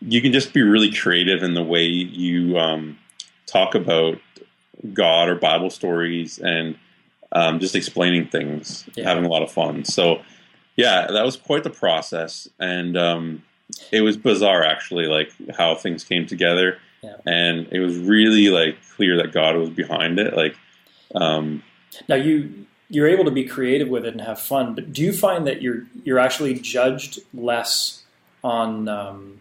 you 0.00 0.20
can 0.22 0.32
just 0.32 0.52
be 0.52 0.62
really 0.62 0.92
creative 0.92 1.42
in 1.42 1.54
the 1.54 1.64
way 1.64 1.84
you 1.84 2.58
um, 2.58 2.98
talk 3.46 3.74
about 3.74 4.18
God 4.92 5.28
or 5.28 5.34
Bible 5.34 5.70
stories 5.70 6.38
and 6.38 6.78
um, 7.32 7.60
just 7.60 7.74
explaining 7.74 8.26
things, 8.28 8.88
Yeah. 8.94 9.04
having 9.04 9.24
a 9.24 9.28
lot 9.28 9.42
of 9.42 9.50
fun. 9.50 9.84
So, 9.84 10.22
yeah, 10.76 11.06
that 11.10 11.24
was 11.24 11.36
quite 11.36 11.64
the 11.64 11.70
process, 11.70 12.48
and 12.58 12.96
um, 12.96 13.42
it 13.92 14.00
was 14.02 14.16
bizarre 14.16 14.62
actually, 14.64 15.06
like 15.06 15.30
how 15.56 15.74
things 15.74 16.04
came 16.04 16.26
together, 16.26 16.78
Yeah. 17.02 17.16
and 17.26 17.66
it 17.70 17.80
was 17.80 17.96
really 17.98 18.48
like 18.48 18.76
clear 18.96 19.16
that 19.18 19.32
God 19.32 19.56
was 19.56 19.70
behind 19.70 20.18
it. 20.18 20.34
Like, 20.36 20.56
um, 21.14 21.62
Now 22.08 22.16
you 22.16 22.66
you're 22.90 23.08
able 23.08 23.24
to 23.26 23.30
be 23.30 23.44
creative 23.44 23.88
with 23.88 24.06
it 24.06 24.12
and 24.14 24.20
have 24.22 24.40
fun, 24.40 24.74
but 24.74 24.92
do 24.94 25.02
you 25.02 25.12
find 25.12 25.46
that 25.46 25.60
you're 25.60 25.82
you're 26.04 26.18
actually 26.18 26.54
judged 26.54 27.18
less 27.34 28.02
on 28.42 28.88
um, 28.88 29.40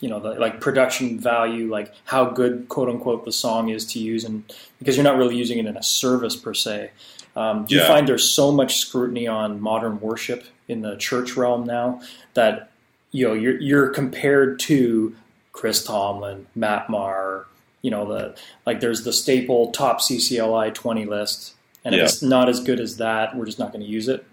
you 0.00 0.08
know 0.08 0.20
the 0.20 0.30
like 0.34 0.60
production 0.60 1.18
value, 1.18 1.70
like 1.70 1.92
how 2.04 2.26
good 2.26 2.68
quote 2.68 2.88
unquote 2.88 3.24
the 3.24 3.32
song 3.32 3.68
is 3.68 3.86
to 3.92 3.98
use, 3.98 4.24
and 4.24 4.44
because 4.78 4.96
you're 4.96 5.04
not 5.04 5.16
really 5.16 5.36
using 5.36 5.58
it 5.58 5.66
in 5.66 5.76
a 5.76 5.82
service 5.82 6.36
per 6.36 6.54
se. 6.54 6.90
Um, 7.36 7.64
do 7.64 7.74
you 7.74 7.82
find 7.82 8.06
there's 8.06 8.30
so 8.30 8.52
much 8.52 8.76
scrutiny 8.76 9.26
on 9.26 9.60
modern 9.60 10.00
worship 10.00 10.44
in 10.68 10.82
the 10.82 10.96
church 10.96 11.36
realm 11.36 11.64
now 11.64 12.00
that 12.34 12.70
you 13.10 13.26
know 13.26 13.34
you're 13.34 13.60
you're 13.60 13.88
compared 13.88 14.60
to 14.60 15.16
Chris 15.52 15.82
Tomlin, 15.82 16.46
Matt 16.54 16.90
Maher, 16.90 17.46
you 17.82 17.90
know 17.90 18.06
the 18.06 18.36
like 18.66 18.80
there's 18.80 19.04
the 19.04 19.12
staple 19.12 19.70
top 19.72 20.00
CCLI 20.00 20.74
20 20.74 21.04
list, 21.06 21.54
and 21.84 21.94
if 21.94 22.02
it's 22.02 22.22
not 22.22 22.48
as 22.48 22.60
good 22.60 22.80
as 22.80 22.96
that, 22.98 23.36
we're 23.36 23.46
just 23.46 23.58
not 23.58 23.72
going 23.72 23.84
to 23.84 23.90
use 23.90 24.08
it. 24.08 24.24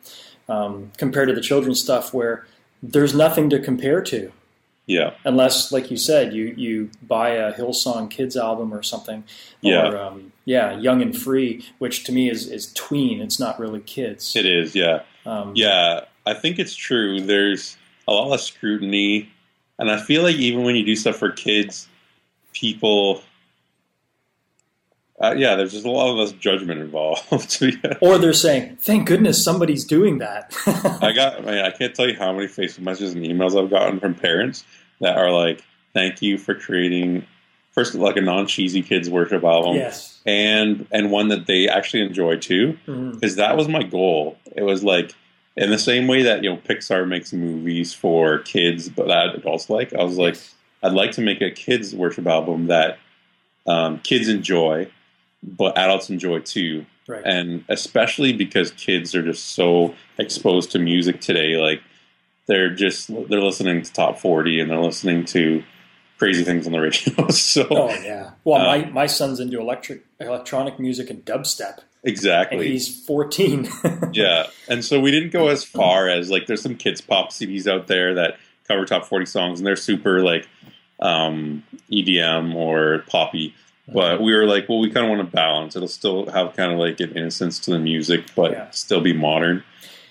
Um, 0.50 0.92
compared 0.98 1.30
to 1.30 1.36
the 1.36 1.42
children's 1.42 1.82
stuff, 1.82 2.14
where 2.14 2.46
there's 2.84 3.14
nothing 3.14 3.50
to 3.52 3.60
compare 3.60 4.02
to, 4.02 4.32
yeah, 4.92 5.12
unless, 5.24 5.72
like 5.72 5.90
you 5.90 5.98
said, 5.98 6.34
you 6.34 6.54
you 6.58 6.90
buy 7.02 7.30
a 7.30 7.54
Hillsong 7.54 8.10
Kids 8.10 8.36
album 8.36 8.74
or 8.74 8.84
something, 8.84 9.24
Yeah. 9.62 9.88
or 9.90 9.98
um, 9.98 10.34
yeah, 10.46 10.78
Young 10.78 11.02
and 11.02 11.18
Free, 11.18 11.66
which 11.80 12.04
to 12.06 12.12
me 12.12 12.30
is 12.30 12.48
is 12.48 12.72
tween. 12.74 13.22
It's 13.22 13.40
not 13.40 13.60
really 13.60 13.80
kids. 13.80 14.36
it 14.36 14.46
is. 14.46 14.76
Yeah, 14.76 15.02
Um, 15.26 15.54
Yeah, 15.56 16.02
I 16.26 16.34
think 16.34 16.60
it's 16.60 16.76
true. 16.76 17.22
There's 17.22 17.78
a 18.08 18.12
lot 18.12 18.34
of 18.34 18.42
scrutiny, 18.42 19.30
and 19.80 19.90
I 19.90 19.98
feel 20.02 20.24
like 20.24 20.36
even 20.36 20.64
when 20.64 20.76
you 20.76 20.86
do 20.86 20.96
stuff 20.96 21.16
for 21.18 21.32
kids, 21.32 21.88
people, 22.54 23.22
uh, 25.22 25.36
yeah, 25.38 25.56
there's 25.56 25.72
just 25.72 25.86
a 25.86 25.92
lot 25.92 26.10
of 26.12 26.18
less 26.18 26.32
judgment 26.34 26.80
involved. 26.82 27.22
Or 28.02 28.18
they're 28.18 28.34
saying, 28.34 28.78
"Thank 28.82 29.08
goodness 29.08 29.44
somebody's 29.44 29.86
doing 29.86 30.18
that." 30.18 30.52
I 31.02 31.12
got, 31.14 31.38
I, 31.38 31.42
mean, 31.42 31.64
I 31.64 31.70
can't 31.70 31.94
tell 31.94 32.08
you 32.10 32.16
how 32.18 32.34
many 32.34 32.48
Facebook 32.48 32.80
messages 32.80 33.14
and 33.14 33.24
emails 33.24 33.56
I've 33.62 33.70
gotten 33.70 34.00
from 34.00 34.16
parents 34.16 34.64
that 35.02 35.18
are 35.18 35.32
like, 35.32 35.64
"Thank 35.94 36.22
you 36.22 36.38
for 36.38 36.56
creating." 36.56 37.26
First, 37.72 37.96
like 37.96 38.18
a 38.18 38.22
non-cheesy 38.22 38.82
kids 38.82 39.10
worship 39.10 39.44
album, 39.44 39.76
yes. 39.76 40.20
and 40.26 40.88
and 40.92 41.10
one 41.10 41.30
that 41.30 41.46
they 41.46 41.68
actually 41.70 42.02
enjoy 42.02 42.36
too. 42.38 42.78
Because 42.86 43.36
that 43.38 43.56
was 43.56 43.68
my 43.68 43.84
goal. 43.84 44.38
It 44.56 44.64
was 44.64 44.84
like 44.84 45.14
in 45.56 45.70
the 45.70 45.78
same 45.78 46.08
way 46.08 46.24
that 46.24 46.44
you 46.44 46.50
know 46.50 46.58
Pixar 46.58 47.08
makes 47.08 47.34
movies 47.34 47.94
for 47.94 48.40
kids, 48.40 48.90
but 48.90 49.08
that 49.08 49.36
adults 49.36 49.70
like. 49.70 49.94
I 49.94 50.04
was 50.04 50.18
like, 50.18 50.38
I'd 50.84 50.94
like 50.94 51.12
to 51.12 51.22
make 51.22 51.42
a 51.42 51.52
kids 51.52 51.96
worship 51.96 52.28
album 52.28 52.68
that 52.68 53.00
um, 53.68 54.00
kids 54.00 54.28
enjoy, 54.28 54.90
but 55.44 55.78
adults 55.78 56.10
enjoy 56.10 56.40
too. 56.40 56.86
Right. 57.08 57.22
And 57.26 57.66
especially 57.68 58.34
because 58.34 58.72
kids 58.72 59.14
are 59.16 59.24
just 59.24 59.52
so 59.56 59.94
exposed 60.18 60.72
to 60.72 60.80
music 60.80 61.20
today, 61.20 61.58
like 61.58 61.82
they're 62.52 62.70
just 62.76 63.08
they're 63.30 63.42
listening 63.42 63.82
to 63.82 63.94
top 63.94 64.20
forty 64.20 64.60
and 64.60 64.70
they're 64.70 64.80
listening 64.82 65.24
to 65.26 65.64
crazy 66.18 66.44
things 66.44 66.68
on 66.68 66.74
the 66.74 66.80
radio. 66.80 67.28
so 67.30 67.66
Oh 67.72 67.90
yeah. 68.04 68.32
Well, 68.44 68.62
Uh, 68.62 68.66
my, 68.66 68.86
my 68.92 69.06
son's 69.08 69.40
into 69.40 69.60
electric 69.60 70.04
electronic 70.20 70.80
music 70.80 71.10
and 71.10 71.24
dubstep, 71.26 71.78
and 71.78 71.86
exactly, 72.04 72.68
he's 72.70 73.04
14. 73.06 73.68
yeah 74.14 74.48
and 74.68 74.84
so 74.86 75.00
we 75.00 75.10
didn't 75.12 75.32
go 75.32 75.48
as 75.48 75.64
far 75.64 76.10
as 76.10 76.30
like 76.30 76.46
there's 76.48 76.62
some 76.62 76.76
kids 76.76 77.00
pop 77.02 77.30
cds 77.32 77.66
out 77.68 77.88
there 77.88 78.14
that 78.16 78.38
cover 78.68 78.86
top 78.86 79.06
40 79.06 79.26
songs 79.26 79.60
and 79.60 79.66
they're 79.68 79.76
super 79.76 80.22
like 80.24 80.48
um 81.00 81.64
edm 81.92 82.54
or 82.56 83.04
poppy 83.08 83.54
but 83.88 84.22
we 84.22 84.34
were 84.36 84.46
like 84.46 84.70
well 84.70 84.80
we 84.80 84.90
kind 84.92 85.06
of 85.06 85.10
want 85.10 85.22
to 85.28 85.36
balance 85.36 85.76
it'll 85.76 85.88
still 85.88 86.30
have 86.30 86.56
kind 86.56 86.72
of 86.72 86.78
like 86.80 87.00
an 87.00 87.12
innocence 87.18 87.58
to 87.60 87.72
the 87.72 87.80
music 87.80 88.26
but 88.36 88.52
Yeah. 88.52 88.70
still 88.72 89.02
be 89.02 89.14
modern 89.14 89.64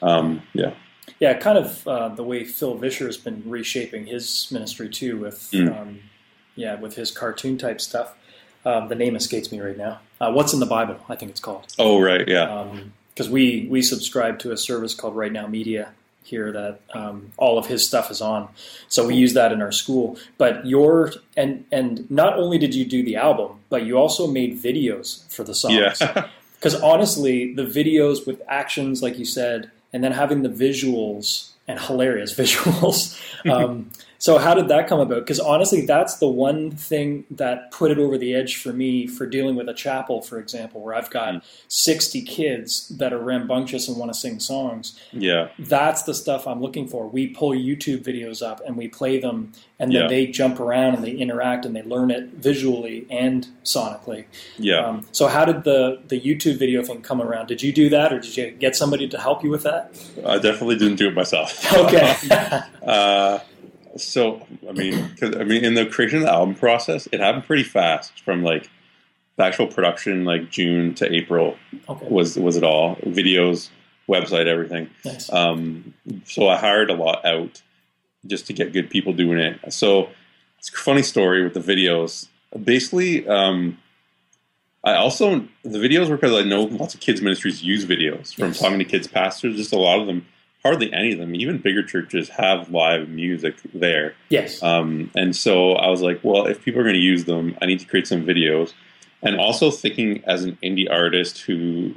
um 0.02 0.42
yeah 0.52 0.72
Yeah, 1.20 1.34
kind 1.34 1.58
of 1.58 1.86
uh, 1.86 2.08
the 2.08 2.24
way 2.24 2.44
Phil 2.44 2.74
Vischer 2.74 3.06
has 3.06 3.16
been 3.18 3.42
reshaping 3.46 4.06
his 4.06 4.48
ministry 4.50 4.88
too, 4.88 5.18
with 5.18 5.50
Mm. 5.52 5.80
um, 5.80 6.00
yeah, 6.56 6.74
with 6.80 6.96
his 6.96 7.10
cartoon 7.10 7.58
type 7.58 7.80
stuff. 7.80 8.14
Um, 8.64 8.88
the 8.88 8.94
name 8.94 9.16
escapes 9.16 9.50
me 9.52 9.60
right 9.60 9.76
now. 9.78 10.00
Uh, 10.20 10.32
What's 10.32 10.52
in 10.52 10.60
the 10.60 10.66
Bible? 10.66 10.96
I 11.08 11.16
think 11.16 11.30
it's 11.30 11.40
called. 11.40 11.66
oh 11.78 12.00
right 12.00 12.26
yeah 12.28 12.66
Because 13.14 13.30
we 13.30 13.66
we 13.70 13.80
subscribe 13.82 14.38
to 14.40 14.52
a 14.52 14.56
service 14.56 14.94
called 14.94 15.14
Right 15.16 15.32
Now 15.32 15.46
Media 15.46 15.92
here 16.22 16.52
that 16.52 16.80
um, 16.94 17.32
all 17.38 17.58
of 17.58 17.66
his 17.66 17.86
stuff 17.86 18.10
is 18.10 18.20
on. 18.20 18.48
So 18.88 19.06
we 19.06 19.14
use 19.14 19.32
that 19.34 19.50
in 19.52 19.60
our 19.62 19.72
school. 19.72 20.18
But 20.38 20.66
your 20.66 21.12
and 21.36 21.64
and 21.72 22.10
not 22.10 22.38
only 22.38 22.58
did 22.58 22.74
you 22.74 22.84
do 22.84 23.02
the 23.02 23.16
album, 23.16 23.60
but 23.70 23.84
you 23.86 23.96
also 23.98 24.26
made 24.26 24.62
videos 24.62 25.26
for 25.34 25.44
the 25.44 25.54
songs. 25.54 25.74
yeah 26.00 26.28
Because 26.56 26.74
honestly, 26.82 27.54
the 27.54 27.64
videos 27.64 28.26
with 28.26 28.42
actions, 28.46 29.02
like 29.02 29.18
you 29.18 29.24
said, 29.24 29.70
and 29.92 30.02
then 30.02 30.12
having 30.12 30.42
the 30.42 30.48
visuals 30.48 31.50
and 31.66 31.80
hilarious 31.80 32.34
visuals. 32.38 33.20
Um, 33.48 33.90
so, 34.20 34.38
how 34.38 34.54
did 34.54 34.68
that 34.68 34.86
come 34.86 35.00
about? 35.00 35.20
Because 35.20 35.40
honestly, 35.40 35.84
that's 35.86 36.16
the 36.18 36.28
one 36.28 36.70
thing 36.70 37.24
that 37.32 37.72
put 37.72 37.90
it 37.90 37.98
over 37.98 38.16
the 38.16 38.34
edge 38.34 38.56
for 38.56 38.72
me 38.72 39.08
for 39.08 39.26
dealing 39.26 39.56
with 39.56 39.68
a 39.68 39.74
chapel, 39.74 40.22
for 40.22 40.38
example, 40.38 40.80
where 40.80 40.94
I've 40.94 41.10
got 41.10 41.42
60 41.68 42.22
kids 42.22 42.88
that 42.98 43.12
are 43.12 43.18
rambunctious 43.18 43.88
and 43.88 43.96
want 43.96 44.12
to 44.12 44.18
sing 44.18 44.38
songs. 44.38 44.96
yeah 45.12 45.48
That's 45.58 46.02
the 46.04 46.14
stuff 46.14 46.46
I'm 46.46 46.60
looking 46.60 46.86
for. 46.86 47.08
We 47.08 47.28
pull 47.28 47.50
YouTube 47.50 48.04
videos 48.04 48.46
up 48.46 48.60
and 48.66 48.76
we 48.76 48.86
play 48.88 49.18
them, 49.18 49.52
and 49.78 49.90
then 49.92 50.02
Yeah. 50.02 50.08
they 50.08 50.26
jump 50.26 50.60
around 50.60 50.94
and 50.94 51.02
they 51.02 51.12
interact 51.12 51.64
and 51.66 51.74
they 51.74 51.82
learn 51.82 52.10
it 52.10 52.24
visually 52.34 53.06
and 53.10 53.48
sonically. 53.64 54.26
yeah 54.58 54.84
Um, 54.86 55.06
so 55.12 55.26
how 55.28 55.44
did 55.44 55.64
the 55.64 55.98
the 56.08 56.20
YouTube 56.20 56.58
video 56.58 56.82
thing 56.82 57.00
come 57.00 57.22
around? 57.22 57.46
Did 57.46 57.62
you 57.62 57.72
do 57.72 57.88
that, 57.88 58.12
or 58.12 58.20
did 58.20 58.36
you 58.36 58.50
get 58.50 58.76
somebody 58.76 59.08
to 59.08 59.18
help 59.18 59.42
you 59.42 59.48
with 59.50 59.62
that? 59.62 59.94
i 60.26 60.36
definitely 60.38 60.76
didn't 60.76 60.96
do 60.96 61.08
it 61.08 61.14
myself 61.14 61.50
Okay. 61.74 62.14
Uh, 62.82 63.38
so 63.96 64.46
I 64.68 64.72
mean, 64.72 65.14
cause, 65.18 65.36
I 65.36 65.44
mean, 65.44 65.64
in 65.64 65.74
the 65.74 65.86
creation 65.86 66.18
of 66.18 66.24
the 66.24 66.30
album 66.32 66.54
process, 66.54 67.08
it 67.12 67.20
happened 67.20 67.44
pretty 67.44 67.64
fast. 67.64 68.20
From 68.22 68.42
like 68.42 68.70
the 69.36 69.44
actual 69.44 69.66
production, 69.66 70.24
like 70.24 70.50
June 70.50 70.94
to 70.96 71.12
April, 71.12 71.56
okay. 71.88 72.06
was 72.08 72.36
was 72.36 72.56
it 72.56 72.64
all 72.64 72.96
videos, 72.96 73.70
website, 74.08 74.46
everything. 74.46 74.90
Nice. 75.04 75.32
Um, 75.32 75.94
so 76.24 76.48
I 76.48 76.56
hired 76.56 76.90
a 76.90 76.94
lot 76.94 77.24
out 77.24 77.62
just 78.26 78.46
to 78.48 78.52
get 78.52 78.72
good 78.72 78.90
people 78.90 79.12
doing 79.12 79.38
it. 79.38 79.72
So 79.72 80.10
it's 80.58 80.68
a 80.68 80.72
funny 80.72 81.02
story 81.02 81.42
with 81.42 81.54
the 81.54 81.60
videos. 81.60 82.28
Basically, 82.64 83.26
um, 83.26 83.78
I 84.84 84.94
also 84.94 85.46
the 85.62 85.78
videos 85.78 86.08
were 86.08 86.16
because 86.16 86.34
I 86.34 86.42
know 86.42 86.62
lots 86.64 86.94
of 86.94 87.00
kids 87.00 87.22
ministries 87.22 87.62
use 87.62 87.84
videos 87.84 88.34
from 88.34 88.48
Yes. 88.48 88.60
talking 88.60 88.78
to 88.78 88.84
kids 88.84 89.06
pastors. 89.06 89.56
Just 89.56 89.72
a 89.72 89.78
lot 89.78 90.00
of 90.00 90.06
them, 90.06 90.26
hardly 90.64 90.92
any 90.92 91.12
of 91.12 91.18
them, 91.18 91.34
even 91.34 91.58
bigger 91.58 91.82
churches 91.82 92.28
have 92.30 92.70
live 92.70 93.08
music 93.08 93.56
there. 93.74 94.14
yes. 94.28 94.62
Um, 94.62 95.10
and 95.16 95.34
so 95.34 95.72
I 95.72 95.88
was 95.88 96.02
like, 96.02 96.20
well, 96.22 96.46
if 96.46 96.62
people 96.62 96.80
are 96.80 96.84
going 96.84 96.94
to 96.94 97.00
use 97.00 97.24
them, 97.24 97.56
I 97.62 97.66
need 97.66 97.80
to 97.80 97.86
create 97.86 98.06
some 98.06 98.24
videos. 98.26 98.72
And 99.22 99.36
also 99.38 99.70
thinking 99.70 100.22
as 100.26 100.44
an 100.44 100.56
indie 100.62 100.90
artist 100.90 101.40
who 101.42 101.94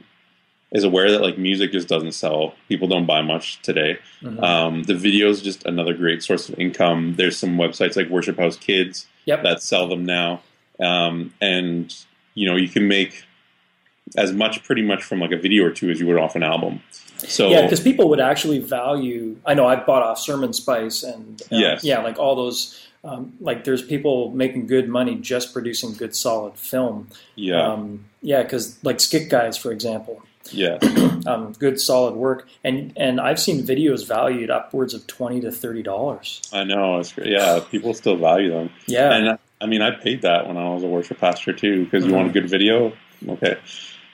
is 0.71 0.83
aware 0.83 1.11
that 1.11 1.21
like 1.21 1.37
music 1.37 1.71
just 1.71 1.87
doesn't 1.87 2.13
sell, 2.13 2.55
people 2.67 2.87
don't 2.87 3.05
buy 3.05 3.21
much 3.21 3.61
today. 3.61 3.97
Mhm. 4.21 4.41
Um, 4.43 4.83
the 4.83 4.95
video 4.95 5.29
is 5.29 5.41
just 5.41 5.65
another 5.65 5.93
great 5.93 6.23
source 6.23 6.49
of 6.49 6.57
income. 6.59 7.13
There's 7.15 7.37
some 7.37 7.57
websites 7.57 7.95
like 7.95 8.09
Worship 8.09 8.37
House 8.39 8.57
Kids 8.57 9.07
Yep. 9.25 9.43
that 9.43 9.61
sell 9.61 9.87
them 9.87 10.03
now, 10.05 10.41
um, 10.81 11.33
and 11.39 11.93
you 12.33 12.49
know 12.49 12.55
you 12.57 12.67
can 12.67 12.87
make 12.89 13.23
as 14.17 14.31
much 14.33 14.63
pretty 14.63 14.81
much 14.81 15.03
from 15.03 15.19
like 15.19 15.31
a 15.31 15.37
video 15.37 15.63
or 15.65 15.71
two 15.71 15.89
as 15.89 15.99
you 15.99 16.07
would 16.07 16.17
off 16.17 16.35
an 16.35 16.43
album. 16.43 16.81
So 17.17 17.49
yeah, 17.49 17.61
because 17.63 17.79
people 17.79 18.09
would 18.09 18.19
actually 18.19 18.59
value. 18.59 19.37
I 19.45 19.53
know 19.53 19.65
I've 19.67 19.85
bought 19.85 20.03
off 20.03 20.19
Sermon 20.19 20.51
Spice 20.53 21.03
and 21.03 21.41
uh, 21.43 21.45
Yes. 21.51 21.83
yeah, 21.83 21.99
like 22.01 22.17
all 22.19 22.35
those. 22.35 22.79
Um, 23.05 23.33
like 23.41 23.65
there's 23.65 23.81
people 23.81 24.31
making 24.31 24.65
good 24.67 24.87
money 24.87 25.15
just 25.15 25.51
producing 25.51 25.91
good 25.93 26.15
solid 26.15 26.55
film. 26.55 27.09
yeah, 27.35 27.61
Um, 27.61 28.05
yeah, 28.21 28.43
because 28.43 28.81
like 28.81 29.01
Skit 29.01 29.29
Guys, 29.29 29.57
for 29.57 29.73
example, 29.73 30.21
yeah, 30.51 30.77
um, 31.25 31.51
good 31.59 31.81
solid 31.81 32.13
work, 32.15 32.47
and 32.63 32.93
and 32.95 33.19
I've 33.19 33.39
seen 33.41 33.61
videos 33.65 34.07
valued 34.07 34.49
upwards 34.49 34.93
of 34.93 35.05
twenty 35.07 35.41
to 35.41 35.51
thirty 35.51 35.83
dollars. 35.83 36.41
I 36.53 36.63
know. 36.63 36.97
It's 36.99 37.11
great. 37.11 37.27
Yeah, 37.27 37.59
people 37.69 37.93
still 37.93 38.15
value 38.15 38.51
them. 38.51 38.69
Yeah, 38.87 39.11
And 39.13 39.37
I 39.59 39.65
mean, 39.65 39.81
I 39.81 39.91
paid 39.91 40.21
that 40.21 40.47
when 40.47 40.55
I 40.57 40.69
was 40.69 40.83
a 40.83 40.87
worship 40.87 41.19
pastor 41.19 41.51
too, 41.51 41.83
because 41.83 42.05
you 42.05 42.11
Mhm. 42.11 42.15
want 42.15 42.29
a 42.29 42.31
good 42.33 42.49
video. 42.49 42.93
Okay. 43.27 43.57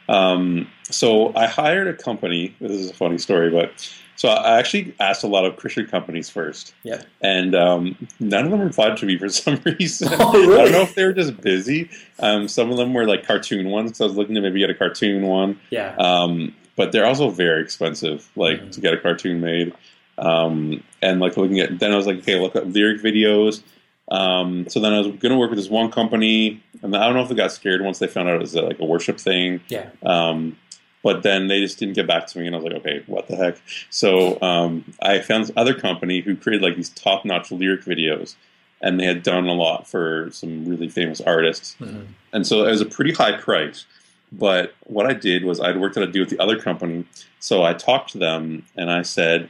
Um, 0.10 0.68
so 0.90 1.34
I 1.36 1.46
hired 1.48 1.88
a 1.88 1.94
company. 1.94 2.56
This 2.60 2.72
is 2.72 2.90
a 2.90 2.94
funny 2.94 3.18
story, 3.20 3.50
but 3.52 3.72
so 4.16 4.28
I 4.30 4.58
actually 4.60 4.94
asked 5.00 5.24
a 5.24 5.28
lot 5.28 5.46
of 5.46 5.56
Christian 5.56 5.86
companies 5.86 6.30
first. 6.30 6.74
Yeah. 6.84 7.04
And 7.22 7.54
um, 7.56 7.96
none 8.20 8.44
of 8.46 8.52
them 8.52 8.60
replied 8.60 8.98
to 8.98 9.06
me 9.06 9.18
for 9.18 9.30
some 9.44 9.62
reason. 9.64 10.10
Oh, 10.20 10.34
really? 10.34 10.54
I 10.60 10.64
don't 10.64 10.72
know 10.74 10.82
if 10.82 10.96
they 10.96 11.06
were 11.06 11.14
just 11.14 11.40
busy. 11.42 11.90
Um, 12.20 12.48
some 12.48 12.72
of 12.72 12.78
them 12.78 12.94
were 12.94 13.06
like 13.06 13.26
cartoon 13.26 13.70
ones. 13.70 13.98
So 13.98 14.06
I 14.06 14.08
was 14.08 14.18
looking 14.18 14.36
to 14.36 14.42
maybe 14.42 14.60
get 14.60 14.70
a 14.70 14.76
cartoon 14.76 15.22
one. 15.28 15.60
Yeah. 15.70 15.96
Um, 15.98 16.54
but 16.76 16.92
they're 16.92 17.06
also 17.06 17.30
very 17.30 17.62
expensive, 17.62 18.30
like 18.36 18.60
Mhm. 18.62 18.72
to 18.72 18.82
get 18.82 18.94
a 18.94 18.98
cartoon 18.98 19.40
made. 19.42 19.74
Um, 20.18 20.84
and 21.02 21.20
like 21.22 21.38
looking 21.38 21.60
at, 21.60 21.80
then 21.80 21.92
I 21.94 21.96
was 21.96 22.08
like, 22.08 22.18
okay, 22.20 22.40
look 22.40 22.56
at 22.56 22.68
lyric 22.74 23.02
videos. 23.02 23.62
Um, 24.10 24.68
so 24.70 24.80
then 24.80 24.94
I 24.94 24.98
was 25.00 25.08
going 25.08 25.32
to 25.32 25.38
work 25.38 25.50
with 25.52 25.60
this 25.60 25.70
one 25.70 25.92
company, 25.92 26.64
and 26.82 26.96
I 26.96 27.06
don't 27.06 27.16
know 27.16 27.22
if 27.22 27.30
they 27.30 27.36
got 27.36 27.52
scared 27.52 27.82
once 27.82 28.00
they 28.00 28.08
found 28.08 28.28
out 28.28 28.36
it 28.36 28.42
was 28.42 28.56
uh, 28.56 28.64
like 28.64 28.80
a 28.80 28.86
worship 28.86 29.20
thing. 29.20 29.62
Yeah. 29.68 29.90
Um, 30.04 30.58
but 31.04 31.24
then 31.24 31.48
they 31.48 31.62
just 31.62 31.80
didn't 31.80 31.94
get 31.94 32.08
back 32.08 32.28
to 32.28 32.40
me, 32.40 32.48
and 32.48 32.56
I 32.56 32.60
was 32.60 32.66
like, 32.66 32.82
okay, 32.82 33.04
what 33.08 33.28
the 33.28 33.36
heck? 33.36 33.58
So 33.90 34.42
um, 34.42 34.84
I 35.02 35.20
found 35.20 35.44
this 35.44 35.52
other 35.56 35.74
company 35.74 36.22
who 36.22 36.36
created 36.36 36.64
like 36.64 36.76
these 36.76 36.90
top-notch 36.90 37.52
lyric 37.52 37.84
videos, 37.86 38.36
and 38.82 39.00
they 39.00 39.06
had 39.06 39.24
done 39.24 39.48
a 39.48 39.54
lot 39.54 39.88
for 39.88 40.30
some 40.32 40.66
really 40.66 40.90
famous 40.90 41.22
artists. 41.22 41.76
Mhm. 41.80 42.08
And 42.34 42.48
so 42.48 42.66
it 42.66 42.72
was 42.72 42.82
a 42.82 42.86
pretty 42.86 43.14
high 43.14 43.34
price. 43.34 43.86
But 44.32 44.74
what 44.86 45.06
I 45.06 45.14
did 45.14 45.44
was 45.44 45.60
I'd 45.60 45.78
worked 45.78 45.98
out 45.98 46.04
a 46.04 46.12
deal 46.12 46.22
with 46.22 46.30
the 46.30 46.40
other 46.40 46.60
company. 46.60 47.06
So 47.40 47.64
I 47.64 47.74
talked 47.74 48.12
to 48.12 48.18
them 48.18 48.64
and 48.76 48.92
I 48.92 49.02
said, 49.02 49.50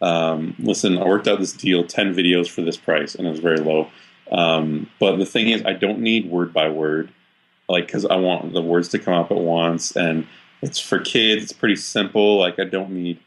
um, 0.00 0.54
listen, 0.58 0.98
I 0.98 1.04
worked 1.04 1.28
out 1.28 1.38
this 1.38 1.52
deal, 1.52 1.84
10 1.84 2.14
videos 2.14 2.48
for 2.48 2.62
this 2.62 2.76
price, 2.76 3.14
and 3.14 3.26
it 3.26 3.30
was 3.30 3.40
very 3.40 3.58
low. 3.58 3.88
Um, 4.30 4.88
but 4.98 5.16
the 5.16 5.26
thing 5.26 5.48
is, 5.48 5.64
I 5.64 5.72
don't 5.72 6.00
need 6.00 6.30
word 6.30 6.52
by 6.52 6.68
word, 6.68 7.10
like, 7.68 7.86
because 7.86 8.04
I 8.06 8.16
want 8.16 8.52
the 8.52 8.62
words 8.62 8.88
to 8.90 8.98
come 8.98 9.14
up 9.14 9.30
at 9.30 9.38
once. 9.38 9.96
And 9.96 10.26
it's 10.62 10.78
for 10.78 10.98
kids, 10.98 11.44
it's 11.44 11.52
pretty 11.52 11.76
simple. 11.76 12.38
Like, 12.38 12.58
I 12.58 12.64
don't 12.64 12.90
need 12.90 13.18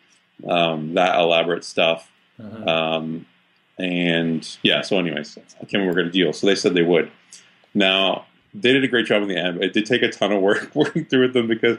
um, 0.47 0.93
that 0.93 1.17
elaborate 1.17 1.63
stuff. 1.63 2.11
Mhm. 2.39 2.67
Um, 2.67 3.25
and 3.77 4.57
yeah, 4.61 4.81
so 4.81 4.99
anyways, 4.99 5.37
I 5.61 5.65
came 5.65 5.87
out 5.87 5.97
a 5.97 6.09
deal. 6.09 6.33
So 6.33 6.47
they 6.47 6.55
said 6.55 6.73
they 6.73 6.83
would. 6.83 7.11
Now 7.73 8.25
they 8.53 8.71
did 8.71 8.83
a 8.83 8.87
great 8.87 9.07
job 9.07 9.23
in 9.23 9.27
the 9.27 9.37
end. 9.37 9.63
It 9.63 9.73
did 9.73 9.85
take 9.85 10.03
a 10.03 10.11
ton 10.11 10.31
of 10.31 10.41
work 10.41 10.71
working 10.75 11.05
through 11.05 11.21
with 11.23 11.33
them 11.33 11.47
because 11.47 11.77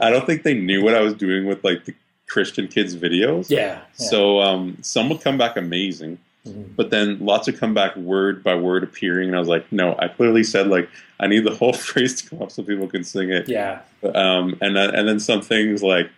I 0.00 0.10
don't 0.10 0.26
think 0.26 0.42
they 0.42 0.54
knew 0.54 0.82
what 0.82 0.94
I 0.94 1.00
was 1.00 1.14
doing 1.14 1.46
with 1.46 1.62
like 1.64 1.84
the 1.84 1.94
Christian 2.28 2.68
kids 2.68 2.96
videos. 2.96 3.48
yeah. 3.50 3.58
yeah. 3.58 3.80
So 3.94 4.40
um, 4.40 4.78
some 4.82 5.08
would 5.08 5.20
come 5.20 5.38
back 5.38 5.56
amazing, 5.56 6.18
Mhm. 6.46 6.76
but 6.76 6.90
then 6.90 7.18
lots 7.20 7.46
would 7.46 7.58
come 7.58 7.74
back 7.74 7.96
word 7.96 8.42
by 8.44 8.54
word 8.54 8.82
appearing, 8.84 9.28
and 9.28 9.36
I 9.36 9.40
was 9.40 9.48
like, 9.48 9.70
no, 9.72 9.96
I 9.98 10.08
clearly 10.08 10.44
said 10.44 10.68
like 10.68 10.88
I 11.18 11.26
need 11.26 11.44
the 11.44 11.54
whole 11.56 11.72
phrase 11.72 12.20
to 12.22 12.28
come 12.30 12.42
up 12.42 12.50
so 12.50 12.62
people 12.62 12.86
can 12.88 13.04
sing 13.04 13.30
it. 13.30 13.48
yeah. 13.48 13.80
Um, 14.14 14.56
and 14.60 14.76
then, 14.76 14.94
and 14.94 15.08
then 15.08 15.18
some 15.18 15.40
things 15.40 15.82
like, 15.82 16.08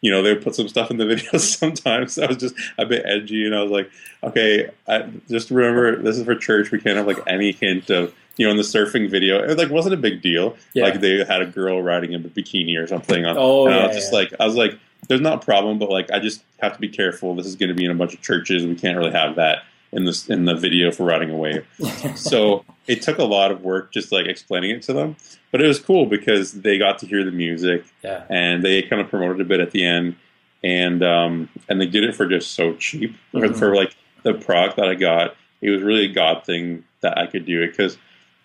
you 0.00 0.10
know, 0.10 0.22
they 0.22 0.32
would 0.32 0.42
put 0.42 0.54
some 0.54 0.68
stuff 0.68 0.90
in 0.90 0.96
the 0.96 1.04
videos 1.12 1.40
sometimes. 1.40 2.18
I 2.18 2.26
was 2.26 2.36
just 2.38 2.54
a 2.78 2.86
bit 2.86 3.02
edgy, 3.04 3.44
and 3.46 3.54
I 3.54 3.62
was 3.62 3.70
like, 3.70 3.90
okay, 4.24 4.70
I, 4.88 5.08
just 5.28 5.50
remember 5.50 5.96
this 6.02 6.16
is 6.18 6.24
for 6.24 6.34
church. 6.34 6.70
We 6.70 6.80
can't 6.80 6.96
have 6.96 7.06
like 7.06 7.18
any 7.26 7.52
hint 7.52 7.90
of, 7.90 8.12
you 8.36 8.46
know, 8.46 8.50
in 8.52 8.56
the 8.56 8.62
surfing 8.64 9.08
video, 9.10 9.42
it 9.42 9.58
like 9.58 9.70
wasn't 9.70 9.94
a 9.94 9.98
big 9.98 10.22
deal. 10.22 10.56
Yeah. 10.72 10.84
Like 10.84 11.00
they 11.00 11.24
had 11.24 11.42
a 11.42 11.46
girl 11.46 11.82
riding 11.82 12.12
in 12.12 12.24
a 12.24 12.28
bikini 12.28 12.76
or 12.82 12.86
something. 12.86 13.26
On, 13.26 13.36
Oh, 13.38 13.66
and 13.66 13.74
I 13.74 13.78
yeah, 13.78 13.86
was 13.88 13.96
just 13.96 14.12
yeah. 14.12 14.18
like, 14.20 14.32
I 14.40 14.46
was 14.46 14.54
like, 14.56 14.78
there's 15.08 15.20
not 15.20 15.42
a 15.42 15.44
problem, 15.44 15.78
but 15.78 15.90
like 15.90 16.10
I 16.10 16.18
just 16.18 16.42
have 16.60 16.74
to 16.74 16.78
be 16.78 16.88
careful. 16.88 17.34
This 17.34 17.46
is 17.46 17.56
going 17.56 17.70
to 17.70 17.74
be 17.74 17.84
in 17.84 17.90
a 17.90 17.94
bunch 17.94 18.14
of 18.14 18.20
churches. 18.20 18.64
We 18.64 18.74
can't 18.74 18.96
really 18.96 19.12
have 19.12 19.36
that 19.36 19.64
in 19.92 20.04
this 20.04 20.28
in 20.28 20.44
the 20.44 20.54
video 20.54 20.90
for 20.90 21.04
riding 21.04 21.30
away 21.30 21.64
so 22.14 22.64
it 22.86 23.00
took 23.00 23.18
a 23.18 23.24
lot 23.24 23.50
of 23.50 23.62
work 23.62 23.90
just 23.90 24.12
like 24.12 24.26
explaining 24.26 24.70
it 24.70 24.82
to 24.82 24.92
them 24.92 25.16
but 25.50 25.62
it 25.62 25.66
was 25.66 25.80
cool 25.80 26.06
because 26.06 26.52
they 26.52 26.76
got 26.76 26.98
to 26.98 27.06
hear 27.06 27.24
the 27.24 27.30
music 27.30 27.84
yeah. 28.02 28.24
and 28.28 28.62
they 28.62 28.82
kind 28.82 29.00
of 29.00 29.08
promoted 29.08 29.40
a 29.40 29.44
bit 29.44 29.60
at 29.60 29.70
the 29.70 29.84
end 29.84 30.14
and 30.62 31.02
um 31.02 31.48
and 31.68 31.80
they 31.80 31.86
did 31.86 32.04
it 32.04 32.14
for 32.14 32.26
just 32.26 32.52
so 32.52 32.74
cheap 32.74 33.16
for, 33.32 33.40
Mhm. 33.40 33.58
for 33.58 33.74
like 33.74 33.96
the 34.24 34.34
product 34.34 34.76
that 34.76 34.88
i 34.88 34.94
got 34.94 35.34
it 35.62 35.70
was 35.70 35.82
really 35.82 36.04
a 36.04 36.12
god 36.12 36.44
thing 36.44 36.84
that 37.00 37.16
i 37.16 37.26
could 37.26 37.46
do 37.46 37.62
it 37.62 37.68
because 37.68 37.96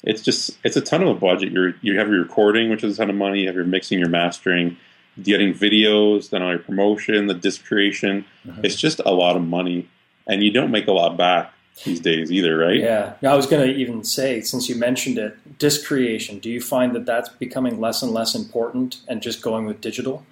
it's 0.03 0.21
just 0.21 0.57
it's 0.63 0.77
a 0.77 0.81
ton 0.81 1.01
of 1.01 1.09
a 1.09 1.13
budget 1.13 1.51
you're 1.51 1.73
you 1.81 1.97
have 1.99 2.07
your 2.07 2.21
recording 2.21 2.69
which 2.69 2.83
is 2.83 2.95
a 2.95 2.97
ton 3.01 3.09
of 3.09 3.15
money 3.15 3.41
you 3.41 3.47
have 3.47 3.55
your 3.55 3.65
mixing 3.65 3.99
your 3.99 4.09
mastering 4.09 4.77
getting 5.21 5.53
videos 5.53 6.29
then 6.31 6.41
all 6.41 6.49
your 6.49 6.59
promotion 6.59 7.27
the 7.27 7.33
disc 7.33 7.63
creation 7.65 8.25
Mhm. 8.47 8.63
it's 8.65 8.75
just 8.75 8.99
a 9.05 9.11
lot 9.11 9.35
of 9.35 9.43
money 9.43 9.87
and 10.27 10.43
you 10.43 10.51
don't 10.51 10.71
make 10.71 10.87
a 10.87 10.91
lot 10.91 11.15
back 11.17 11.53
these 11.85 11.99
days 11.99 12.31
either 12.31 12.57
right 12.57 12.79
Yeah. 12.79 13.13
Now, 13.21 13.33
I 13.33 13.35
was 13.35 13.47
going 13.47 13.67
to 13.67 13.75
even 13.75 14.03
say, 14.03 14.41
since 14.41 14.69
you 14.69 14.75
mentioned 14.75 15.17
it, 15.17 15.35
disc 15.57 15.85
creation, 15.87 16.37
do 16.37 16.49
you 16.51 16.61
find 16.61 16.93
that 16.95 17.05
that's 17.07 17.29
becoming 17.29 17.79
less 17.81 18.03
and 18.03 18.11
less 18.11 18.35
important 18.35 18.97
and 19.07 19.23
just 19.23 19.41
going 19.41 19.65
with 19.65 19.81
digital? 19.81 20.23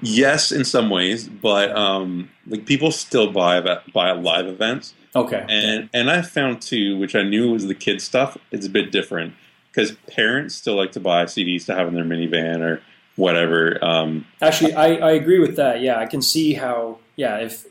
Yes, 0.00 0.52
in 0.52 0.64
some 0.64 0.88
ways, 0.90 1.28
but 1.28 1.74
um, 1.76 2.30
like 2.46 2.64
people 2.66 2.90
still 2.90 3.30
buy 3.32 3.60
that 3.60 3.92
buy 3.92 4.12
live 4.12 4.46
events, 4.46 4.94
Okay. 5.14 5.44
and 5.48 5.88
and 5.92 6.10
I 6.10 6.22
found 6.22 6.62
too, 6.62 6.96
which 6.96 7.14
I 7.14 7.22
knew 7.22 7.50
was 7.52 7.66
the 7.66 7.74
kid 7.74 8.00
stuff. 8.00 8.38
It's 8.50 8.66
a 8.66 8.70
bit 8.70 8.90
different 8.92 9.34
because 9.70 9.92
parents 10.08 10.54
still 10.54 10.76
like 10.76 10.92
to 10.92 11.00
buy 11.00 11.24
CDs 11.24 11.66
to 11.66 11.74
have 11.74 11.88
in 11.88 11.94
their 11.94 12.04
minivan 12.04 12.60
or 12.60 12.80
whatever. 13.16 13.78
Um, 13.84 14.26
Actually, 14.42 14.74
I, 14.74 14.94
I 14.94 15.10
agree 15.12 15.38
with 15.38 15.56
that. 15.56 15.80
Yeah, 15.80 15.98
I 15.98 16.06
can 16.06 16.22
see 16.22 16.54
how. 16.54 16.98
Yeah, 17.16 17.36
if 17.38 17.64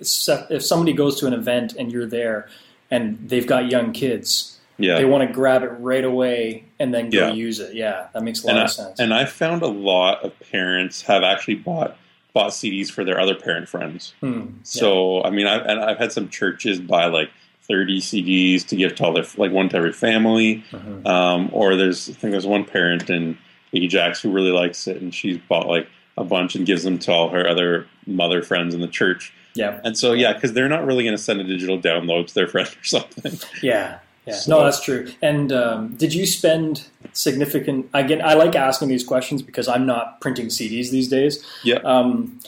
if 0.49 0.63
somebody 0.63 0.93
goes 0.93 1.19
to 1.19 1.27
an 1.27 1.33
event 1.33 1.73
and 1.77 1.91
you're 1.91 2.05
there, 2.05 2.47
and 2.89 3.17
they've 3.27 3.45
got 3.45 3.69
young 3.69 3.91
kids, 3.91 4.57
yeah, 4.77 4.95
they 4.97 5.03
want 5.05 5.27
to 5.27 5.33
grab 5.33 5.63
it 5.63 5.67
right 5.79 6.03
away 6.05 6.63
and 6.79 6.93
then 6.93 7.09
go 7.09 7.27
Yeah. 7.27 7.33
use 7.33 7.59
it. 7.59 7.73
Yeah, 7.75 8.07
that 8.13 8.23
makes 8.23 8.41
a 8.43 8.47
lot 8.47 8.51
and 8.53 8.59
I, 8.61 8.63
of 8.63 8.71
sense. 8.71 8.99
and 9.01 9.13
I 9.13 9.25
found 9.25 9.61
a 9.61 9.67
lot 9.67 10.23
of 10.23 10.31
parents 10.51 11.01
have 11.03 11.23
actually 11.23 11.55
bought 11.55 11.97
bought 12.33 12.51
CDs 12.51 12.89
for 12.89 13.03
their 13.03 13.19
other 13.19 13.35
parent 13.35 13.67
friends. 13.67 14.13
Hmm, 14.21 14.45
So 14.63 15.21
I 15.23 15.29
mean, 15.29 15.45
I've, 15.45 15.65
and 15.65 15.79
I've 15.81 15.97
had 15.97 16.13
some 16.13 16.29
churches 16.29 16.79
buy 16.79 17.07
like 17.07 17.29
thirty 17.63 17.99
CDs 17.99 18.65
to 18.69 18.77
give 18.77 18.95
to 18.95 19.03
all 19.03 19.11
their 19.13 19.25
like 19.35 19.51
one 19.51 19.67
to 19.69 19.75
every 19.77 19.91
family. 19.91 20.63
yeah. 20.71 20.79
Mhm. 20.79 21.05
Um, 21.05 21.49
or 21.51 21.75
there's 21.75 22.09
I 22.09 22.13
think 22.13 22.31
there's 22.31 22.47
one 22.47 22.63
parent 22.63 23.09
in 23.09 23.37
Ajax 23.73 24.21
who 24.21 24.31
really 24.31 24.51
likes 24.51 24.87
it, 24.87 25.01
and 25.01 25.13
she's 25.13 25.37
bought 25.37 25.67
like 25.67 25.87
a 26.17 26.23
bunch 26.23 26.55
and 26.55 26.65
gives 26.65 26.83
them 26.83 26.99
to 26.99 27.11
all 27.11 27.29
her 27.29 27.47
other 27.47 27.87
mother 28.05 28.41
friends 28.43 28.75
in 28.75 28.81
the 28.81 28.87
church. 28.87 29.33
yeah, 29.55 29.79
And 29.83 29.97
so 29.97 30.13
yeah, 30.13 30.33
because 30.33 30.53
they're 30.53 30.69
not 30.69 30.85
really 30.85 31.03
going 31.03 31.15
to 31.17 31.21
send 31.21 31.41
a 31.41 31.43
digital 31.43 31.79
download 31.79 32.27
to 32.27 32.33
their 32.35 32.47
friend 32.53 32.67
or 32.67 32.83
something. 32.83 33.33
yeah, 33.63 33.99
yeah. 34.25 34.33
So- 34.35 34.51
no, 34.57 34.63
that's 34.63 34.81
true. 34.83 35.11
And 35.21 35.51
um, 35.51 35.95
did 35.95 36.13
you 36.13 36.25
spend 36.27 36.87
significant? 37.13 37.89
Again, 37.93 38.21
I 38.23 38.35
like 38.35 38.55
asking 38.55 38.89
these 38.89 39.03
questions 39.03 39.41
because 39.41 39.67
I'm 39.67 39.85
not 39.87 40.21
printing 40.21 40.47
CDs 40.47 40.91
these 40.91 41.07
days. 41.09 41.43
Yeah. 41.63 41.77
um, 41.83 42.39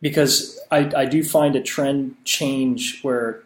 because 0.00 0.60
I, 0.70 0.90
I 0.96 1.04
do 1.06 1.22
find 1.24 1.56
a 1.56 1.62
trend 1.62 2.16
change 2.24 3.00
where, 3.02 3.40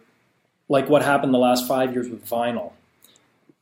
like 0.69 0.89
what 0.89 1.03
happened 1.03 1.33
the 1.33 1.39
last 1.39 1.67
five 1.69 1.93
years 1.95 2.09
with 2.09 2.27
vinyl. 2.29 2.73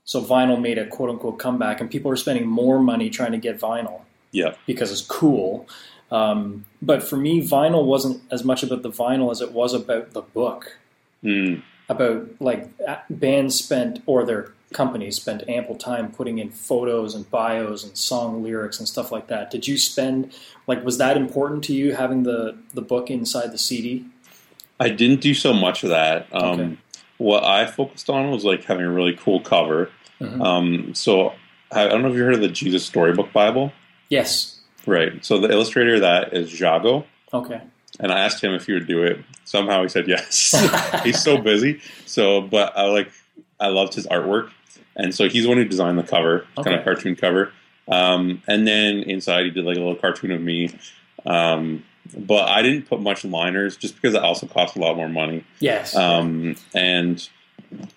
So 0.06 0.22
vinyl 0.24 0.58
made 0.60 0.78
a 0.78 0.86
quote 0.86 1.10
unquote 1.10 1.38
comeback, 1.38 1.80
and 1.80 1.90
people 1.90 2.10
are 2.10 2.16
spending 2.16 2.46
more 2.46 2.78
money 2.78 3.10
trying 3.10 3.32
to 3.32 3.38
get 3.38 3.60
vinyl 3.60 4.02
Yeah, 4.32 4.54
because 4.64 4.90
it's 4.92 5.02
cool. 5.02 5.68
Um, 6.10 6.64
but 6.80 7.02
for 7.02 7.16
me, 7.16 7.46
vinyl 7.46 7.84
wasn't 7.84 8.22
as 8.30 8.44
much 8.44 8.62
about 8.62 8.82
the 8.82 8.90
vinyl 8.90 9.30
as 9.32 9.40
it 9.40 9.52
was 9.52 9.74
about 9.74 10.12
the 10.12 10.22
book. 10.22 10.78
Mm, 11.24 11.62
About 11.88 12.28
like 12.40 12.70
bands 13.10 13.56
spent 13.56 14.00
or 14.06 14.24
their 14.24 14.52
companies 14.72 15.16
spent 15.16 15.42
ample 15.48 15.74
time 15.76 16.12
putting 16.12 16.38
in 16.38 16.50
photos 16.50 17.14
and 17.14 17.28
bios 17.30 17.82
and 17.84 17.96
song 17.96 18.42
lyrics 18.42 18.78
and 18.78 18.86
stuff 18.88 19.10
like 19.10 19.26
that. 19.28 19.50
Did 19.50 19.66
you 19.66 19.76
spend 19.76 20.32
like 20.68 20.84
was 20.84 20.98
that 20.98 21.16
important 21.16 21.64
to 21.64 21.72
you 21.74 21.94
having 21.94 22.22
the 22.22 22.56
the 22.74 22.82
book 22.82 23.10
inside 23.10 23.50
the 23.52 23.58
CD? 23.58 24.04
I 24.78 24.90
didn't 24.90 25.20
do 25.20 25.34
so 25.34 25.52
much 25.52 25.82
of 25.82 25.90
that. 25.90 26.28
Um, 26.32 26.60
Okay. 26.60 26.76
What 27.18 27.44
I 27.44 27.66
focused 27.66 28.10
on 28.10 28.30
was 28.30 28.44
like 28.44 28.64
having 28.64 28.84
a 28.84 28.90
really 28.90 29.14
cool 29.14 29.40
cover. 29.40 29.90
Mhm. 30.20 30.42
Um, 30.44 30.94
so 30.94 31.32
I, 31.72 31.84
I 31.84 31.88
don't 31.88 32.02
know 32.02 32.08
if 32.10 32.14
you 32.16 32.22
heard 32.24 32.34
of 32.34 32.40
the 32.40 32.48
Jesus 32.48 32.84
Storybook 32.84 33.32
Bible. 33.32 33.72
Yes. 34.08 34.60
Right. 34.86 35.24
So 35.24 35.38
the 35.38 35.50
illustrator 35.50 35.94
of 35.96 36.00
that 36.02 36.32
is 36.32 36.58
Jago. 36.58 37.04
Okay. 37.34 37.60
and 37.98 38.12
I 38.12 38.20
asked 38.20 38.42
him 38.42 38.52
if 38.54 38.66
he 38.66 38.72
would 38.72 38.86
do 38.86 39.02
it. 39.02 39.18
Somehow 39.44 39.82
he 39.82 39.88
said 39.88 40.06
yes. 40.08 40.54
he's 41.04 41.22
so 41.22 41.38
busy. 41.38 41.80
So, 42.04 42.40
but 42.42 42.76
I 42.76 42.86
like 42.86 43.10
I 43.58 43.68
loved 43.68 43.94
his 43.94 44.06
artwork, 44.08 44.50
and 44.96 45.14
so 45.14 45.28
he's 45.28 45.42
the 45.44 45.48
one 45.48 45.58
who 45.58 45.64
designed 45.64 45.98
the 45.98 46.02
cover, 46.02 46.46
kind 46.62 46.76
of 46.76 46.84
cartoon 46.84 47.16
cover. 47.16 47.52
Um, 47.88 48.42
and 48.46 48.66
then 48.66 48.98
inside 49.04 49.44
he 49.44 49.50
did 49.50 49.64
like 49.64 49.76
a 49.76 49.80
little 49.80 49.94
cartoon 49.96 50.30
of 50.32 50.40
me. 50.40 50.76
Um, 51.24 51.84
but 52.16 52.48
I 52.48 52.62
didn't 52.62 52.88
put 52.88 53.00
much 53.00 53.24
liners 53.24 53.76
just 53.76 53.94
because 53.94 54.14
it 54.14 54.22
also 54.22 54.46
cost 54.46 54.76
a 54.76 54.78
lot 54.80 54.96
more 54.96 55.08
money. 55.08 55.44
Yes. 55.60 55.94
Um, 55.96 56.56
and 56.74 57.28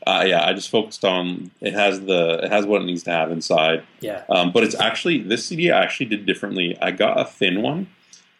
uh, 0.07 0.23
yeah, 0.27 0.45
I 0.45 0.53
just 0.53 0.69
focused 0.69 1.05
on 1.05 1.51
it 1.61 1.73
has 1.73 2.01
the 2.01 2.39
it 2.43 2.51
has 2.51 2.65
what 2.65 2.81
it 2.81 2.85
needs 2.85 3.03
to 3.03 3.11
have 3.11 3.31
inside. 3.31 3.83
yeah. 3.99 4.23
Um, 4.29 4.51
but 4.51 4.63
it's 4.63 4.75
actually 4.75 5.19
this 5.19 5.45
CD 5.45 5.71
I 5.71 5.83
actually 5.83 6.07
did 6.07 6.25
differently. 6.25 6.77
I 6.81 6.91
got 6.91 7.19
a 7.19 7.25
thin 7.25 7.61
one, 7.61 7.87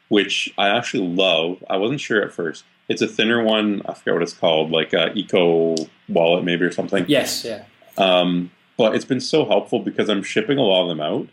which 0.08 0.52
I 0.58 0.70
actually 0.70 1.08
love. 1.08 1.64
I 1.70 1.78
wasn't 1.78 2.02
sure 2.02 2.22
at 2.22 2.32
first. 2.32 2.64
It's 2.88 3.02
a 3.02 3.08
thinner 3.08 3.44
one. 3.44 3.84
I 3.88 3.94
forget 3.94 4.16
what 4.16 4.24
it's 4.24 4.34
called, 4.34 4.72
like 4.72 4.94
a 4.94 5.14
Eco 5.14 5.76
Wallet 6.08 6.44
maybe 6.44 6.66
or 6.66 6.72
something. 6.72 7.06
Yes. 7.08 7.46
Yeah. 7.46 7.66
Um, 7.98 8.52
but 8.78 8.96
it's 8.96 9.06
been 9.06 9.20
so 9.20 9.46
helpful 9.46 9.80
because 9.80 10.10
I'm 10.10 10.24
shipping 10.24 10.58
a 10.58 10.62
lot 10.64 10.84
of 10.84 10.90
them 10.90 11.02
out, 11.02 11.28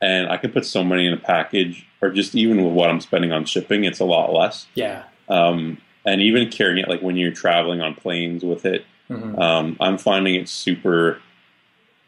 and 0.00 0.28
I 0.28 0.36
can 0.36 0.50
put 0.52 0.66
so 0.66 0.84
many 0.84 1.06
in 1.06 1.12
a 1.12 1.16
package, 1.18 1.86
or 2.02 2.10
just 2.10 2.34
even 2.34 2.64
with 2.64 2.72
what 2.74 2.90
I'm 2.90 3.00
spending 3.00 3.32
on 3.32 3.44
shipping, 3.44 3.84
it's 3.84 4.00
a 4.00 4.04
lot 4.04 4.32
less. 4.32 4.66
Yeah. 4.74 5.04
Um, 5.28 5.78
and 6.04 6.20
even 6.20 6.48
carrying 6.50 6.78
it, 6.78 6.88
like 6.88 7.00
when 7.02 7.16
you're 7.16 7.32
traveling 7.32 7.80
on 7.80 7.94
planes 7.94 8.44
with 8.44 8.64
it, 8.66 8.84
Mhm. 9.10 9.38
um, 9.40 9.76
I'm 9.80 9.98
finding 9.98 10.34
it 10.34 10.48
super 10.48 11.20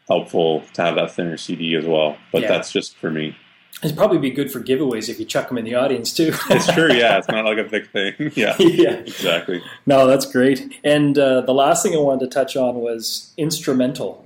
helpful 0.07 0.63
to 0.73 0.81
have 0.81 0.95
that 0.95 1.11
thinner 1.11 1.37
CD 1.37 1.75
as 1.75 1.85
well. 1.85 2.17
But 2.31 2.41
Yeah. 2.43 2.47
that's 2.49 2.71
just 2.71 2.95
for 2.97 3.11
me. 3.11 3.35
It'd 3.83 3.95
probably 3.95 4.17
be 4.17 4.29
good 4.31 4.51
for 4.51 4.59
giveaways 4.59 5.07
if 5.07 5.19
you 5.19 5.25
chuck 5.25 5.47
them 5.47 5.57
in 5.57 5.63
the 5.63 5.75
audience 5.75 6.13
too. 6.13 6.33
It's 6.49 6.67
true, 6.71 6.91
yeah. 6.91 7.17
It's 7.17 7.27
not 7.29 7.45
like 7.45 7.57
a 7.59 7.63
big 7.63 7.89
thing. 7.91 8.13
Yeah, 8.35 8.55
yeah. 8.59 8.91
exactly. 8.95 9.61
No, 9.85 10.05
that's 10.07 10.25
great. 10.25 10.79
And 10.83 11.17
uh, 11.17 11.41
the 11.41 11.53
last 11.53 11.83
thing 11.83 11.93
I 11.93 11.97
wanted 11.99 12.21
to 12.21 12.27
touch 12.27 12.57
on 12.57 12.75
was 12.75 13.31
instrumental. 13.37 14.25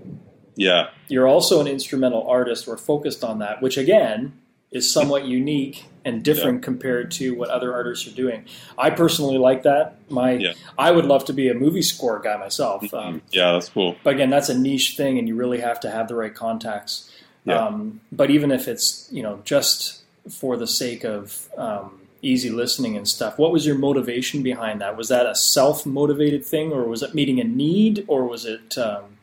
Yeah, 0.55 0.89
You're 1.07 1.27
also 1.27 1.59
an 1.61 1.67
instrumental 1.67 2.27
artist. 2.27 2.67
We're 2.67 2.77
focused 2.77 3.23
on 3.23 3.39
that, 3.39 3.61
which 3.61 3.77
again 3.77 4.33
is 4.71 4.91
somewhat 4.91 5.25
unique 5.25 5.85
and 6.03 6.23
different 6.23 6.63
compared 6.63 7.11
to 7.11 7.35
what 7.35 7.49
other 7.49 7.73
artists 7.73 8.07
are 8.07 8.15
doing. 8.15 8.45
I 8.77 8.89
personally 8.89 9.37
like 9.37 9.63
that. 9.63 9.95
My 10.09 10.31
Yeah. 10.31 10.53
I 10.77 10.91
would 10.91 11.05
love 11.05 11.25
to 11.25 11.33
be 11.33 11.47
a 11.47 11.53
movie 11.53 11.83
score 11.83 12.19
guy 12.19 12.35
myself. 12.37 12.93
Um, 12.93 13.21
yeah, 13.31 13.53
that's 13.53 13.69
cool. 13.69 13.95
but 14.03 14.15
again, 14.15 14.29
that's 14.29 14.49
a 14.49 14.57
niche 14.57 14.97
thing, 14.97 15.17
and 15.19 15.27
you 15.27 15.35
really 15.35 15.59
have 15.59 15.79
to 15.81 15.89
have 15.91 16.07
the 16.07 16.15
right 16.15 16.33
contacts. 16.33 17.09
Yeah. 17.45 17.65
Um, 17.65 18.01
but 18.11 18.31
even 18.31 18.51
if 18.51 18.67
it's 18.67 19.07
you 19.11 19.23
know 19.23 19.41
just 19.45 20.01
for 20.29 20.57
the 20.57 20.67
sake 20.67 21.03
of 21.03 21.49
um, 21.57 21.99
easy 22.21 22.49
listening 22.49 22.97
and 22.97 23.07
stuff, 23.07 23.37
what 23.37 23.51
was 23.51 23.65
your 23.65 23.77
motivation 23.77 24.41
behind 24.41 24.81
that? 24.81 24.97
Was 24.97 25.09
that 25.09 25.25
a 25.25 25.35
self 25.35 25.85
motivated 25.85 26.45
thing, 26.45 26.71
or 26.71 26.83
was 26.85 27.03
it 27.03 27.13
meeting 27.13 27.39
a 27.39 27.43
need, 27.43 28.05
or 28.07 28.25
was 28.25 28.45
it 28.45 28.77
um, 28.77 29.17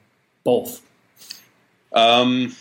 both? 0.44 0.82
Um, 1.92 2.54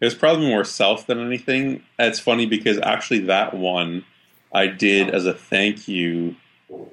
it 0.00 0.04
was 0.04 0.14
probably 0.14 0.46
more 0.46 0.64
self 0.64 1.06
than 1.06 1.24
anything. 1.24 1.82
It's 1.98 2.20
funny 2.20 2.46
because 2.46 2.78
actually 2.78 3.20
that 3.20 3.54
one 3.54 4.04
I 4.52 4.66
did 4.66 5.10
as 5.10 5.26
a 5.26 5.34
thank 5.34 5.88
you 5.88 6.36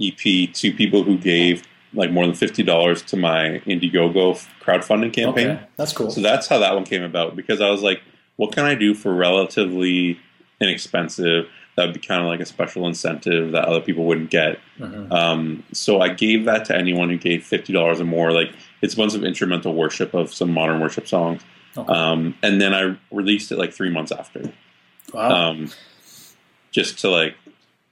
EP 0.01 0.53
to 0.53 0.73
people 0.73 1.03
who 1.03 1.17
gave 1.17 1.63
like 1.93 2.11
more 2.11 2.25
than 2.25 2.35
fifty 2.35 2.63
dollars 2.63 3.01
to 3.03 3.17
my 3.17 3.61
Indiegogo 3.65 4.47
crowdfunding 4.61 5.13
campaign. 5.13 5.47
Okay, 5.49 5.63
that's 5.75 5.93
cool. 5.93 6.09
So 6.09 6.21
that's 6.21 6.47
how 6.47 6.59
that 6.59 6.73
one 6.73 6.85
came 6.85 7.03
about 7.03 7.35
because 7.35 7.59
I 7.61 7.69
was 7.69 7.81
like, 7.81 8.01
what 8.37 8.53
can 8.53 8.65
I 8.65 8.75
do 8.75 8.93
for 8.93 9.13
relatively 9.13 10.19
inexpensive? 10.61 11.49
That 11.75 11.85
would 11.85 11.93
be 11.93 11.99
kind 11.99 12.21
of 12.21 12.27
like 12.27 12.39
a 12.39 12.45
special 12.45 12.87
incentive 12.87 13.51
that 13.51 13.65
other 13.65 13.81
people 13.81 14.05
wouldn't 14.05 14.29
get. 14.29 14.59
Mhm. 14.79 15.11
Um, 15.11 15.63
so 15.73 16.01
I 16.01 16.09
gave 16.09 16.45
that 16.45 16.65
to 16.65 16.75
anyone 16.77 17.09
who 17.09 17.17
gave 17.17 17.43
fifty 17.43 17.73
dollars 17.73 17.99
or 17.99 18.05
more. 18.05 18.31
Like 18.31 18.53
it's 18.81 18.93
a 18.93 18.97
bunch 18.97 19.15
of 19.15 19.23
instrumental 19.23 19.73
worship 19.73 20.13
of 20.13 20.33
some 20.33 20.51
modern 20.51 20.81
worship 20.81 21.07
songs, 21.07 21.41
Okay. 21.77 21.91
um, 21.93 22.35
and 22.43 22.59
then 22.61 22.73
I 22.73 22.97
released 23.11 23.51
it 23.51 23.57
like 23.57 23.71
three 23.73 23.89
months 23.89 24.11
after, 24.11 24.51
wow. 25.13 25.49
um, 25.49 25.69
just 26.71 26.99
to 26.99 27.09
like 27.09 27.35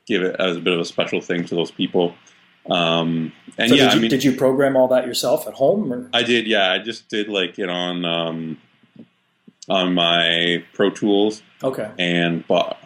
give 0.06 0.22
it 0.24 0.36
as 0.40 0.58
a 0.58 0.60
bit 0.60 0.74
of 0.74 0.80
a 0.80 0.86
special 0.86 1.22
thing 1.22 1.46
to 1.46 1.56
those 1.56 1.72
people. 1.72 2.16
Um, 2.70 3.32
and 3.58 3.70
so 3.70 3.76
yeah, 3.76 3.86
did, 3.86 3.94
you, 3.94 3.98
I 3.98 4.02
mean, 4.02 4.10
did 4.10 4.24
you 4.24 4.36
program 4.36 4.76
all 4.76 4.88
that 4.90 5.06
yourself 5.08 5.48
at 5.48 5.54
home? 5.54 5.92
Or? 5.92 6.10
I 6.14 6.24
did. 6.24 6.46
Yeah, 6.46 6.72
I 6.72 6.80
just 6.80 7.08
did 7.10 7.30
like 7.30 7.58
it 7.58 7.70
on 7.70 8.06
um, 8.06 8.58
on 9.70 9.94
my 9.94 10.64
Pro 10.74 10.90
Tools 10.90 11.42
Okay. 11.64 11.90
and 11.98 12.46
bought 12.48 12.78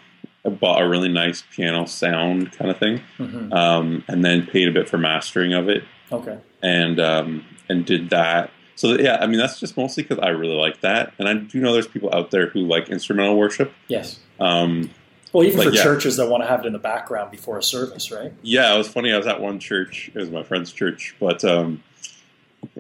bought 0.44 0.82
a 0.82 0.88
really 0.88 1.10
nice 1.10 1.44
piano 1.56 1.86
sound 1.86 2.52
kind 2.52 2.70
of 2.70 2.78
thing, 2.78 3.02
hmm 3.18 3.52
um, 3.54 4.04
and 4.08 4.24
then 4.24 4.46
paid 4.46 4.68
a 4.68 4.72
bit 4.72 4.88
for 4.90 4.98
mastering 4.98 5.54
of 5.54 5.70
it, 5.70 5.84
Okay. 6.14 6.38
and 6.62 7.00
um, 7.00 7.46
and 7.70 7.86
did 7.86 8.10
that. 8.12 8.52
So 8.76 8.98
yeah, 8.98 9.18
I 9.22 9.28
mean 9.28 9.38
that's 9.40 9.60
just 9.60 9.78
mostly 9.78 10.04
because 10.04 10.20
I 10.20 10.30
really 10.30 10.56
like 10.56 10.82
that, 10.82 11.14
and 11.20 11.28
I 11.28 11.34
do 11.36 11.60
know 11.60 11.74
there's 11.74 11.88
people 11.88 12.14
out 12.14 12.32
there 12.32 12.48
who 12.48 12.60
like 12.62 12.90
instrumental 12.90 13.38
worship. 13.38 13.72
Yes. 13.88 14.20
Um, 14.40 14.90
Well, 15.32 15.44
even 15.46 15.60
Like, 15.60 15.70
for 15.70 15.74
yeah. 15.76 15.84
churches 15.84 16.18
that 16.18 16.30
want 16.30 16.44
to 16.44 16.48
have 16.48 16.62
it 16.62 16.68
in 16.68 16.74
the 16.74 16.80
background 16.80 17.32
before 17.32 17.58
a 17.58 17.64
service, 17.64 18.12
right? 18.12 18.32
yeah, 18.44 18.74
it 18.74 18.78
was 18.78 18.88
funny. 18.88 19.12
I 19.14 19.18
was 19.18 19.28
at 19.28 19.40
one 19.42 19.60
church. 19.60 20.10
It 20.14 20.20
was 20.20 20.30
my 20.30 20.44
friend's 20.44 20.72
church, 20.72 21.16
but 21.20 21.44
um, 21.44 21.84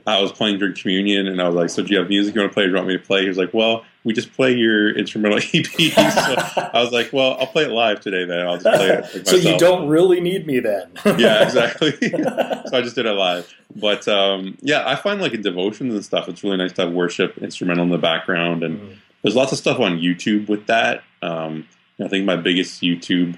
I 0.07 0.19
was 0.21 0.31
playing 0.31 0.59
during 0.59 0.75
communion, 0.75 1.27
and 1.27 1.41
I 1.41 1.47
was 1.47 1.55
like, 1.55 1.69
"So 1.69 1.83
do 1.83 1.93
you 1.93 1.99
have 1.99 2.09
music 2.09 2.35
you 2.35 2.41
want 2.41 2.51
to 2.51 2.53
play? 2.53 2.63
Do 2.65 2.69
you 2.69 2.75
want 2.75 2.87
me 2.87 2.97
to 2.97 3.03
play?" 3.03 3.21
He 3.23 3.27
was 3.29 3.37
like, 3.37 3.53
"Well, 3.53 3.83
we 4.03 4.13
just 4.13 4.33
play 4.33 4.53
your 4.53 4.95
instrumental 4.97 5.37
EP." 5.53 5.65
so 5.65 6.61
I 6.73 6.81
was 6.81 6.91
like, 6.91 7.11
"Well, 7.13 7.37
I'll 7.39 7.47
play 7.47 7.63
it 7.63 7.71
live 7.71 7.99
today. 8.01 8.25
Then 8.25 8.39
I'll 8.45 8.57
just 8.57 8.65
play 8.75 8.89
it." 8.89 9.03
Like, 9.15 9.27
so 9.27 9.35
you 9.35 9.57
don't 9.57 9.87
really 9.87 10.19
need 10.19 10.45
me 10.47 10.59
then. 10.59 10.89
yeah, 11.17 11.43
exactly. 11.43 11.91
so 11.99 12.69
I 12.73 12.81
just 12.81 12.95
did 12.95 13.05
it 13.05 13.13
live. 13.13 13.51
But 13.75 14.07
um, 14.07 14.57
yeah, 14.61 14.83
I 14.87 14.95
find 14.95 15.21
like 15.21 15.33
in 15.33 15.41
devotions 15.41 15.93
and 15.93 16.03
stuff, 16.05 16.27
it's 16.29 16.43
really 16.43 16.57
nice 16.57 16.73
to 16.73 16.83
have 16.83 16.91
worship 16.93 17.37
instrumental 17.39 17.83
in 17.85 17.89
the 17.91 17.97
background, 17.97 18.63
and 18.63 18.79
Mhm. 18.79 18.95
there's 19.21 19.35
lots 19.35 19.51
of 19.51 19.57
stuff 19.57 19.79
on 19.79 19.99
YouTube 19.99 20.47
with 20.47 20.67
that. 20.67 21.03
Um, 21.21 21.67
I 22.03 22.07
think 22.07 22.25
my 22.25 22.35
biggest 22.35 22.81
YouTube 22.81 23.37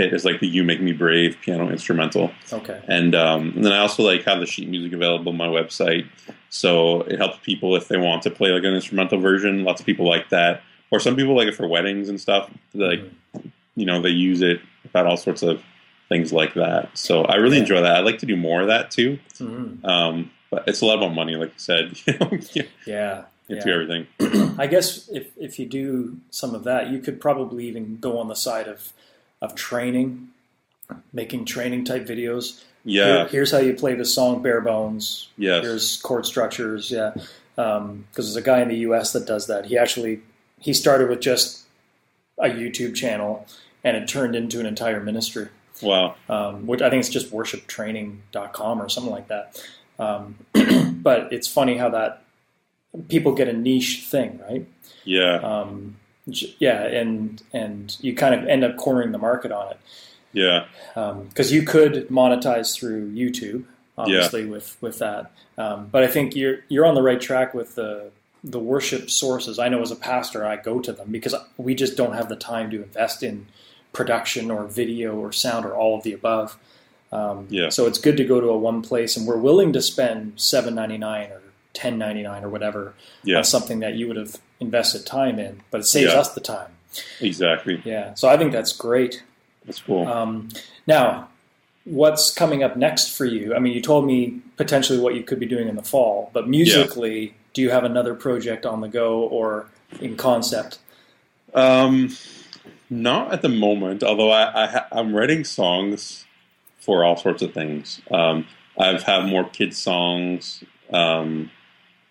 hit 0.00 0.12
is 0.12 0.24
like 0.24 0.40
the 0.40 0.46
"You 0.48 0.64
Make 0.64 0.80
Me 0.80 0.92
Brave" 0.92 1.36
piano 1.40 1.68
instrumental, 1.70 2.30
Okay. 2.52 2.80
and, 2.88 3.14
um, 3.14 3.52
and 3.54 3.64
then 3.64 3.72
I 3.72 3.78
also 3.78 4.02
like 4.02 4.24
have 4.24 4.40
the 4.40 4.46
sheet 4.46 4.68
music 4.68 4.92
available 4.92 5.30
on 5.32 5.36
my 5.38 5.46
website, 5.48 6.06
so 6.48 7.02
it 7.02 7.18
helps 7.18 7.38
people 7.42 7.76
if 7.76 7.88
they 7.88 7.96
want 7.96 8.22
to 8.22 8.30
play 8.30 8.50
like 8.50 8.64
an 8.64 8.74
instrumental 8.74 9.18
version. 9.20 9.64
Lots 9.64 9.80
of 9.80 9.86
people 9.86 10.08
like 10.08 10.28
that, 10.30 10.62
or 10.90 11.00
some 11.00 11.16
people 11.16 11.36
like 11.36 11.48
it 11.48 11.54
for 11.54 11.68
weddings 11.68 12.08
and 12.08 12.20
stuff. 12.20 12.50
Like 12.74 13.00
you 13.76 13.86
know, 13.86 14.00
they 14.02 14.08
use 14.10 14.42
it 14.42 14.60
about 14.84 15.06
all 15.06 15.16
sorts 15.16 15.42
of 15.42 15.62
things 16.08 16.32
like 16.32 16.54
that. 16.54 16.90
So 16.98 17.22
I 17.24 17.36
really 17.36 17.56
Yeah. 17.56 17.62
enjoy 17.62 17.80
that. 17.82 17.96
I'd 17.96 18.04
like 18.04 18.18
to 18.18 18.26
do 18.26 18.36
more 18.36 18.60
of 18.62 18.66
that 18.66 18.90
too. 18.90 19.18
Mhm. 19.38 19.84
Um, 19.84 20.30
but 20.50 20.64
it's 20.66 20.80
a 20.80 20.86
lot 20.86 20.98
about 20.98 21.14
money, 21.14 21.36
like 21.36 21.50
you 21.50 21.54
said, 21.58 21.92
you 22.06 22.14
know, 22.18 22.30
Yeah. 22.84 23.22
into 23.48 23.68
Yeah. 23.68 23.72
everything. 23.74 24.06
I 24.58 24.66
guess 24.66 25.08
if, 25.08 25.28
if 25.38 25.58
you 25.60 25.66
do 25.66 26.16
some 26.30 26.54
of 26.56 26.64
that, 26.64 26.90
you 26.90 26.98
could 26.98 27.20
probably 27.20 27.66
even 27.68 27.98
go 27.98 28.18
on 28.18 28.26
the 28.26 28.34
side 28.34 28.66
of, 28.66 28.92
of 29.42 29.54
training, 29.54 30.28
making 31.12 31.44
training 31.44 31.84
type 31.84 32.06
videos. 32.06 32.62
Yeah. 32.84 33.04
Here- 33.04 33.28
here's 33.28 33.52
how 33.52 33.58
you 33.58 33.74
play 33.74 33.94
the 33.94 34.04
song 34.04 34.42
bare 34.42 34.60
bones. 34.60 35.28
Yes. 35.36 35.62
Here's 35.62 35.96
chord 36.02 36.26
structures. 36.26 36.90
Yeah. 36.90 37.12
Because 37.54 38.04
there's 38.14 38.36
a 38.36 38.42
guy 38.42 38.60
in 38.62 38.68
the 38.68 38.76
U.S. 38.78 39.12
that 39.12 39.26
does 39.26 39.46
that. 39.48 39.66
He 39.66 39.76
actually 39.76 40.20
he 40.58 40.72
started 40.72 41.08
with 41.08 41.20
just 41.20 41.64
a 42.38 42.48
YouTube 42.48 42.94
channel, 42.94 43.46
and 43.84 43.96
it 43.96 44.08
turned 44.08 44.34
into 44.34 44.60
an 44.60 44.66
entire 44.66 45.00
ministry. 45.00 45.48
Wow. 45.82 46.14
um, 46.28 46.66
which 46.66 46.82
I 46.82 46.90
think 46.90 47.00
it's 47.00 47.08
just 47.08 47.32
worshiptraining.com 47.32 48.82
or 48.82 48.88
something 48.90 49.12
like 49.12 49.28
that. 49.28 49.62
Um, 49.98 50.36
but 51.02 51.32
it's 51.32 51.48
funny 51.48 51.76
how 51.78 51.88
that 51.90 52.22
people 53.08 53.32
get 53.34 53.48
a 53.48 53.52
niche 53.52 54.04
thing, 54.06 54.40
right? 54.48 54.66
Yeah. 55.04 55.36
Um, 55.36 55.96
yeah, 56.58 56.82
and 56.84 57.42
and 57.52 57.96
you 58.00 58.14
kind 58.14 58.34
of 58.34 58.46
end 58.48 58.64
up 58.64 58.76
cornering 58.76 59.12
the 59.12 59.18
market 59.18 59.52
on 59.52 59.70
it 59.72 59.78
Yeah. 60.32 60.64
because 60.94 61.52
you 61.52 61.62
could 61.62 62.08
monetize 62.08 62.74
through 62.74 63.10
YouTube, 63.12 63.64
obviously 63.98 64.44
with 64.46 64.76
with 64.80 64.98
that. 64.98 65.30
Um, 65.58 65.88
but 65.90 66.02
I 66.02 66.06
think 66.06 66.34
you're 66.36 66.60
you're 66.68 66.86
on 66.86 66.94
the 66.94 67.02
right 67.02 67.20
track 67.20 67.54
with 67.54 67.74
the 67.74 68.10
the 68.42 68.58
worship 68.58 69.10
sources. 69.10 69.58
I 69.58 69.68
know 69.68 69.82
as 69.82 69.90
a 69.90 69.96
pastor, 69.96 70.46
I 70.46 70.56
go 70.56 70.80
to 70.80 70.92
them 70.92 71.10
because 71.12 71.34
we 71.58 71.74
just 71.74 71.96
don't 71.96 72.14
have 72.14 72.28
the 72.30 72.36
time 72.36 72.70
to 72.70 72.82
invest 72.82 73.22
in 73.22 73.46
production 73.92 74.50
or 74.50 74.64
video 74.66 75.14
or 75.14 75.32
sound 75.32 75.66
or 75.66 75.74
all 75.74 75.96
of 75.98 76.04
the 76.04 76.12
above. 76.14 76.56
Um, 77.12 77.48
Yeah. 77.50 77.68
So 77.70 77.86
it's 77.86 77.98
good 77.98 78.16
to 78.18 78.24
go 78.24 78.40
to 78.40 78.48
a 78.48 78.56
one 78.56 78.82
place, 78.82 79.16
and 79.16 79.26
we're 79.26 79.36
willing 79.36 79.72
to 79.74 79.82
spend 79.82 80.34
seven 80.36 80.74
ninety 80.74 80.96
nine 80.96 81.30
or 81.30 81.42
ten 81.72 81.98
ninety 81.98 82.22
nine 82.22 82.42
or 82.44 82.48
whatever 82.48 82.94
Yeah. 83.24 83.38
on 83.38 83.44
something 83.44 83.80
that 83.80 83.94
you 83.94 84.08
would 84.08 84.16
have 84.16 84.36
invested 84.60 85.06
time 85.06 85.38
in, 85.38 85.60
but 85.70 85.80
it 85.80 85.84
saves 85.84 86.12
Yeah. 86.12 86.20
us 86.20 86.30
the 86.34 86.40
time. 86.40 86.72
Exactly. 87.20 87.80
Yeah. 87.84 88.14
So 88.14 88.28
I 88.28 88.36
think 88.36 88.52
that's 88.52 88.72
great. 88.72 89.22
That's 89.64 89.80
cool. 89.80 90.06
Um, 90.08 90.48
now, 90.86 91.28
what's 91.84 92.32
coming 92.32 92.62
up 92.62 92.76
next 92.76 93.16
for 93.16 93.24
you? 93.24 93.54
I 93.54 93.58
mean, 93.60 93.72
you 93.72 93.80
told 93.80 94.06
me 94.06 94.40
potentially 94.56 94.98
what 94.98 95.14
you 95.14 95.22
could 95.22 95.38
be 95.38 95.46
doing 95.46 95.68
in 95.68 95.76
the 95.76 95.82
fall, 95.82 96.30
but 96.32 96.48
musically, 96.48 97.34
do 97.54 97.62
you 97.62 97.70
have 97.70 97.84
another 97.84 98.14
project 98.14 98.66
on 98.66 98.80
the 98.80 98.88
go 98.88 99.20
or 99.20 99.66
in 100.00 100.16
concept? 100.16 100.78
Um, 101.54 102.16
not 102.88 103.32
at 103.32 103.42
the 103.42 103.48
moment. 103.48 104.02
Although 104.02 104.30
I, 104.30 104.64
I 104.64 104.66
ha- 104.66 104.86
I'm 104.92 105.14
writing 105.14 105.44
songs 105.44 106.26
for 106.80 107.04
all 107.04 107.16
sorts 107.16 107.42
of 107.42 107.52
things. 107.54 108.00
Um, 108.10 108.46
I've 108.78 109.02
have 109.02 109.24
more 109.24 109.44
kids 109.48 109.76
songs, 109.78 110.64
um, 110.92 111.50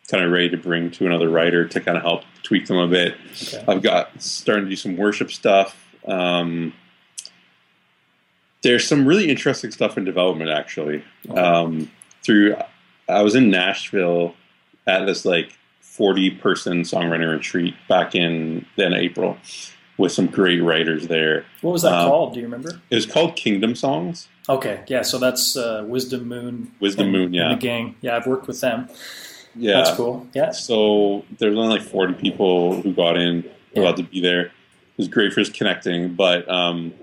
kind 0.09 0.23
of 0.23 0.31
ready 0.31 0.49
to 0.49 0.57
bring 0.57 0.91
to 0.91 1.05
another 1.05 1.29
writer 1.29 1.67
to 1.67 1.79
kind 1.79 1.97
of 1.97 2.03
help 2.03 2.23
tweak 2.43 2.67
them 2.67 2.77
a 2.77 2.87
bit. 2.87 3.15
Okay. 3.43 3.63
I've 3.67 3.81
got 3.81 4.21
starting 4.21 4.65
to 4.65 4.69
do 4.69 4.75
some 4.75 4.97
worship 4.97 5.31
stuff. 5.31 5.77
Um, 6.07 6.73
there's 8.61 8.87
some 8.87 9.05
really 9.05 9.29
interesting 9.29 9.71
stuff 9.71 9.97
in 9.97 10.03
development 10.03 10.49
actually. 10.49 11.03
Okay. 11.29 11.39
Um, 11.39 11.91
through 12.23 12.55
I 13.07 13.21
was 13.21 13.35
in 13.35 13.49
Nashville 13.49 14.35
at 14.87 15.05
this 15.05 15.25
like 15.25 15.57
40 15.81 16.31
person 16.31 16.81
songwriter 16.81 17.31
retreat 17.31 17.75
back 17.87 18.15
in 18.15 18.65
then 18.75 18.93
April 18.93 19.37
with 19.97 20.11
some 20.11 20.27
great 20.27 20.61
writers 20.61 21.07
there. 21.07 21.45
What 21.61 21.71
was 21.71 21.81
that 21.81 21.93
um, 21.93 22.09
called? 22.09 22.33
Do 22.33 22.39
you 22.39 22.45
remember? 22.45 22.81
It 22.89 22.95
was 22.95 23.05
called 23.05 23.35
Kingdom 23.35 23.75
Songs. 23.75 24.27
Okay, 24.47 24.81
yeah. 24.87 25.01
So 25.01 25.19
that's 25.19 25.57
uh, 25.57 25.83
Wisdom 25.87 26.27
Moon. 26.27 26.71
Wisdom 26.79 27.07
and- 27.07 27.13
Moon, 27.13 27.33
yeah. 27.33 27.49
the 27.49 27.55
gang. 27.55 27.95
Yeah, 28.01 28.15
I've 28.15 28.25
worked 28.25 28.47
with 28.47 28.61
them. 28.61 28.89
Yeah. 29.59 29.73
That's 29.83 29.95
cool. 29.97 30.27
Yeah. 30.33 30.51
So 30.51 31.25
there's 31.37 31.55
only 31.57 31.77
like 31.79 31.87
40 31.87 32.13
people 32.15 32.81
who 32.81 32.93
got 32.93 33.17
in, 33.17 33.49
we're 33.75 33.83
allowed 33.83 33.97
to 33.97 34.03
be 34.03 34.21
there. 34.21 34.45
It 34.47 34.51
was 34.97 35.07
great 35.07 35.33
for 35.33 35.41
us 35.41 35.49
connecting, 35.49 36.13
but 36.15 36.49
um, 36.49 36.93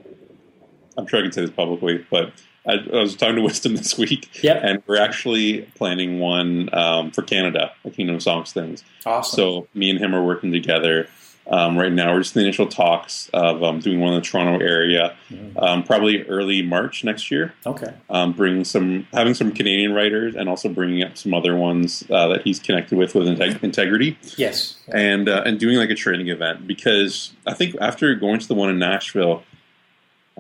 I'm 0.98 1.06
sure 1.06 1.18
I 1.20 1.22
can 1.22 1.32
say 1.32 1.42
this 1.42 1.50
publicly, 1.50 2.04
but 2.10 2.32
I, 2.66 2.72
I 2.92 2.96
was 3.00 3.14
talking 3.16 3.36
to 3.36 3.42
Wisdom 3.50 3.76
this 3.76 3.96
week, 3.96 4.42
Yep. 4.42 4.60
and 4.62 4.82
we're 4.86 5.00
actually 5.00 5.62
planning 5.76 6.18
one 6.18 6.68
um, 6.74 7.10
for 7.12 7.22
Canada, 7.22 7.72
the 7.84 7.90
Kingdom 7.90 8.16
of 8.16 8.22
Songs 8.22 8.52
things. 8.52 8.82
Awesome. 9.04 9.36
So 9.36 9.68
me 9.74 9.88
and 9.90 9.98
him 9.98 10.14
are 10.14 10.22
working 10.24 10.52
together. 10.52 11.08
Um, 11.48 11.78
right 11.78 11.92
now, 11.92 12.12
we're 12.12 12.20
just 12.22 12.34
in 12.34 12.40
the 12.40 12.46
initial 12.46 12.66
talks 12.66 13.30
of 13.32 13.62
um, 13.62 13.78
doing 13.78 14.00
one 14.00 14.12
in 14.12 14.18
the 14.18 14.24
Toronto 14.26 14.64
area, 14.64 15.14
Mhm. 15.30 15.52
um, 15.62 15.82
probably 15.84 16.22
early 16.24 16.60
March 16.62 17.04
next 17.04 17.30
year. 17.30 17.54
okay. 17.64 17.92
Um, 18.10 18.32
bringing 18.32 18.64
some, 18.64 19.06
having 19.12 19.32
some 19.34 19.52
Canadian 19.52 19.92
writers, 19.92 20.34
and 20.34 20.48
also 20.48 20.68
bringing 20.68 21.04
up 21.04 21.16
some 21.16 21.32
other 21.32 21.54
ones 21.54 22.02
uh, 22.10 22.26
that 22.28 22.42
he's 22.42 22.58
connected 22.58 22.98
with 22.98 23.14
with 23.14 23.28
Integ- 23.28 23.62
Integrity, 23.62 24.18
Yes. 24.36 24.76
and 24.92 25.28
uh, 25.28 25.42
and 25.46 25.60
doing 25.60 25.76
like 25.76 25.90
a 25.90 25.94
training 25.94 26.28
event. 26.30 26.66
Because 26.66 27.32
I 27.46 27.54
think 27.54 27.76
after 27.80 28.12
going 28.16 28.40
to 28.40 28.48
the 28.48 28.54
one 28.54 28.68
in 28.68 28.78
Nashville, 28.80 29.44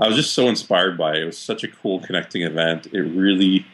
I 0.00 0.08
was 0.08 0.16
just 0.16 0.34
so 0.34 0.48
inspired 0.48 0.98
by 0.98 1.14
it. 1.14 1.22
It 1.22 1.26
was 1.26 1.38
such 1.38 1.62
a 1.62 1.68
cool 1.68 2.00
connecting 2.00 2.42
event. 2.42 2.88
It 2.92 3.02
really 3.02 3.64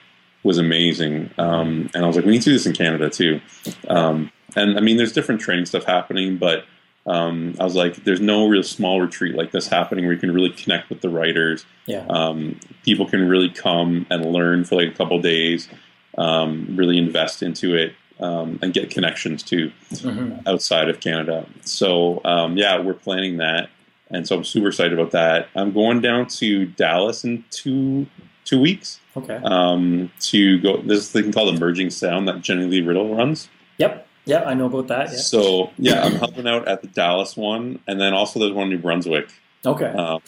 was 0.42 0.58
amazing. 0.58 1.30
Um, 1.38 1.88
and 1.94 2.04
I 2.04 2.06
was 2.06 2.16
like, 2.16 2.24
we 2.26 2.32
need 2.32 2.42
to 2.42 2.50
do 2.50 2.52
this 2.52 2.66
in 2.66 2.74
Canada 2.74 3.08
too. 3.08 3.40
Um, 3.88 4.30
and 4.54 4.76
I 4.76 4.80
mean, 4.82 4.98
there's 4.98 5.12
different 5.12 5.40
training 5.40 5.64
stuff 5.66 5.84
happening, 5.84 6.36
but 6.36 6.64
um, 7.06 7.54
I 7.58 7.64
was 7.64 7.74
like, 7.74 8.04
there's 8.04 8.20
no 8.20 8.46
real 8.46 8.62
small 8.62 9.00
retreat 9.00 9.34
like 9.34 9.50
this 9.50 9.66
happening 9.66 10.04
where 10.04 10.14
you 10.14 10.20
can 10.20 10.32
really 10.32 10.50
connect 10.50 10.88
with 10.88 11.00
the 11.00 11.08
writers. 11.08 11.64
Yeah. 11.86 12.06
Um, 12.08 12.60
people 12.84 13.06
can 13.06 13.28
really 13.28 13.50
come 13.50 14.06
and 14.10 14.24
learn 14.32 14.64
for 14.64 14.76
like 14.76 14.94
a 14.94 14.96
couple 14.96 15.20
days, 15.20 15.68
um, 16.16 16.76
really 16.76 16.98
invest 16.98 17.42
into 17.42 17.74
it, 17.74 17.94
um, 18.20 18.58
and 18.62 18.72
get 18.72 18.90
connections 18.90 19.42
too 19.42 19.72
hmm 20.00 20.34
outside 20.46 20.88
of 20.88 21.00
Canada. 21.00 21.46
So 21.62 22.20
um, 22.24 22.56
yeah, 22.56 22.78
we're 22.80 22.94
planning 22.94 23.38
that, 23.38 23.70
and 24.10 24.26
so 24.26 24.36
I'm 24.36 24.44
super 24.44 24.68
excited 24.68 24.92
about 24.92 25.10
that. 25.12 25.48
I'm 25.56 25.72
going 25.72 26.00
down 26.00 26.26
to 26.28 26.66
Dallas 26.66 27.24
in 27.24 27.44
two 27.50 28.06
two 28.44 28.60
weeks 28.60 29.00
Okay. 29.16 29.40
um, 29.44 30.10
to 30.20 30.58
go. 30.60 30.76
This 30.82 31.10
thing 31.10 31.32
called 31.32 31.54
Emerging 31.54 31.90
Sound 31.90 32.28
that 32.28 32.40
Jenny 32.42 32.64
Lee 32.64 32.80
Riddle 32.80 33.14
runs. 33.14 33.48
Yep. 33.78 34.06
Yeah, 34.24 34.42
I 34.44 34.54
know 34.54 34.66
about 34.66 34.88
that. 34.88 35.10
Yeah. 35.10 35.16
So 35.18 35.70
yeah, 35.78 36.02
I'm 36.04 36.12
helping 36.14 36.46
out 36.46 36.68
at 36.68 36.82
the 36.82 36.88
Dallas 36.88 37.36
one, 37.36 37.80
and 37.86 38.00
then 38.00 38.14
also 38.14 38.38
there's 38.40 38.52
one 38.52 38.64
in 38.68 38.70
New 38.74 38.78
Brunswick 38.78 39.28
Okay. 39.66 39.86
um, 39.86 40.20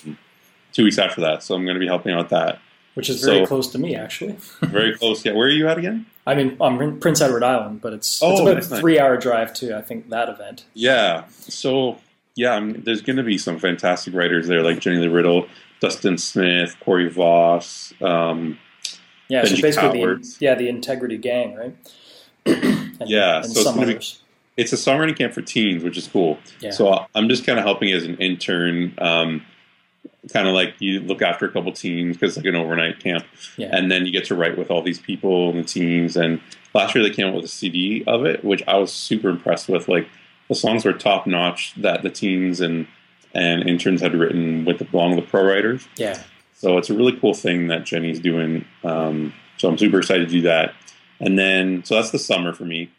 two 0.73 0.85
weeks 0.85 0.99
after 0.99 1.21
that. 1.23 1.43
So 1.43 1.55
I'm 1.55 1.65
going 1.65 1.75
to 1.75 1.81
be 1.81 1.87
helping 1.87 2.13
out 2.13 2.29
that. 2.31 2.59
Which 2.95 3.11
is 3.11 3.25
very 3.25 3.41
so- 3.41 3.47
close 3.47 3.69
to 3.73 3.79
me, 3.79 3.97
actually. 3.97 4.37
Very 4.63 4.97
close. 4.97 5.25
Yeah, 5.25 5.33
where 5.33 5.49
are 5.49 5.51
you 5.51 5.67
at 5.67 5.79
again? 5.79 6.07
I 6.29 6.37
mean, 6.37 6.57
I'm 6.61 6.81
in 6.81 7.01
Prince 7.01 7.21
Edward 7.21 7.43
Island, 7.43 7.81
but 7.81 7.93
it's 7.93 8.07
it's 8.17 8.23
Oh, 8.23 8.43
about 8.43 8.55
that's 8.55 8.69
a 8.69 8.71
nice. 8.71 8.81
three-hour 8.81 9.17
drive 9.17 9.53
to 9.55 9.77
I 9.77 9.83
think 9.83 10.11
that 10.11 10.29
event. 10.29 10.65
Yeah. 10.75 11.25
So 11.29 11.99
yeah, 12.37 12.53
I'm, 12.53 12.83
there's 12.85 13.03
going 13.03 13.17
to 13.17 13.25
be 13.25 13.37
some 13.37 13.59
fantastic 13.59 14.15
writers 14.15 14.47
there, 14.47 14.63
like 14.63 14.79
Jenny 14.79 14.99
Lee 14.99 15.09
Riddle, 15.09 15.49
Dustin 15.81 16.19
Smith, 16.19 16.77
Corey 16.85 17.09
Voss. 17.09 17.93
Um, 18.01 18.59
Yeah, 19.29 19.45
so 19.45 19.57
Benji 19.57 19.63
basically, 19.63 20.01
the, 20.05 20.37
yeah, 20.39 20.55
the 20.55 20.69
Integrity 20.69 21.19
Gang, 21.19 21.57
right? 21.57 21.75
and, 22.47 22.93
Yeah, 23.07 23.37
and 23.37 23.47
so 23.47 23.51
it's 23.53 23.63
some 23.65 23.75
gonna 23.77 23.99
be- 23.99 24.07
it's 24.57 24.73
a 24.73 24.77
songwriting 24.77 25.17
camp 25.19 25.33
for 25.33 25.43
teens, 25.43 25.83
which 25.83 25.97
is 25.99 26.07
cool. 26.07 26.39
Yeah. 26.61 26.71
So 26.71 27.07
I'm 27.15 27.29
just 27.29 27.45
kind 27.45 27.59
of 27.59 27.65
helping 27.65 27.91
as 27.93 28.05
an 28.05 28.17
intern, 28.19 28.95
um, 28.99 29.45
kind 30.33 30.47
of 30.47 30.55
like 30.55 30.75
you 30.79 31.01
look 31.01 31.23
after 31.23 31.45
a 31.45 31.51
couple 31.51 31.73
teams 31.73 32.17
because 32.17 32.37
it's 32.37 32.45
like 32.45 32.55
an 32.55 32.57
overnight 32.61 33.01
camp, 33.01 33.25
Yeah. 33.57 33.71
and 33.73 33.91
then 33.91 34.07
you 34.07 34.13
get 34.13 34.25
to 34.27 34.35
write 34.37 34.57
with 34.57 34.71
all 34.71 34.81
these 34.81 35.01
people 35.01 35.51
and 35.51 35.59
the 35.59 35.65
teams. 35.65 36.17
And 36.17 36.41
last 36.73 36.95
year 36.95 37.03
they 37.03 37.11
came 37.11 37.27
out 37.27 37.35
with 37.35 37.45
a 37.45 37.49
CD 37.49 38.05
of 38.07 38.25
it, 38.25 38.45
which 38.45 38.63
I 38.69 38.77
was 38.79 38.93
super 38.93 39.29
impressed 39.29 39.69
with. 39.69 39.89
Like 39.89 40.09
the 40.49 40.55
songs 40.55 40.85
were 40.85 40.93
top 40.93 41.27
notch 41.27 41.75
that 41.79 42.03
the 42.03 42.11
teens 42.11 42.61
and 42.61 42.87
and 43.35 43.69
interns 43.69 44.01
had 44.01 44.15
written 44.15 44.65
with 44.65 44.81
along 44.95 45.17
with 45.17 45.25
the 45.25 45.31
pro 45.31 45.45
writers. 45.45 45.89
yeah. 45.97 46.23
So 46.57 46.79
it's 46.79 46.89
a 46.89 46.95
really 46.95 47.19
cool 47.19 47.35
thing 47.35 47.67
that 47.67 47.85
Jenny's 47.85 48.21
doing. 48.21 48.65
Um, 48.85 49.35
so 49.59 49.69
I'm 49.69 49.77
super 49.77 49.99
excited 49.99 50.29
to 50.29 50.33
do 50.33 50.41
that. 50.43 50.73
And 51.21 51.39
then, 51.39 51.85
so 51.85 51.95
that's 51.95 52.11
the 52.11 52.19
summer 52.19 52.53
for 52.53 52.65
me. 52.65 52.91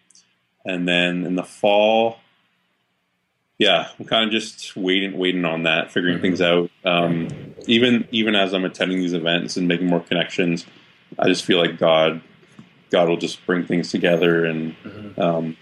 And 0.66 0.88
then 0.88 1.26
in 1.26 1.36
the 1.36 1.43
fall, 1.43 2.20
yeah, 3.57 3.89
I'm 3.99 4.05
kind 4.05 4.26
of 4.26 4.32
just 4.32 4.76
waiting, 4.76 5.18
waiting 5.18 5.45
on 5.45 5.63
that, 5.63 5.91
figuring 5.91 6.20
things 6.20 6.41
out. 6.41 6.70
Um, 6.84 7.30
even 7.68 8.07
even 8.11 8.36
as 8.36 8.53
I'm 8.53 8.66
attending 8.66 8.99
these 8.99 9.13
events 9.13 9.57
and 9.57 9.68
making 9.68 9.88
more 9.88 10.01
connections, 10.01 10.66
I 11.18 11.28
just 11.28 11.45
feel 11.45 11.59
like 11.59 11.78
God, 11.78 12.22
God 12.89 13.07
will 13.07 13.18
just 13.18 13.45
bring 13.45 13.66
things 13.66 13.91
together 13.91 14.45
and 14.45 14.76
Mhm. 14.84 15.20
um, 15.20 15.57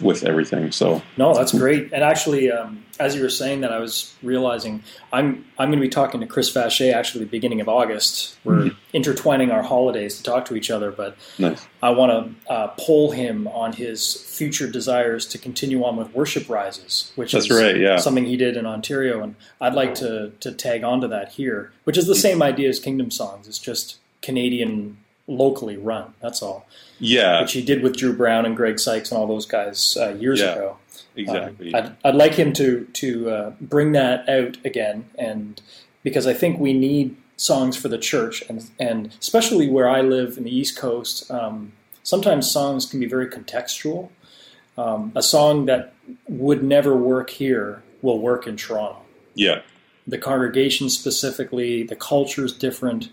with, 0.00 0.24
everything. 0.24 0.72
So 0.72 1.02
No, 1.16 1.34
that's 1.34 1.52
great. 1.52 1.92
And 1.92 2.02
actually, 2.02 2.50
um, 2.50 2.82
as 2.98 3.14
you 3.14 3.22
were 3.22 3.28
saying 3.28 3.60
that, 3.60 3.72
I 3.72 3.78
was 3.78 4.14
realizing 4.22 4.82
I'm 5.12 5.44
I'm 5.58 5.68
going 5.68 5.78
to 5.78 5.84
be 5.86 5.88
talking 5.88 6.20
to 6.20 6.26
Chris 6.26 6.50
Vacher 6.52 6.92
actually 6.92 7.24
the 7.24 7.30
beginning 7.30 7.60
of 7.60 7.68
August. 7.68 8.36
We're 8.44 8.54
Mhm. 8.56 8.76
intertwining 8.92 9.50
our 9.50 9.62
holidays 9.62 10.16
to 10.16 10.22
talk 10.22 10.44
to 10.46 10.56
each 10.56 10.70
other, 10.70 10.90
but 10.90 11.16
nice. 11.38 11.66
I 11.82 11.90
want 11.90 12.10
to 12.46 12.52
uh, 12.52 12.68
poll 12.78 13.10
him 13.10 13.46
on 13.48 13.72
his 13.74 14.14
future 14.14 14.66
desires 14.68 15.26
to 15.26 15.38
continue 15.38 15.84
on 15.84 15.96
with 15.96 16.12
Worship 16.14 16.48
Rises, 16.48 17.12
which 17.16 17.32
That's 17.32 17.46
is 17.46 17.50
right. 17.50 17.76
Yeah. 17.76 17.96
something 17.96 18.24
he 18.24 18.36
did 18.36 18.56
in 18.56 18.64
Ontario, 18.66 19.22
and 19.22 19.34
I'd 19.60 19.74
like 19.74 19.94
to 19.96 20.32
to 20.40 20.52
tag 20.52 20.84
onto 20.84 21.08
that 21.08 21.30
here, 21.32 21.72
which 21.84 21.98
is 21.98 22.06
the 22.06 22.14
same 22.14 22.42
idea 22.42 22.68
as 22.68 22.80
Kingdom 22.80 23.10
Songs. 23.10 23.46
It's 23.46 23.58
just 23.58 23.96
Canadian 24.22 24.96
locally 25.28 25.76
run. 25.76 26.14
That's 26.20 26.42
all, 26.42 26.66
Yeah. 27.00 27.40
which 27.40 27.52
he 27.52 27.62
did 27.62 27.82
with 27.82 27.96
Drew 27.96 28.12
Brown 28.12 28.46
and 28.46 28.56
Greg 28.56 28.78
Sykes 28.78 29.10
and 29.10 29.18
all 29.18 29.26
those 29.26 29.46
guys 29.46 29.96
uh, 30.00 30.10
years 30.14 30.40
Yeah. 30.40 30.52
ago. 30.52 30.76
Exactly. 31.16 31.74
Um, 31.74 31.84
I'd, 32.04 32.08
I'd 32.10 32.14
like 32.14 32.34
him 32.34 32.52
to 32.54 32.84
to 32.92 33.30
uh, 33.30 33.52
bring 33.60 33.92
that 33.92 34.28
out 34.28 34.58
again, 34.64 35.06
and 35.18 35.60
because 36.02 36.26
I 36.26 36.34
think 36.34 36.60
we 36.60 36.72
need 36.74 37.16
songs 37.38 37.76
for 37.76 37.88
the 37.88 37.98
church, 37.98 38.42
and 38.48 38.68
and 38.78 39.14
especially 39.20 39.68
where 39.68 39.88
I 39.88 40.02
live 40.02 40.36
in 40.36 40.44
the 40.44 40.54
East 40.54 40.76
Coast, 40.78 41.30
um, 41.30 41.72
sometimes 42.02 42.50
songs 42.50 42.84
can 42.86 43.00
be 43.00 43.06
very 43.06 43.26
contextual. 43.28 44.10
Um, 44.78 45.12
a 45.16 45.22
song 45.22 45.64
that 45.66 45.94
would 46.28 46.62
never 46.62 46.94
work 46.94 47.30
here 47.30 47.82
will 48.02 48.18
work 48.18 48.46
in 48.46 48.56
Toronto. 48.56 49.00
yeah. 49.34 49.60
The 50.08 50.18
congregation 50.18 50.88
specifically, 50.88 51.82
the 51.82 51.96
culture 51.96 52.44
is 52.44 52.52
different. 52.52 53.08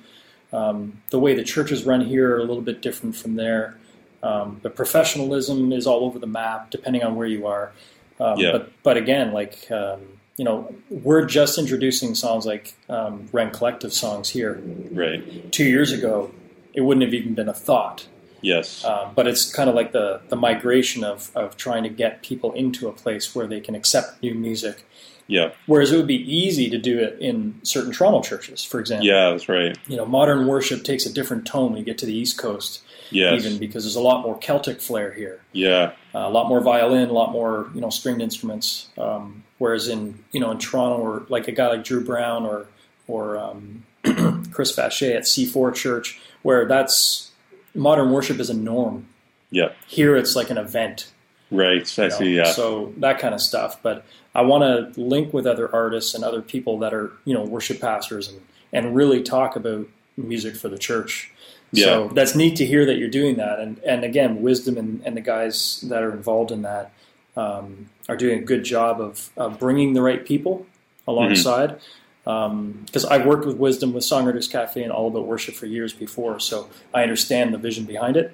Um, 0.54 1.02
the 1.10 1.20
way 1.20 1.34
the 1.34 1.44
churches 1.44 1.84
run 1.84 2.02
here 2.02 2.36
are 2.36 2.40
a 2.40 2.44
little 2.44 2.62
bit 2.62 2.82
different 2.82 3.16
from 3.16 3.36
there. 3.36 3.78
Um, 4.22 4.60
the 4.62 4.70
professionalism 4.70 5.74
is 5.74 5.86
all 5.86 6.06
over 6.06 6.20
the 6.20 6.28
map, 6.28 6.70
depending 6.70 7.04
on 7.04 7.16
where 7.16 7.28
you 7.28 7.48
are. 7.48 7.74
Um, 8.20 8.40
Yeah. 8.40 8.52
But 8.54 8.72
but 8.84 8.98
again, 8.98 9.34
like 9.34 9.70
um, 9.72 10.00
you 10.38 10.46
know, 10.46 10.74
we're 10.90 11.26
just 11.26 11.58
introducing 11.58 12.16
songs 12.16 12.46
like 12.46 12.74
um, 12.88 13.28
Rend 13.32 13.54
Collective 13.54 13.94
songs 13.94 14.30
here. 14.30 14.62
Right. 14.92 15.52
Two 15.52 15.66
years 15.66 15.92
ago, 15.92 16.32
it 16.74 16.82
wouldn't 16.82 17.04
have 17.04 17.14
even 17.14 17.34
been 17.34 17.50
a 17.50 17.54
thought. 17.54 18.08
Yes. 18.42 18.84
Um, 18.84 19.12
but 19.16 19.26
it's 19.28 19.52
kind 19.52 19.70
of 19.70 19.76
like 19.76 19.92
the 19.92 20.22
the 20.30 20.36
migration 20.36 21.04
of 21.04 21.32
of 21.36 21.58
trying 21.58 21.84
to 21.84 21.90
get 21.90 22.22
people 22.22 22.52
into 22.54 22.88
a 22.88 22.94
place 22.94 23.34
where 23.34 23.48
they 23.48 23.60
can 23.60 23.74
accept 23.76 24.22
new 24.22 24.36
music. 24.36 24.86
Yeah. 25.28 25.52
Whereas 25.68 25.92
it 25.92 25.98
would 25.98 26.08
be 26.08 26.22
easy 26.36 26.70
to 26.70 26.78
do 26.78 27.00
it 27.00 27.18
in 27.20 27.60
certain 27.64 27.92
Toronto 27.92 28.22
churches, 28.22 28.64
for 28.64 28.80
example. 28.80 29.08
Yeah. 29.08 29.30
That's 29.32 29.48
right. 29.48 29.78
You 29.88 29.98
know, 29.98 30.06
modern 30.06 30.48
worship 30.48 30.84
takes 30.84 31.06
a 31.06 31.14
different 31.14 31.46
tone 31.48 31.72
when 31.72 31.80
you 31.80 31.86
get 31.86 31.98
to 32.00 32.06
the 32.06 32.14
East 32.14 32.38
Coast, 32.38 32.82
Yes. 33.10 33.44
even 33.46 33.58
because 33.58 33.84
there's 33.84 33.96
a 33.96 34.02
lot 34.02 34.22
more 34.24 34.38
Celtic 34.40 34.82
flair 34.82 35.12
here, 35.14 35.40
Yeah. 35.54 35.92
uh, 36.14 36.20
a 36.20 36.30
lot 36.30 36.48
more 36.50 36.60
violin, 36.62 37.10
a 37.10 37.14
lot 37.14 37.32
more 37.32 37.70
you 37.74 37.82
know 37.82 37.90
stringed 37.90 38.22
instruments. 38.22 38.88
Um, 38.98 39.44
whereas 39.60 39.88
in 39.88 40.20
you 40.32 40.40
know 40.40 40.52
in 40.52 40.58
Toronto, 40.58 40.98
or 41.02 41.26
like 41.30 41.48
a 41.48 41.52
guy 41.52 41.68
like 41.70 41.84
Drew 41.84 42.04
Brown 42.04 42.46
or 42.46 42.68
or 43.08 43.38
um, 43.38 43.84
Chris 44.52 44.76
Vacher 44.76 45.16
at 45.16 45.24
C4 45.24 45.74
Church, 45.76 46.20
where 46.42 46.66
that's 46.68 47.32
modern 47.76 48.12
worship 48.12 48.40
is 48.40 48.50
a 48.50 48.54
norm. 48.54 49.08
Yeah. 49.52 49.70
Here, 49.88 50.16
it's 50.18 50.36
like 50.36 50.50
an 50.50 50.58
event. 50.58 51.12
Right. 51.54 52.00
I 52.00 52.08
know, 52.08 52.18
see. 52.18 52.36
Yeah. 52.36 52.52
So 52.52 52.94
that 52.98 53.20
kind 53.20 53.34
of 53.34 53.42
stuff. 53.42 53.82
But 53.82 54.06
I 54.36 54.42
want 54.42 54.64
to 54.64 55.00
link 55.00 55.34
with 55.34 55.46
other 55.46 55.74
artists 55.74 56.14
and 56.14 56.24
other 56.24 56.42
people 56.42 56.80
that 56.80 56.94
are, 56.94 57.12
you 57.26 57.34
know, 57.34 57.44
worship 57.44 57.80
pastors 57.80 58.28
and, 58.28 58.42
and 58.72 58.96
really 58.96 59.22
talk 59.22 59.56
about 59.56 59.88
music 60.18 60.56
for 60.56 60.70
the 60.70 60.78
church. 60.78 61.32
Yeah. 61.72 61.86
So 61.86 62.08
that's 62.10 62.36
neat 62.36 62.56
to 62.58 62.66
hear 62.66 62.86
that 62.86 62.98
you're 62.98 63.10
doing 63.10 63.38
that. 63.38 63.60
And, 63.60 63.80
and 63.80 64.04
again, 64.04 64.42
Wisdom 64.42 64.78
and, 64.78 65.02
and 65.06 65.18
the 65.18 65.22
guys 65.22 65.82
that 65.90 66.04
are 66.04 66.12
involved 66.12 66.52
in 66.52 66.62
that 66.64 66.92
um, 67.36 67.90
are 68.08 68.18
doing 68.18 68.40
a 68.40 68.44
good 68.44 68.64
job 68.64 69.02
of, 69.02 69.30
of 69.38 69.60
bringing 69.60 69.94
the 69.94 70.02
right 70.02 70.24
people 70.26 70.66
alongside. 71.08 71.80
Because 72.24 73.04
I've 73.04 73.26
worked 73.26 73.46
with 73.46 73.58
Wisdom 73.58 73.92
with 73.92 74.06
Songwriters 74.06 74.50
Cafe 74.50 74.82
and 74.82 74.94
All 74.94 75.10
About 75.10 75.26
Worship 75.26 75.56
for 75.56 75.66
years 75.66 75.92
before, 75.92 76.40
so 76.40 76.70
I 76.94 77.04
understand 77.04 77.54
the 77.54 77.58
vision 77.58 77.84
behind 77.84 78.16
it, 78.16 78.32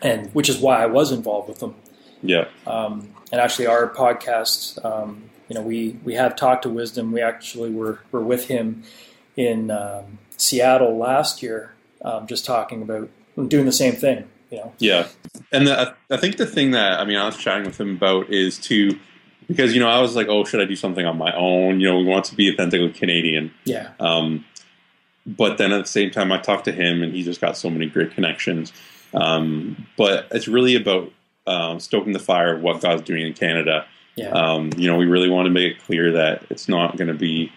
and 0.00 0.32
which 0.32 0.48
is 0.48 0.58
why 0.58 0.82
I 0.82 0.86
was 0.86 1.12
involved 1.12 1.48
with 1.48 1.58
them. 1.58 1.74
Yeah. 2.22 2.48
Um, 2.66 3.08
and 3.32 3.40
actually, 3.40 3.66
our 3.66 3.88
podcast, 3.88 4.84
um, 4.84 5.30
you 5.48 5.54
know, 5.54 5.62
we, 5.62 5.98
we 6.04 6.14
have 6.14 6.36
talked 6.36 6.62
to 6.62 6.68
Wisdom. 6.68 7.12
We 7.12 7.20
actually 7.20 7.70
were, 7.70 8.00
were 8.12 8.22
with 8.22 8.48
him 8.48 8.82
in 9.36 9.70
um, 9.70 10.18
Seattle 10.36 10.96
last 10.96 11.42
year, 11.42 11.74
um, 12.02 12.26
just 12.26 12.44
talking 12.44 12.82
about 12.82 13.08
doing 13.48 13.66
the 13.66 13.72
same 13.72 13.94
thing. 13.94 14.28
You 14.50 14.58
know, 14.58 14.72
Yeah, 14.78 15.08
and 15.50 15.66
the, 15.66 15.96
I 16.08 16.16
think 16.16 16.36
the 16.36 16.46
thing 16.46 16.70
that 16.70 17.00
I 17.00 17.04
mean, 17.04 17.16
I 17.16 17.26
was 17.26 17.36
chatting 17.36 17.66
with 17.66 17.80
him 17.80 17.96
about 17.96 18.30
is 18.30 18.58
to 18.60 18.96
because 19.48 19.74
you 19.74 19.80
know 19.80 19.88
I 19.88 20.00
was 20.00 20.14
like, 20.14 20.28
oh, 20.28 20.44
should 20.44 20.60
I 20.60 20.64
do 20.66 20.76
something 20.76 21.04
on 21.04 21.18
my 21.18 21.34
own? 21.34 21.80
You 21.80 21.88
know, 21.88 21.98
we 21.98 22.04
want 22.04 22.26
to 22.26 22.36
be 22.36 22.52
authentically 22.52 22.90
Canadian. 22.90 23.52
Yeah. 23.64 23.90
Um, 23.98 24.44
but 25.26 25.58
then 25.58 25.72
at 25.72 25.82
the 25.82 25.90
same 25.90 26.10
time, 26.10 26.30
I 26.30 26.38
talked 26.38 26.66
to 26.66 26.72
him, 26.72 27.02
and 27.02 27.12
he 27.12 27.24
just 27.24 27.40
got 27.40 27.56
so 27.56 27.68
many 27.68 27.86
great 27.86 28.12
connections. 28.12 28.72
Um, 29.12 29.86
but 29.96 30.28
it's 30.30 30.46
really 30.46 30.76
about 30.76 31.12
um, 31.46 31.80
stoking 31.80 32.12
the 32.12 32.18
fire 32.18 32.56
of 32.56 32.62
what 32.62 32.80
God's 32.80 33.02
doing 33.02 33.26
in 33.26 33.34
Canada. 33.34 33.86
Yeah. 34.16 34.30
Um, 34.30 34.70
you 34.76 34.88
know, 34.88 34.96
we 34.96 35.06
really 35.06 35.28
want 35.28 35.46
to 35.46 35.50
make 35.50 35.72
it 35.76 35.82
clear 35.82 36.12
that 36.12 36.44
it's 36.50 36.68
not 36.68 36.96
going 36.96 37.08
to 37.08 37.14
be 37.14 37.52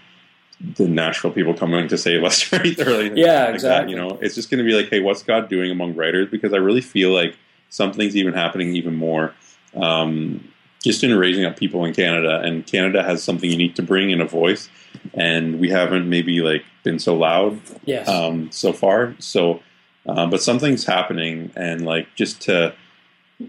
the 0.59 0.87
Nashville 0.87 1.31
people 1.31 1.53
coming 1.53 1.87
to 1.87 1.97
save 1.97 2.23
us, 2.23 2.51
right? 2.53 2.61
Anything 2.61 3.17
Yeah, 3.17 3.33
like 3.33 3.45
that, 3.45 3.53
exactly. 3.53 3.91
you 3.93 3.97
know, 3.97 4.19
it's 4.21 4.35
just 4.35 4.49
going 4.49 4.63
to 4.63 4.69
be 4.69 4.75
like, 4.75 4.89
hey, 4.89 4.99
what's 4.99 5.23
God 5.23 5.49
doing 5.49 5.71
among 5.71 5.95
writers? 5.95 6.27
Because 6.29 6.53
I 6.53 6.57
really 6.57 6.81
feel 6.81 7.11
like 7.11 7.35
something's 7.69 8.15
even 8.15 8.33
happening 8.33 8.75
even 8.75 8.95
more 8.95 9.33
um, 9.75 10.47
just 10.83 11.03
in 11.03 11.15
raising 11.17 11.45
up 11.45 11.57
people 11.57 11.85
in 11.85 11.93
Canada. 11.93 12.41
And 12.41 12.65
Canada 12.65 13.03
has 13.03 13.23
something 13.23 13.49
unique 13.49 13.75
to 13.75 13.81
bring 13.81 14.11
in 14.11 14.21
a 14.21 14.25
voice, 14.25 14.69
and 15.13 15.59
we 15.59 15.69
haven't 15.69 16.09
maybe 16.09 16.41
like 16.41 16.63
been 16.83 16.99
so 16.99 17.15
loud 17.15 17.59
yes. 17.85 18.07
um, 18.07 18.51
so 18.51 18.73
far. 18.73 19.15
So, 19.19 19.61
uh, 20.07 20.27
but 20.27 20.41
something's 20.41 20.85
happening, 20.85 21.51
and 21.55 21.85
like 21.85 22.13
just 22.15 22.41
to 22.43 22.73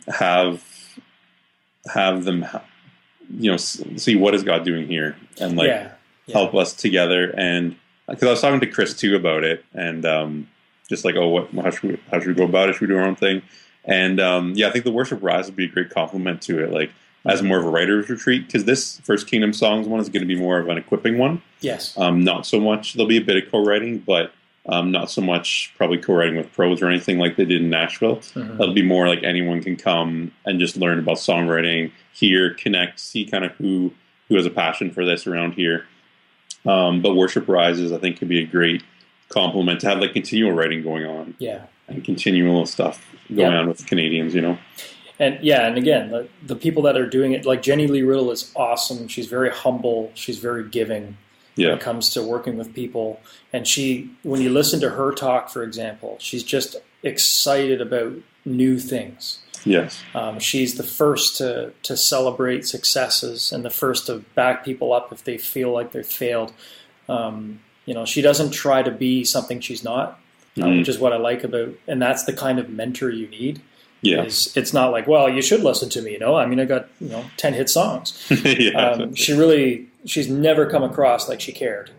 have 0.08 0.64
have 1.92 2.24
them, 2.24 2.46
you 3.38 3.50
know, 3.50 3.56
see 3.56 4.16
what 4.16 4.34
is 4.34 4.42
God 4.42 4.64
doing 4.64 4.86
here, 4.86 5.16
and 5.40 5.56
like 5.56 5.68
yeah. 5.68 5.92
Yeah. 6.26 6.34
help 6.34 6.54
us 6.54 6.74
together. 6.74 7.32
And 7.36 7.76
because 8.08 8.24
I 8.24 8.30
was 8.30 8.40
talking 8.40 8.60
to 8.60 8.66
Chris 8.66 8.94
too 8.94 9.16
about 9.16 9.44
it, 9.44 9.64
and 9.72 10.04
um, 10.04 10.48
just 10.88 11.04
like, 11.04 11.16
oh, 11.16 11.28
what, 11.28 11.50
how 11.52 11.70
should 11.70 11.90
we, 11.90 12.00
how 12.10 12.18
should 12.18 12.28
we 12.28 12.34
go 12.34 12.44
about 12.44 12.68
it? 12.68 12.74
Should 12.74 12.82
we 12.82 12.86
do 12.88 12.98
our 12.98 13.06
own 13.06 13.16
thing? 13.16 13.42
And 13.84 14.20
um, 14.20 14.52
yeah, 14.56 14.68
I 14.68 14.70
think 14.70 14.84
the 14.84 14.92
worship 14.92 15.22
rise 15.22 15.46
would 15.46 15.56
be 15.56 15.64
a 15.64 15.68
great 15.68 15.90
compliment 15.90 16.42
to 16.42 16.62
it, 16.62 16.70
like 16.70 16.90
as 17.24 17.42
more 17.42 17.58
of 17.58 17.64
a 17.64 17.70
writer's 17.70 18.08
retreat. 18.10 18.46
Because 18.46 18.64
this 18.64 19.00
First 19.00 19.26
Kingdom 19.26 19.52
Songs 19.52 19.86
one 19.88 20.00
is 20.00 20.08
going 20.08 20.22
to 20.22 20.26
be 20.26 20.36
more 20.36 20.58
of 20.58 20.68
an 20.68 20.76
equipping 20.76 21.18
one. 21.18 21.42
Yes. 21.60 21.96
Um, 21.96 22.24
not 22.24 22.46
so 22.46 22.60
much. 22.60 22.94
There'll 22.94 23.08
be 23.08 23.16
a 23.16 23.24
bit 23.24 23.42
of 23.42 23.50
co-writing, 23.50 23.98
but 23.98 24.32
um, 24.70 24.90
not 24.92 25.10
so 25.10 25.20
much 25.20 25.72
probably 25.76 25.98
co-writing 25.98 26.36
with 26.36 26.52
pros 26.52 26.80
or 26.80 26.88
anything 26.88 27.18
like 27.18 27.36
they 27.36 27.44
did 27.44 27.60
in 27.60 27.68
Nashville. 27.70 28.16
Mhm. 28.16 28.56
That'll 28.56 28.72
be 28.74 28.82
more 28.82 29.08
like 29.08 29.22
anyone 29.24 29.62
can 29.62 29.76
come 29.76 30.32
and 30.46 30.58
just 30.60 30.76
learn 30.76 30.98
about 30.98 31.16
songwriting, 31.16 31.90
hear, 32.12 32.54
connect, 32.54 33.00
see 33.00 33.24
kind 33.24 33.44
of 33.44 33.52
who 33.52 33.92
who 34.28 34.36
has 34.36 34.46
a 34.46 34.50
passion 34.50 34.92
for 34.92 35.04
this 35.04 35.26
around 35.26 35.54
here. 35.54 35.86
Um, 36.64 37.02
but 37.02 37.16
worship 37.16 37.48
rises, 37.48 37.90
I 37.92 37.98
think, 37.98 38.18
could 38.18 38.28
be 38.28 38.40
a 38.40 38.46
great 38.46 38.82
complement 39.28 39.80
to 39.80 39.88
have 39.88 39.98
like 39.98 40.12
continual 40.12 40.52
writing 40.52 40.82
going 40.82 41.04
on 41.04 41.34
Yeah. 41.38 41.62
and 41.88 42.04
continual 42.04 42.64
stuff 42.66 43.04
going 43.28 43.52
Yeah. 43.52 43.58
on 43.58 43.66
with 43.68 43.84
Canadians. 43.86 44.34
You 44.34 44.42
know, 44.42 44.58
And 45.18 45.38
yeah, 45.42 45.66
and 45.66 45.76
again, 45.76 46.10
the, 46.10 46.28
the 46.46 46.54
people 46.56 46.82
that 46.84 46.96
are 46.96 47.06
doing 47.08 47.32
it, 47.32 47.44
like 47.44 47.60
Jenny 47.62 47.86
Lee 47.88 48.02
Riddle 48.02 48.30
is 48.30 48.52
awesome. 48.54 49.08
She's 49.08 49.26
very 49.26 49.50
humble. 49.50 50.12
She's 50.14 50.38
very 50.38 50.68
giving 50.68 51.16
when 51.60 51.68
yeah, 51.68 51.74
it 51.76 51.80
comes 51.80 52.10
to 52.10 52.22
working 52.22 52.56
with 52.56 52.74
people. 52.74 53.20
And 53.52 53.66
she, 53.66 54.10
when 54.22 54.40
you 54.40 54.50
listen 54.50 54.80
to 54.80 54.90
her 54.90 55.12
talk, 55.12 55.48
for 55.50 55.62
example, 55.62 56.16
she's 56.18 56.42
just 56.44 56.76
excited 57.02 57.80
about 57.80 58.12
new 58.44 58.78
things. 58.78 59.38
yes, 59.64 60.02
Um, 60.14 60.38
she's 60.38 60.76
the 60.76 60.82
first 60.82 61.36
to, 61.38 61.72
to 61.82 61.96
celebrate 61.96 62.66
successes 62.66 63.52
and 63.52 63.64
the 63.64 63.70
first 63.70 64.06
to 64.06 64.24
back 64.34 64.64
people 64.64 64.92
up 64.92 65.12
if 65.12 65.24
they 65.24 65.36
feel 65.38 65.70
like 65.72 65.92
they've 65.92 66.06
failed. 66.06 66.52
Um, 67.08 67.60
you 67.86 67.94
know, 67.94 68.04
she 68.06 68.22
doesn't 68.22 68.52
try 68.52 68.82
to 68.82 68.90
be 68.90 69.24
something 69.24 69.60
she's 69.60 69.84
not, 69.84 70.18
uh, 70.58 70.62
Mhm. 70.64 70.78
which 70.78 70.88
is 70.88 70.98
what 70.98 71.12
I 71.12 71.16
like 71.16 71.44
about, 71.44 71.70
and 71.86 72.00
that's 72.00 72.24
the 72.24 72.32
kind 72.32 72.58
of 72.58 72.70
mentor 72.70 73.10
you 73.10 73.26
need. 73.28 73.60
yeah, 74.02 74.22
Is 74.24 74.56
it's 74.56 74.72
not 74.72 74.92
like, 74.92 75.06
well, 75.06 75.28
you 75.28 75.42
should 75.42 75.62
listen 75.62 75.90
to 75.90 76.00
me. 76.00 76.12
You 76.12 76.18
know, 76.20 76.34
I 76.34 76.46
mean, 76.46 76.58
I 76.58 76.64
got 76.64 76.88
you 77.00 77.08
know 77.10 77.24
ten 77.36 77.52
hit 77.52 77.68
songs. 77.68 78.16
yeah, 78.44 78.70
Um, 78.92 79.14
she 79.14 79.34
really, 79.34 79.88
she's 80.04 80.28
never 80.28 80.68
come 80.68 80.82
across 80.82 81.28
like 81.28 81.40
she 81.40 81.52
cared, 81.52 81.90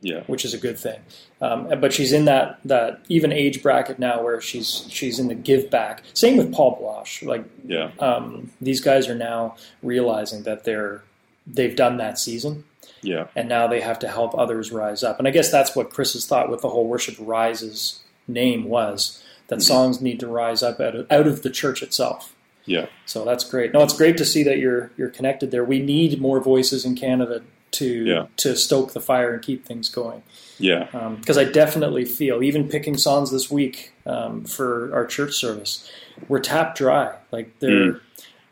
yeah, 0.00 0.20
which 0.26 0.44
is 0.44 0.54
a 0.54 0.58
good 0.58 0.78
thing. 0.78 1.00
Um, 1.40 1.68
but 1.80 1.92
she's 1.92 2.12
in 2.12 2.24
that 2.26 2.60
that 2.64 3.00
even 3.08 3.32
age 3.32 3.62
bracket 3.62 3.98
now 3.98 4.22
where 4.22 4.40
she's 4.40 4.86
she's 4.88 5.18
in 5.18 5.28
the 5.28 5.34
give 5.34 5.70
back. 5.70 6.02
Same 6.14 6.36
with 6.36 6.52
Paul 6.52 6.76
Baloche. 6.76 7.22
Like 7.22 7.44
yeah, 7.64 7.90
um, 7.98 8.50
these 8.60 8.80
guys 8.80 9.08
are 9.08 9.14
now 9.14 9.56
realizing 9.82 10.44
that 10.44 10.64
they're 10.64 11.02
they've 11.46 11.76
done 11.76 11.96
that 11.98 12.18
season. 12.18 12.64
Yeah, 13.02 13.26
and 13.36 13.48
now 13.48 13.66
they 13.66 13.80
have 13.80 13.98
to 14.00 14.08
help 14.08 14.36
others 14.36 14.72
rise 14.72 15.02
up. 15.02 15.18
And 15.18 15.28
i 15.28 15.30
guess 15.30 15.50
that's 15.50 15.76
what 15.76 15.90
chris's 15.90 16.26
thought 16.26 16.50
with 16.50 16.62
the 16.62 16.68
whole 16.68 16.86
worship 16.86 17.14
rises 17.18 18.02
name 18.28 18.64
was 18.64 19.22
that 19.48 19.62
songs 19.62 20.00
need 20.00 20.18
to 20.20 20.26
rise 20.26 20.62
up 20.62 20.80
out 20.80 20.96
of, 20.96 21.12
out 21.12 21.26
of 21.26 21.42
the 21.42 21.50
church 21.50 21.82
itself 21.82 22.34
yeah, 22.66 22.86
so 23.06 23.24
that's 23.24 23.44
great 23.44 23.72
no 23.72 23.82
it's 23.82 23.96
great 23.96 24.16
to 24.18 24.24
see 24.24 24.42
that 24.42 24.58
you're 24.58 24.90
you're 24.96 25.10
connected 25.10 25.50
there 25.50 25.64
we 25.64 25.78
need 25.80 26.20
more 26.20 26.40
voices 26.40 26.84
in 26.84 26.94
canada 26.94 27.42
to 27.72 28.04
Yeah. 28.04 28.26
to 28.38 28.56
stoke 28.56 28.92
the 28.92 29.00
fire 29.00 29.32
and 29.34 29.42
keep 29.42 29.64
things 29.64 29.88
going 29.88 30.22
yeah, 30.58 30.84
because 31.20 31.36
I 31.36 31.44
definitely 31.44 32.06
feel, 32.06 32.42
even 32.42 32.66
picking 32.68 32.96
songs 32.96 33.30
this 33.30 33.50
week 33.50 33.92
um, 34.06 34.44
for 34.46 34.90
our 34.94 35.04
church 35.04 35.34
service, 35.34 35.90
we're 36.28 36.40
tapped 36.40 36.78
dry. 36.78 37.14
Like 37.30 37.58
there, 37.58 38.00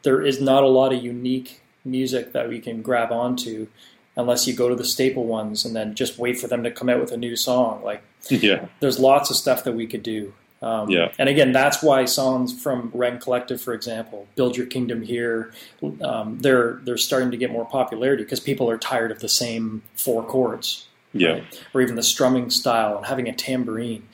there 0.03 0.21
is 0.21 0.39
not 0.39 0.65
a 0.65 0.69
lot 0.69 0.93
of 0.93 1.03
unique 1.03 1.62
music 1.83 2.33
that 2.33 2.51
we 2.51 2.61
can 2.61 2.83
grab 2.83 3.11
onto, 3.11 3.69
unless 4.17 4.47
you 4.47 4.53
go 4.55 4.69
to 4.69 4.75
the 4.75 4.85
staple 4.85 5.25
ones 5.25 5.65
and 5.65 5.75
then 5.75 5.95
just 5.95 6.19
wait 6.19 6.39
for 6.39 6.47
them 6.47 6.62
to 6.62 6.71
come 6.71 6.91
out 6.91 7.01
with 7.01 7.11
a 7.11 7.17
new 7.17 7.37
song. 7.37 7.83
Like 7.83 8.03
yeah, 8.29 8.67
there's 8.81 8.99
lots 8.99 9.31
of 9.31 9.37
stuff 9.37 9.65
that 9.65 9.73
we 9.73 9.87
could 9.87 10.03
do. 10.03 10.35
Um, 10.65 10.89
Yeah. 10.89 11.12
And 11.19 11.29
again, 11.29 11.53
that's 11.53 11.83
why 11.83 12.07
songs 12.07 12.59
from 12.59 12.91
Rend 12.95 13.21
Collective, 13.21 13.61
for 13.61 13.75
example, 13.75 14.27
"Build 14.35 14.57
Your 14.57 14.67
Kingdom 14.67 15.03
Here," 15.03 15.53
um, 16.01 16.39
they're 16.41 16.81
they're 16.85 16.97
starting 16.97 17.31
to 17.33 17.37
get 17.37 17.51
more 17.51 17.67
popularity 17.67 18.23
because 18.23 18.41
people 18.41 18.71
are 18.71 18.79
tired 18.79 19.11
of 19.11 19.21
the 19.21 19.29
same 19.29 19.83
four 19.95 20.23
chords 20.25 20.87
yeah, 21.12 21.33
right? 21.33 21.61
or 21.75 21.83
even 21.83 21.97
the 21.97 22.03
strumming 22.03 22.49
style 22.51 22.97
and 22.97 23.07
having 23.07 23.29
a 23.29 23.33
tambourine, 23.35 24.09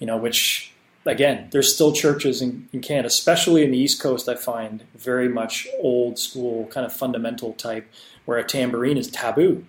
you 0.00 0.06
know, 0.06 0.16
which 0.16 0.72
again, 1.06 1.48
there's 1.50 1.72
still 1.72 1.92
churches 1.92 2.42
in, 2.42 2.68
in 2.72 2.80
Canada, 2.80 3.06
especially 3.06 3.62
in 3.62 3.70
the 3.70 3.78
East 3.78 4.00
Coast, 4.00 4.28
I 4.28 4.34
find 4.34 4.82
very 4.94 5.28
much 5.28 5.66
old 5.80 6.18
school, 6.18 6.66
kind 6.66 6.84
of 6.86 6.92
fundamental 6.92 7.52
type, 7.52 7.86
where 8.24 8.38
a 8.38 8.44
tambourine 8.44 8.96
is 8.96 9.08
taboo, 9.10 9.64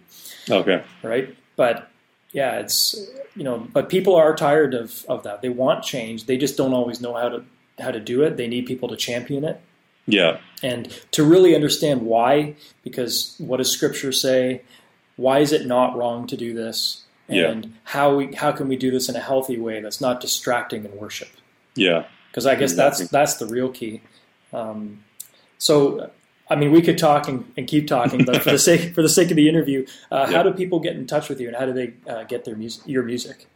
okay, 0.49 0.83
right? 1.03 1.35
But 1.55 1.89
yeah, 2.35 2.59
it's 2.59 2.95
you 3.35 3.43
know, 3.43 3.67
but 3.73 3.89
people 3.89 4.15
are 4.15 4.35
tired 4.35 4.73
of, 4.73 5.05
of 5.07 5.23
that. 5.23 5.41
They 5.41 5.49
want 5.49 5.83
change. 5.83 6.25
They 6.25 6.37
just 6.37 6.57
don't 6.57 6.73
always 6.73 6.99
know 7.01 7.13
how 7.13 7.29
to 7.29 7.43
how 7.79 7.91
to 7.91 7.99
do 7.99 8.23
it. 8.23 8.37
They 8.37 8.47
need 8.47 8.65
people 8.65 8.87
to 8.89 8.95
champion 8.95 9.43
it 9.43 9.61
yeah, 10.07 10.37
and 10.61 10.91
to 11.11 11.23
really 11.23 11.55
understand 11.55 12.01
why 12.03 12.55
because 12.83 13.35
what 13.39 13.57
does 13.57 13.71
scripture 13.71 14.11
say 14.11 14.61
why 15.17 15.39
is 15.39 15.51
it 15.51 15.65
not 15.65 15.95
wrong 15.97 16.27
to 16.27 16.37
do 16.37 16.53
this 16.53 17.03
Yeah. 17.27 17.49
and 17.49 17.73
how 17.85 18.15
we 18.17 18.33
how 18.35 18.51
can 18.51 18.67
we 18.67 18.75
do 18.75 18.91
this 18.91 19.09
in 19.09 19.15
a 19.15 19.19
healthy 19.19 19.57
way 19.57 19.81
that's 19.81 20.01
not 20.01 20.21
distracting 20.21 20.85
in 20.85 20.95
worship 20.95 21.29
yeah, 21.75 22.05
because 22.29 22.45
i 22.45 22.55
guess 22.55 22.73
that's 22.73 23.07
that's 23.09 23.35
the 23.35 23.47
real 23.47 23.69
key 23.69 24.01
um, 24.53 25.03
so 25.57 26.11
i 26.49 26.55
mean 26.55 26.71
we 26.71 26.81
could 26.81 26.97
talk 26.97 27.27
and, 27.27 27.43
and 27.57 27.67
keep 27.67 27.87
talking 27.87 28.23
but 28.25 28.41
for 28.43 28.51
the 28.51 28.59
sake 28.69 28.93
for 28.93 29.01
the 29.01 29.09
sake 29.09 29.29
of 29.31 29.35
the 29.35 29.49
interview 29.49 29.85
uh, 30.11 30.27
Yeah. 30.29 30.37
how 30.37 30.43
do 30.43 30.51
people 30.51 30.79
get 30.79 30.95
in 30.95 31.07
touch 31.07 31.27
with 31.29 31.39
you 31.41 31.47
and 31.47 31.57
how 31.57 31.65
do 31.65 31.73
they 31.73 31.93
uh, 32.09 32.23
get 32.23 32.45
their 32.45 32.55
music 32.55 32.83
your 32.85 33.03
music 33.03 33.47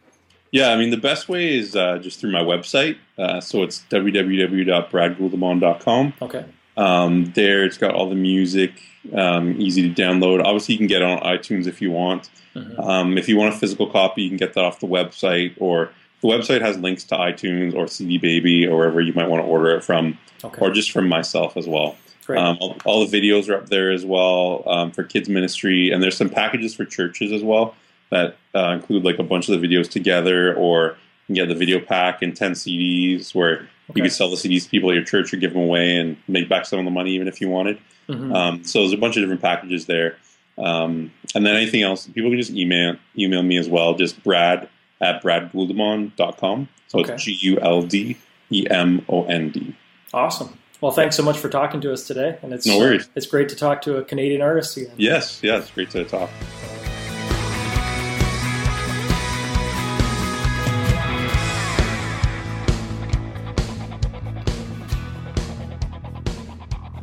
Yeah, 0.52 0.72
I 0.72 0.76
mean, 0.76 0.90
the 0.90 0.96
best 1.10 1.28
way 1.28 1.54
is 1.56 1.76
uh, 1.76 1.98
just 2.02 2.18
through 2.18 2.32
my 2.32 2.42
website. 2.42 2.96
Uh, 3.16 3.40
so 3.40 3.62
it's 3.62 3.84
www.bradguldemond.com. 3.88 6.12
okay 6.22 6.44
Um, 6.76 7.32
there, 7.34 7.64
it's 7.64 7.78
got 7.78 7.94
all 7.94 8.08
the 8.08 8.14
music, 8.16 8.72
um, 9.14 9.60
easy 9.60 9.82
to 9.92 10.02
download. 10.02 10.42
Obviously, 10.42 10.74
you 10.74 10.78
can 10.78 10.86
get 10.88 11.02
it 11.02 11.08
on 11.08 11.18
iTunes 11.20 11.66
if 11.66 11.80
you 11.82 11.90
want. 11.90 12.30
Mhm. 12.56 12.78
Um, 12.84 13.18
if 13.18 13.28
you 13.28 13.36
want 13.36 13.54
a 13.54 13.58
physical 13.58 13.86
copy, 13.86 14.22
you 14.22 14.28
can 14.28 14.38
get 14.38 14.54
that 14.54 14.64
off 14.64 14.80
the 14.80 14.86
website, 14.88 15.52
or 15.58 15.90
the 16.22 16.28
website 16.28 16.62
has 16.62 16.78
links 16.78 17.04
to 17.04 17.16
iTunes 17.16 17.74
or 17.74 17.86
CD 17.86 18.18
Baby 18.18 18.66
or 18.66 18.76
wherever 18.78 19.00
you 19.00 19.12
might 19.12 19.28
want 19.28 19.42
to 19.44 19.46
order 19.46 19.70
it 19.76 19.84
from, 19.84 20.18
okay 20.42 20.58
or 20.60 20.70
just 20.72 20.90
from 20.90 21.06
myself 21.08 21.56
as 21.56 21.68
well. 21.68 21.96
Um, 22.28 22.58
all, 22.60 22.76
all 22.84 23.06
the 23.06 23.20
videos 23.20 23.48
are 23.48 23.54
up 23.56 23.68
there 23.68 23.90
as 23.90 24.04
well 24.04 24.62
um, 24.66 24.90
for 24.92 25.02
kids 25.02 25.28
ministry, 25.28 25.90
and 25.90 26.02
there's 26.02 26.16
some 26.16 26.28
packages 26.30 26.74
for 26.74 26.84
churches 26.84 27.32
as 27.32 27.42
well 27.42 27.74
that 28.10 28.36
uh, 28.54 28.70
include 28.70 29.04
like 29.04 29.18
a 29.18 29.22
bunch 29.22 29.48
of 29.48 29.60
the 29.60 29.66
videos 29.66 29.88
together, 29.90 30.54
or 30.54 30.96
you 31.26 31.26
can 31.26 31.34
get 31.36 31.48
the 31.48 31.54
video 31.54 31.80
pack 31.80 32.22
and 32.22 32.36
ten 32.36 32.52
CDs 32.52 33.34
where 33.34 33.68
Okay. 33.90 33.98
you 33.98 34.02
can 34.04 34.10
sell 34.12 34.30
the 34.30 34.36
CDs 34.36 34.62
to 34.64 34.70
people 34.70 34.88
at 34.90 34.94
your 34.94 35.04
church 35.04 35.34
or 35.34 35.36
give 35.36 35.52
them 35.52 35.62
away 35.62 35.96
and 35.96 36.16
make 36.28 36.48
back 36.48 36.64
some 36.64 36.78
of 36.78 36.84
the 36.84 36.92
money 36.92 37.10
even 37.10 37.26
if 37.26 37.40
you 37.40 37.48
wanted. 37.48 37.76
Mhm. 38.08 38.32
Um, 38.32 38.62
so 38.64 38.78
there's 38.80 38.92
a 38.92 38.96
bunch 38.96 39.16
of 39.16 39.22
different 39.24 39.42
packages 39.42 39.86
there, 39.86 40.16
um, 40.58 41.10
and 41.34 41.44
then 41.44 41.56
anything 41.56 41.82
else, 41.82 42.06
people 42.06 42.30
can 42.30 42.38
just 42.38 42.52
email 42.52 42.94
email 43.18 43.42
me 43.42 43.56
as 43.56 43.68
well, 43.68 43.94
just 43.94 44.22
Brad 44.22 44.68
at 45.00 45.20
bradguldemond.com. 45.24 46.68
So 46.88 47.00
Okay. 47.00 47.14
it's 47.14 47.24
G 47.24 47.32
U 47.42 47.58
L 47.60 47.82
D 47.82 48.16
E 48.52 48.66
M 48.70 49.04
O 49.08 49.24
N 49.24 49.50
D. 49.50 49.74
awesome 50.14 50.56
well 50.80 50.92
thanks 50.92 51.16
so 51.16 51.22
much 51.22 51.38
for 51.38 51.48
talking 51.48 51.80
to 51.80 51.92
us 51.92 52.06
today 52.06 52.38
and 52.42 52.52
it's 52.52 52.66
No 52.66 52.78
worries. 52.78 53.08
it's 53.14 53.26
great 53.26 53.48
to 53.50 53.56
talk 53.56 53.82
to 53.82 53.96
a 53.98 54.04
canadian 54.04 54.42
artist 54.42 54.76
again 54.76 54.92
Yes, 54.96 55.40
yeah, 55.42 55.58
it's 55.58 55.70
great 55.70 55.90
to 55.90 56.04
talk. 56.04 56.30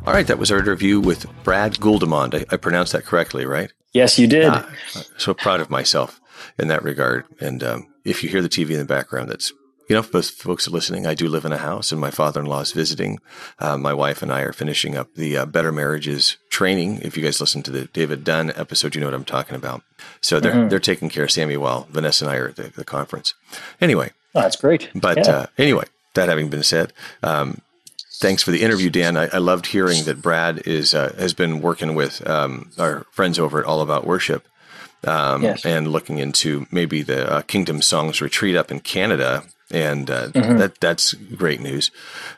All 0.06 0.14
right, 0.14 0.26
that 0.26 0.38
was 0.38 0.50
our 0.50 0.58
interview 0.58 1.00
with 1.00 1.26
Brad 1.44 1.74
Guldemond. 1.74 2.34
I, 2.34 2.54
I 2.54 2.56
pronounced 2.56 2.92
that 2.92 3.04
correctly, 3.04 3.44
right? 3.44 3.70
Yes, 3.92 4.18
you 4.18 4.26
did. 4.26 4.46
Ah, 4.48 4.66
so 5.18 5.34
proud 5.34 5.60
of 5.60 5.68
myself 5.68 6.18
in 6.58 6.68
that 6.68 6.82
regard. 6.82 7.26
And 7.40 7.62
um, 7.62 7.86
if 8.06 8.22
you 8.22 8.30
hear 8.30 8.40
the 8.40 8.48
TV 8.48 8.70
in 8.70 8.78
the 8.78 8.84
background, 8.86 9.30
that's 9.30 9.52
you 9.88 9.96
know, 9.96 10.02
for 10.02 10.20
folks 10.20 10.68
listening, 10.68 11.06
I 11.06 11.14
do 11.14 11.28
live 11.28 11.46
in 11.46 11.52
a 11.52 11.58
house, 11.58 11.90
and 11.90 12.00
my 12.00 12.10
father-in-law 12.10 12.60
is 12.60 12.72
visiting. 12.72 13.20
Uh, 13.58 13.78
my 13.78 13.94
wife 13.94 14.22
and 14.22 14.30
I 14.30 14.42
are 14.42 14.52
finishing 14.52 14.96
up 14.96 15.14
the 15.14 15.38
uh, 15.38 15.46
Better 15.46 15.72
Marriages 15.72 16.36
training. 16.50 17.00
If 17.02 17.16
you 17.16 17.22
guys 17.22 17.40
listen 17.40 17.62
to 17.62 17.70
the 17.70 17.86
David 17.86 18.22
Dunn 18.22 18.52
episode, 18.54 18.94
you 18.94 19.00
know 19.00 19.06
what 19.06 19.14
I'm 19.14 19.24
talking 19.24 19.56
about. 19.56 19.82
So 20.20 20.40
they're 20.40 20.52
mm-hmm. 20.52 20.68
they're 20.68 20.78
taking 20.78 21.08
care 21.08 21.24
of 21.24 21.30
Sammy 21.30 21.56
while 21.56 21.88
Vanessa 21.90 22.26
and 22.26 22.32
I 22.32 22.36
are 22.36 22.48
at 22.48 22.56
the, 22.56 22.64
the 22.64 22.84
conference. 22.84 23.32
Anyway, 23.80 24.12
oh, 24.34 24.42
that's 24.42 24.56
great. 24.56 24.90
But 24.94 25.18
yeah. 25.18 25.30
uh, 25.30 25.46
anyway, 25.56 25.84
that 26.14 26.28
having 26.28 26.50
been 26.50 26.62
said, 26.62 26.92
um, 27.22 27.62
thanks 28.20 28.42
for 28.42 28.50
the 28.50 28.62
interview, 28.62 28.90
Dan. 28.90 29.16
I, 29.16 29.28
I 29.28 29.38
loved 29.38 29.68
hearing 29.68 30.04
that 30.04 30.20
Brad 30.20 30.66
is 30.66 30.94
uh, 30.94 31.14
has 31.18 31.32
been 31.32 31.62
working 31.62 31.94
with 31.94 32.26
um, 32.28 32.70
our 32.78 33.06
friends 33.10 33.38
over 33.38 33.58
at 33.58 33.64
All 33.64 33.80
About 33.80 34.06
Worship. 34.06 34.46
Um, 35.06 35.44
yes. 35.44 35.64
and 35.64 35.86
looking 35.86 36.18
into 36.18 36.66
maybe 36.72 37.02
the 37.02 37.32
uh, 37.32 37.42
Kingdom 37.42 37.82
Songs 37.82 38.20
retreat 38.20 38.56
up 38.56 38.72
in 38.72 38.80
Canada 38.80 39.44
and 39.70 40.10
uh, 40.10 40.28
mm-hmm. 40.28 40.58
that 40.58 40.80
that's 40.80 41.12
great 41.14 41.60
news. 41.60 41.90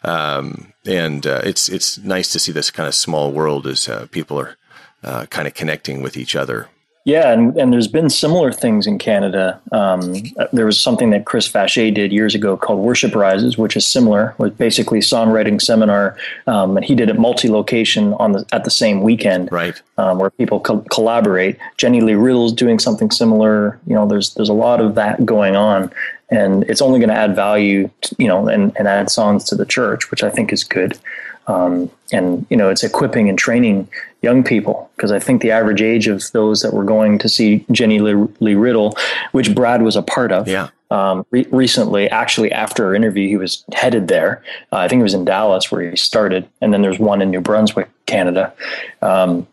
Um, 0.03 0.73
and 0.87 1.27
uh, 1.27 1.41
it's 1.45 1.69
it's 1.69 1.99
nice 1.99 2.31
to 2.33 2.39
see 2.39 2.53
this 2.53 2.71
kind 2.71 2.87
of 2.89 2.95
small 2.95 3.33
world 3.33 3.67
as 3.67 3.89
uh, 3.89 4.07
people 4.11 4.39
are 4.39 4.57
uh, 5.03 5.27
kind 5.27 5.47
of 5.47 5.55
connecting 5.55 6.03
with 6.03 6.17
each 6.17 6.35
other. 6.37 6.69
Yeah, 7.07 7.33
and, 7.33 7.57
and 7.57 7.73
there's 7.73 7.89
been 7.89 8.11
similar 8.11 8.53
things 8.53 8.87
in 8.87 8.99
Canada. 8.99 9.59
Um, 9.73 10.17
there 10.53 10.67
was 10.67 10.79
something 10.79 11.11
that 11.11 11.25
Chris 11.25 11.49
Vacher 11.49 11.93
did 11.95 12.13
years 12.13 12.35
ago 12.35 12.59
called 12.59 12.79
Worship 12.79 13.15
Rises, 13.15 13.57
which 13.57 13.75
is 13.75 13.87
similar, 13.87 14.35
with 14.37 14.59
basically 14.59 14.99
songwriting 14.99 15.63
seminar, 15.63 16.19
um, 16.47 16.77
and 16.77 16.85
he 16.85 16.95
did 16.95 17.09
it 17.09 17.19
multi-location 17.19 18.13
on 18.15 18.33
the 18.33 18.45
at 18.53 18.65
the 18.65 18.71
same 18.71 19.03
weekend, 19.03 19.51
right? 19.51 19.81
Um, 19.97 20.19
where 20.19 20.29
people 20.29 20.61
co- 20.61 20.85
collaborate. 20.91 21.57
Jenny 21.79 22.03
Lee 22.03 22.15
Riddle's 22.15 22.53
doing 22.53 22.79
something 22.79 23.11
similar. 23.11 23.79
You 23.87 23.95
know, 23.95 24.07
there's 24.07 24.35
there's 24.35 24.51
a 24.51 24.55
lot 24.55 24.83
of 24.83 24.95
that 24.97 25.25
going 25.25 25.57
on, 25.57 25.91
and 26.29 26.65
it's 26.65 26.83
only 26.83 26.99
going 26.99 27.09
to 27.09 27.15
add 27.15 27.35
value, 27.35 27.89
to, 28.03 28.17
you 28.19 28.29
know, 28.29 28.47
and, 28.47 28.77
and 28.77 28.87
add 28.87 29.09
songs 29.11 29.45
to 29.45 29.55
the 29.55 29.65
church, 29.65 30.11
which 30.11 30.23
I 30.23 30.29
think 30.29 30.53
is 30.53 30.65
good. 30.65 30.99
Um, 31.47 31.91
and 32.13 32.47
you 32.51 32.57
know, 32.57 32.69
it's 32.69 32.85
equipping 32.85 33.29
and 33.29 33.39
training 33.39 33.89
young 34.23 34.45
people 34.45 34.91
because 34.97 35.11
I 35.11 35.19
think 35.19 35.43
the 35.43 35.51
average 35.51 35.83
age 35.83 36.07
of 36.07 36.31
those 36.33 36.63
that 36.63 36.73
were 36.73 36.85
going 36.85 37.19
to 37.19 37.29
see 37.29 37.65
Jenny 37.73 37.99
Lee, 37.99 38.55
Riddle, 38.55 38.97
which 39.33 39.55
Brad 39.55 39.83
was 39.83 39.97
a 39.97 40.03
part 40.03 40.33
of, 40.33 40.49
yeah. 40.49 40.69
Um, 40.93 41.25
re- 41.31 41.47
recently, 41.53 42.11
actually 42.11 42.51
after 42.51 42.87
our 42.87 42.95
interview, 42.97 43.29
he 43.29 43.37
was 43.37 43.65
headed 43.73 44.09
there. 44.09 44.43
Uh, 44.73 44.79
I 44.79 44.89
think 44.89 44.99
it 44.99 45.05
was 45.05 45.15
in 45.15 45.25
Dallas 45.25 45.71
where 45.71 45.89
he 45.89 45.97
started, 45.97 46.49
and 46.61 46.75
then 46.75 46.83
there's 46.83 46.99
one 46.99 47.23
in 47.23 47.31
New 47.31 47.41
Brunswick, 47.41 47.89
Canada. 48.07 48.53
Um, 49.01 49.47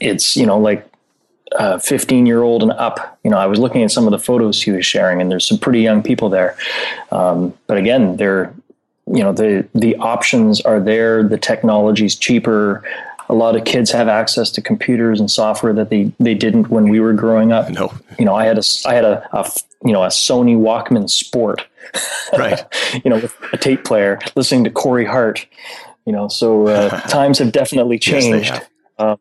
it's 0.00 0.36
you 0.36 0.46
know 0.46 0.58
like 0.58 0.86
15 1.80 2.26
year 2.26 2.42
old 2.42 2.62
and 2.62 2.72
up. 2.72 3.18
You 3.24 3.30
know, 3.30 3.38
I 3.38 3.46
was 3.46 3.58
looking 3.58 3.82
at 3.82 3.90
some 3.90 4.06
of 4.06 4.10
the 4.10 4.18
photos 4.18 4.62
he 4.62 4.70
was 4.70 4.84
sharing, 4.84 5.20
and 5.20 5.30
there's 5.30 5.46
some 5.46 5.58
pretty 5.58 5.80
young 5.80 6.02
people 6.02 6.28
there. 6.28 6.56
Um, 7.10 7.54
but 7.66 7.76
again, 7.78 8.16
they're, 8.16 8.52
you 9.06 9.22
know, 9.22 9.32
the 9.32 9.66
the 9.74 9.96
options 9.96 10.60
are 10.62 10.80
there. 10.80 11.22
The 11.22 11.38
technology's 11.38 12.16
cheaper. 12.16 12.82
A 13.28 13.34
lot 13.34 13.56
of 13.56 13.64
kids 13.64 13.90
have 13.90 14.08
access 14.08 14.50
to 14.52 14.62
computers 14.62 15.20
and 15.20 15.30
software 15.30 15.72
that 15.74 15.90
they 15.90 16.12
they 16.18 16.34
didn't 16.34 16.70
when 16.70 16.88
we 16.88 17.00
were 17.00 17.12
growing 17.12 17.52
up. 17.52 17.70
No, 17.70 17.92
you 18.18 18.24
know, 18.24 18.34
I 18.34 18.44
had 18.44 18.58
a 18.58 18.62
I 18.84 18.94
had 18.94 19.04
a, 19.04 19.28
a 19.32 19.50
you 19.84 19.92
know 19.92 20.02
a 20.02 20.08
Sony 20.08 20.56
Walkman 20.56 21.08
Sport, 21.08 21.66
right? 22.36 22.62
you 23.04 23.10
know, 23.10 23.16
with 23.16 23.36
a 23.52 23.56
tape 23.56 23.84
player, 23.84 24.18
listening 24.34 24.64
to 24.64 24.70
Corey 24.70 25.04
Hart. 25.04 25.46
You 26.04 26.12
know, 26.12 26.28
so 26.28 26.68
uh, 26.68 27.00
times 27.08 27.38
have 27.38 27.52
definitely 27.52 27.98
changed. 27.98 28.50
Yes, 28.52 28.66
uh, 28.98 29.16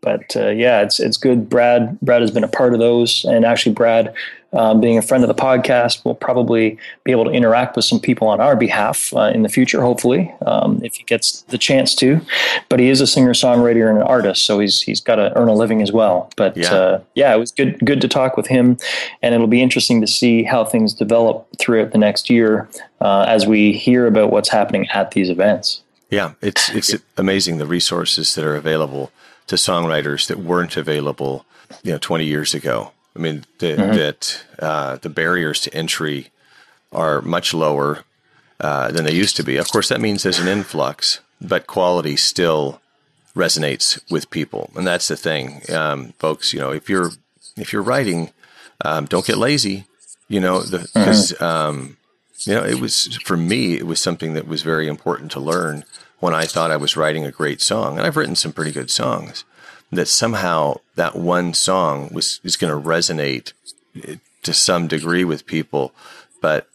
but 0.00 0.36
uh, 0.36 0.50
yeah, 0.50 0.82
it's 0.82 1.00
it's 1.00 1.16
good. 1.16 1.48
Brad 1.48 2.00
Brad 2.00 2.20
has 2.20 2.30
been 2.30 2.44
a 2.44 2.48
part 2.48 2.72
of 2.72 2.78
those, 2.78 3.24
and 3.24 3.44
actually, 3.44 3.72
Brad, 3.72 4.14
um, 4.52 4.80
being 4.80 4.98
a 4.98 5.02
friend 5.02 5.22
of 5.22 5.28
the 5.28 5.34
podcast, 5.34 6.04
will 6.04 6.14
probably 6.14 6.78
be 7.04 7.12
able 7.12 7.24
to 7.24 7.30
interact 7.30 7.76
with 7.76 7.84
some 7.84 8.00
people 8.00 8.28
on 8.28 8.40
our 8.40 8.56
behalf 8.56 9.12
uh, 9.14 9.30
in 9.34 9.42
the 9.42 9.48
future. 9.48 9.82
Hopefully, 9.82 10.32
um, 10.46 10.80
if 10.82 10.94
he 10.94 11.04
gets 11.04 11.42
the 11.42 11.58
chance 11.58 11.94
to. 11.96 12.20
But 12.68 12.80
he 12.80 12.88
is 12.88 13.00
a 13.00 13.06
singer 13.06 13.32
songwriter 13.32 13.88
and 13.88 13.98
an 13.98 14.04
artist, 14.04 14.44
so 14.44 14.58
he's 14.58 14.80
he's 14.80 15.00
got 15.00 15.16
to 15.16 15.36
earn 15.38 15.48
a 15.48 15.54
living 15.54 15.82
as 15.82 15.92
well. 15.92 16.30
But 16.36 16.56
yeah. 16.56 16.72
Uh, 16.72 17.00
yeah, 17.14 17.34
it 17.34 17.38
was 17.38 17.52
good 17.52 17.78
good 17.84 18.00
to 18.00 18.08
talk 18.08 18.36
with 18.36 18.46
him, 18.46 18.78
and 19.22 19.34
it'll 19.34 19.46
be 19.46 19.62
interesting 19.62 20.00
to 20.00 20.06
see 20.06 20.42
how 20.42 20.64
things 20.64 20.94
develop 20.94 21.46
throughout 21.58 21.92
the 21.92 21.98
next 21.98 22.30
year 22.30 22.68
uh, 23.00 23.24
as 23.28 23.46
we 23.46 23.72
hear 23.72 24.06
about 24.06 24.30
what's 24.30 24.48
happening 24.48 24.88
at 24.88 25.12
these 25.12 25.30
events. 25.30 25.82
Yeah, 26.10 26.32
it's 26.40 26.70
it's 26.70 26.94
amazing 27.16 27.58
the 27.58 27.66
resources 27.66 28.34
that 28.34 28.44
are 28.44 28.56
available 28.56 29.12
to 29.48 29.56
songwriters 29.56 30.26
that 30.28 30.38
weren't 30.38 30.76
available, 30.76 31.44
you 31.82 31.92
know, 31.92 31.98
20 31.98 32.24
years 32.24 32.54
ago. 32.54 32.92
I 33.18 33.20
mean, 33.20 33.44
the, 33.58 33.66
mm-hmm. 33.66 33.96
that 33.96 34.44
uh, 34.60 34.96
the 34.96 35.08
barriers 35.08 35.60
to 35.62 35.74
entry 35.74 36.28
are 36.92 37.20
much 37.20 37.52
lower 37.52 38.04
uh, 38.60 38.92
than 38.92 39.04
they 39.04 39.12
used 39.12 39.36
to 39.36 39.42
be. 39.42 39.56
Of 39.56 39.70
course, 39.70 39.88
that 39.88 40.00
means 40.00 40.22
there's 40.22 40.38
an 40.38 40.48
influx, 40.48 41.20
but 41.40 41.66
quality 41.66 42.16
still 42.16 42.80
resonates 43.34 44.00
with 44.10 44.30
people, 44.30 44.70
and 44.76 44.86
that's 44.86 45.08
the 45.08 45.16
thing, 45.16 45.62
um, 45.72 46.12
folks. 46.18 46.52
You 46.52 46.60
know, 46.60 46.70
if 46.70 46.88
you're 46.88 47.10
if 47.56 47.72
you're 47.72 47.82
writing, 47.82 48.30
um, 48.84 49.06
don't 49.06 49.26
get 49.26 49.36
lazy. 49.36 49.84
You 50.28 50.40
know, 50.40 50.60
because 50.60 51.32
mm-hmm. 51.32 51.44
um, 51.44 51.96
you 52.40 52.54
know 52.54 52.64
it 52.64 52.80
was 52.80 53.16
for 53.24 53.36
me. 53.36 53.74
It 53.74 53.86
was 53.86 54.00
something 54.00 54.34
that 54.34 54.46
was 54.46 54.62
very 54.62 54.86
important 54.86 55.32
to 55.32 55.40
learn 55.40 55.84
when 56.20 56.34
I 56.34 56.46
thought 56.46 56.70
I 56.70 56.76
was 56.76 56.96
writing 56.96 57.24
a 57.24 57.32
great 57.32 57.60
song, 57.60 57.98
and 57.98 58.06
I've 58.06 58.16
written 58.16 58.36
some 58.36 58.52
pretty 58.52 58.72
good 58.72 58.90
songs, 58.90 59.44
that 59.90 60.06
somehow 60.06 60.76
that 60.96 61.16
one 61.16 61.54
song 61.54 62.10
was 62.12 62.40
is 62.44 62.56
going 62.56 62.72
to 62.72 62.88
resonate 62.88 63.52
to 64.42 64.52
some 64.52 64.86
degree 64.86 65.24
with 65.24 65.46
people, 65.46 65.92
but 66.40 66.68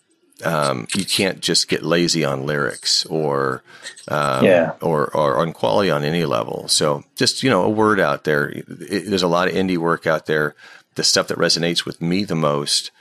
um, 0.44 0.88
you 0.96 1.06
can't 1.06 1.40
just 1.40 1.68
get 1.68 1.84
lazy 1.84 2.26
on 2.26 2.46
lyrics 2.46 3.06
or 3.06 3.64
um, 4.08 4.44
yeah. 4.44 4.74
or 4.82 5.16
or 5.16 5.38
on 5.38 5.54
quality 5.54 5.90
on 5.90 6.04
any 6.04 6.26
level. 6.26 6.68
So 6.68 7.04
just 7.16 7.44
you 7.44 7.50
know 7.50 7.64
a 7.64 7.70
word 7.70 8.00
out 8.00 8.24
there. 8.24 8.50
It, 8.50 8.66
there's 9.10 9.24
a 9.24 9.28
lot 9.28 9.48
of 9.48 9.54
indie 9.54 9.78
work 9.78 10.08
out 10.08 10.26
there. 10.26 10.56
The 10.96 11.04
stuff 11.04 11.28
that 11.28 11.38
resonates 11.38 11.86
with 11.86 12.02
me 12.02 12.24
the 12.24 12.36
most 12.36 12.92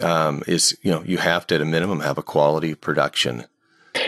um, 0.00 0.42
is 0.46 0.76
you 0.82 0.90
know 0.90 1.02
you 1.04 1.18
have 1.18 1.46
to 1.48 1.54
at 1.54 1.60
a 1.60 1.64
minimum 1.64 2.00
have 2.00 2.18
a 2.18 2.22
quality 2.22 2.74
production. 2.74 3.44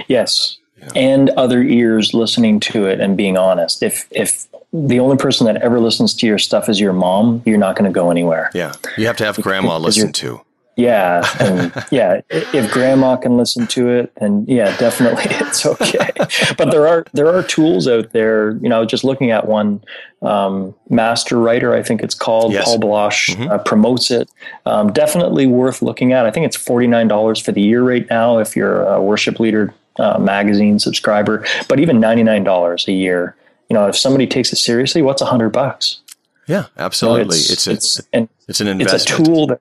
Yes, 0.06 0.58
and 0.94 1.30
other 1.30 1.62
ears 1.62 2.14
listening 2.14 2.60
to 2.60 2.86
it 2.86 3.00
and 3.00 3.16
being 3.16 3.36
honest. 3.36 3.82
If 3.82 4.06
if 4.10 4.46
the 4.72 5.00
only 5.00 5.16
person 5.16 5.46
that 5.46 5.56
ever 5.62 5.80
listens 5.80 6.14
to 6.14 6.26
your 6.26 6.38
stuff 6.38 6.68
is 6.68 6.80
your 6.80 6.92
mom, 6.92 7.42
you're 7.44 7.58
not 7.58 7.76
going 7.76 7.90
to 7.90 7.94
go 7.94 8.10
anywhere. 8.10 8.50
Yeah, 8.54 8.72
you 8.96 9.06
have 9.06 9.16
to 9.18 9.24
have 9.24 9.36
grandma 9.40 9.76
listen 9.78 10.12
to. 10.12 10.40
Yeah, 10.76 11.26
and 11.38 11.72
yeah. 11.90 12.20
If 12.30 12.70
grandma 12.72 13.16
can 13.16 13.36
listen 13.36 13.66
to 13.68 13.88
it, 13.90 14.12
then 14.16 14.44
yeah, 14.48 14.76
definitely 14.78 15.24
it's 15.30 15.66
okay. 15.66 16.10
but 16.56 16.70
there 16.70 16.86
are 16.86 17.04
there 17.12 17.28
are 17.28 17.42
tools 17.42 17.86
out 17.86 18.12
there. 18.12 18.52
You 18.56 18.68
know, 18.68 18.84
just 18.84 19.04
looking 19.04 19.30
at 19.30 19.46
one, 19.46 19.82
um, 20.22 20.74
Master 20.88 21.38
Writer, 21.38 21.74
I 21.74 21.82
think 21.82 22.02
it's 22.02 22.14
called. 22.14 22.52
Yes. 22.52 22.64
Paul 22.64 22.78
Baloche 22.78 23.34
mm-hmm. 23.34 23.50
uh, 23.50 23.58
promotes 23.58 24.10
it. 24.10 24.30
Um, 24.64 24.92
definitely 24.92 25.46
worth 25.46 25.82
looking 25.82 26.12
at. 26.12 26.24
I 26.24 26.30
think 26.30 26.46
it's 26.46 26.56
forty 26.56 26.86
nine 26.86 27.08
dollars 27.08 27.40
for 27.40 27.52
the 27.52 27.60
year 27.60 27.82
right 27.82 28.08
now 28.08 28.38
if 28.38 28.56
you're 28.56 28.82
a 28.82 29.02
worship 29.02 29.38
leader 29.40 29.74
uh, 29.98 30.18
magazine 30.18 30.78
subscriber, 30.78 31.44
but 31.68 31.80
even 31.80 32.00
$99 32.00 32.88
a 32.88 32.92
year. 32.92 33.36
You 33.68 33.74
know, 33.74 33.86
if 33.86 33.96
somebody 33.96 34.26
takes 34.26 34.52
it 34.52 34.56
seriously, 34.56 35.02
what's 35.02 35.22
a 35.22 35.26
hundred 35.26 35.50
bucks? 35.50 36.00
Yeah, 36.46 36.66
absolutely. 36.76 37.20
You 37.20 37.26
know, 37.26 37.52
it's, 37.52 37.52
it's, 37.52 37.66
a, 37.66 37.72
it's, 37.72 38.00
and 38.12 38.28
it's 38.48 38.60
an 38.60 38.66
investment. 38.66 39.02
It's 39.02 39.10
a 39.10 39.24
tool 39.24 39.46
that, 39.46 39.60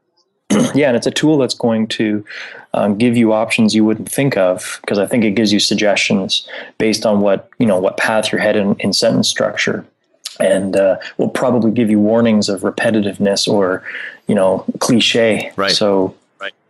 yeah, 0.76 0.88
and 0.88 0.98
it's 0.98 1.06
a 1.06 1.12
tool 1.12 1.38
that's 1.38 1.54
going 1.54 1.88
to 1.90 2.26
um, 2.74 2.98
give 2.98 3.16
you 3.16 3.34
options 3.34 3.76
you 3.76 3.86
wouldn't 3.86 4.12
think 4.12 4.38
of 4.38 4.80
because 4.82 4.98
I 4.98 5.06
think 5.06 5.24
it 5.24 5.32
gives 5.32 5.54
you 5.54 5.60
suggestions 5.60 6.48
based 6.80 7.06
on 7.06 7.22
what 7.22 7.50
you 7.60 7.66
know 7.66 7.80
what 7.80 7.98
path 7.98 8.32
you're 8.32 8.42
headed 8.42 8.64
in, 8.64 8.76
in 8.80 8.94
sentence 8.94 9.28
structure, 9.28 9.86
and 10.40 10.76
uh, 10.76 10.98
will 11.18 11.30
probably 11.30 11.72
give 11.72 11.92
you 11.92 12.00
warnings 12.00 12.50
of 12.50 12.62
repetitiveness 12.62 13.48
or 13.48 13.84
you 14.28 14.34
know 14.34 14.66
cliche. 14.80 15.52
Right. 15.56 15.72
So 15.72 16.16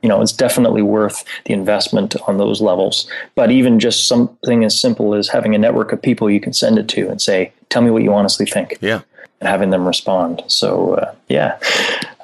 you 0.02 0.10
know, 0.10 0.22
it's 0.22 0.32
definitely 0.32 0.82
worth 0.82 1.24
the 1.46 1.54
investment 1.54 2.16
on 2.28 2.38
those 2.38 2.62
levels. 2.62 3.10
But 3.36 3.52
even 3.52 3.80
just 3.80 4.08
something 4.08 4.64
as 4.64 4.80
simple 4.80 5.14
as 5.14 5.28
having 5.28 5.56
a 5.56 5.58
network 5.58 5.92
of 5.92 6.02
people 6.02 6.30
you 6.30 6.40
can 6.40 6.54
send 6.54 6.78
it 6.78 6.88
to 6.90 7.10
and 7.10 7.22
say, 7.22 7.52
tell 7.70 7.82
me 7.82 7.92
what 7.92 8.04
you 8.04 8.14
honestly 8.14 8.46
think. 8.46 8.78
Yeah. 8.82 9.02
And 9.42 9.48
having 9.48 9.70
them 9.70 9.88
respond. 9.88 10.44
So, 10.48 10.96
uh, 10.96 11.16
yeah. 11.28 11.60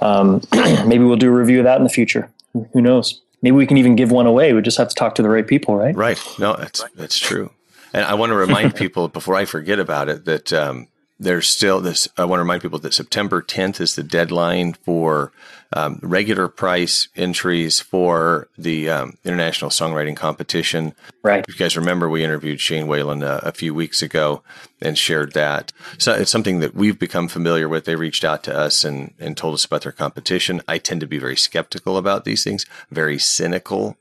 Um, 0.02 0.42
maybe 0.86 1.04
we'll 1.04 1.18
do 1.18 1.30
a 1.30 1.36
review 1.36 1.60
of 1.60 1.66
that 1.66 1.78
in 1.78 1.84
the 1.84 1.90
future. 1.90 2.30
Who 2.74 2.82
knows? 2.82 3.22
Maybe 3.42 3.56
we 3.56 3.68
can 3.68 3.78
even 3.78 3.96
give 3.96 4.12
one 4.12 4.26
away. 4.26 4.54
We 4.54 4.62
just 4.62 4.78
have 4.78 4.90
to 4.90 4.96
talk 4.96 5.16
to 5.16 5.22
the 5.22 5.30
right 5.30 5.46
people, 5.46 5.76
right? 5.76 5.96
Right. 5.96 6.22
No, 6.40 6.56
that's, 6.56 6.84
that's 6.96 7.20
true. 7.20 7.52
And 7.94 8.04
I 8.06 8.14
want 8.16 8.32
to 8.32 8.36
remind 8.36 8.76
people 8.76 9.08
before 9.08 9.36
I 9.36 9.46
forget 9.46 9.80
about 9.80 10.10
it 10.10 10.26
that, 10.26 10.52
um, 10.52 10.88
there's 11.20 11.48
still 11.48 11.80
this. 11.80 12.08
I 12.18 12.26
want 12.26 12.40
to 12.40 12.44
remind 12.44 12.62
people 12.62 12.80
that 12.80 12.94
September 12.94 13.42
10th 13.42 13.80
is 13.80 13.96
the 13.96 14.04
deadline 14.04 14.74
for 14.74 15.32
um, 15.72 16.00
regular 16.02 16.48
price 16.48 17.08
entries 17.16 17.80
for 17.80 18.50
the 18.58 18.90
um, 18.90 19.18
International 19.24 19.72
Songwriting 19.72 20.16
Competition. 20.16 20.94
Right. 21.24 21.46
If 21.48 21.56
you 21.56 21.60
guys 21.60 21.78
remember, 21.78 22.10
we 22.10 22.24
interviewed 22.24 22.60
Shane 22.60 22.88
Whalen 22.88 23.24
uh, 23.24 23.40
a 23.44 23.54
few 23.54 23.74
weeks 23.74 24.02
ago 24.02 24.44
and 24.82 24.98
shared 24.98 25.34
that. 25.34 25.72
So 25.98 26.14
it's 26.14 26.32
something 26.32 26.60
that 26.60 26.76
we've 26.76 27.00
become 27.00 27.30
familiar 27.30 27.70
with. 27.70 27.86
They 27.86 27.96
reached 27.96 28.26
out 28.26 28.44
to 28.44 28.56
us 28.56 28.84
and, 28.84 29.14
and 29.18 29.38
told 29.38 29.54
us 29.54 29.66
about 29.66 29.82
their 29.82 29.92
competition. 29.92 30.62
I 30.68 30.78
tend 30.78 31.02
to 31.02 31.08
be 31.08 31.18
very 31.18 31.38
skeptical 31.38 31.98
about 31.98 32.26
these 32.26 32.44
things, 32.44 32.66
very 32.92 33.20
cynical. 33.20 33.98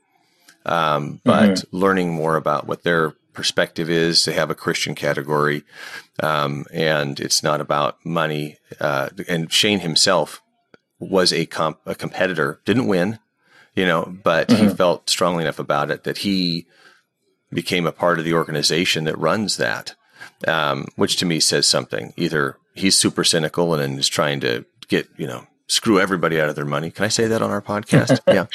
Um, 0.65 1.21
but 1.23 1.49
mm-hmm. 1.49 1.77
learning 1.77 2.13
more 2.13 2.35
about 2.35 2.67
what 2.67 2.83
their 2.83 3.13
perspective 3.35 3.89
is. 3.89 4.25
They 4.25 4.33
have 4.33 4.49
a 4.49 4.55
Christian 4.55 4.95
category, 4.95 5.63
um, 6.21 6.65
and 6.73 7.19
it's 7.19 7.43
not 7.43 7.61
about 7.61 8.03
money. 8.05 8.57
Uh, 8.79 9.09
and 9.27 9.51
Shane 9.51 9.81
himself 9.81 10.41
was 10.99 11.31
a 11.31 11.45
comp- 11.45 11.81
a 11.85 11.95
competitor, 11.95 12.61
didn't 12.65 12.87
win, 12.87 13.19
you 13.75 13.85
know, 13.85 14.17
but 14.23 14.47
mm-hmm. 14.47 14.69
he 14.69 14.73
felt 14.73 15.09
strongly 15.09 15.43
enough 15.43 15.59
about 15.59 15.91
it 15.91 16.03
that 16.05 16.19
he 16.19 16.65
became 17.51 17.85
a 17.85 17.91
part 17.91 18.19
of 18.19 18.25
the 18.25 18.33
organization 18.33 19.03
that 19.03 19.17
runs 19.17 19.57
that, 19.57 19.95
um, 20.47 20.87
which 20.95 21.17
to 21.17 21.25
me 21.25 21.39
says 21.39 21.67
something. 21.67 22.13
Either 22.17 22.57
he's 22.73 22.97
super 22.97 23.23
cynical 23.23 23.73
and 23.73 23.99
is 23.99 24.07
trying 24.07 24.39
to 24.39 24.65
get 24.87 25.07
you 25.17 25.27
know 25.27 25.45
screw 25.67 25.99
everybody 25.99 26.39
out 26.39 26.49
of 26.49 26.55
their 26.55 26.65
money. 26.65 26.91
Can 26.91 27.05
I 27.05 27.07
say 27.09 27.27
that 27.27 27.41
on 27.41 27.51
our 27.51 27.61
podcast? 27.61 28.19
yeah. 28.27 28.45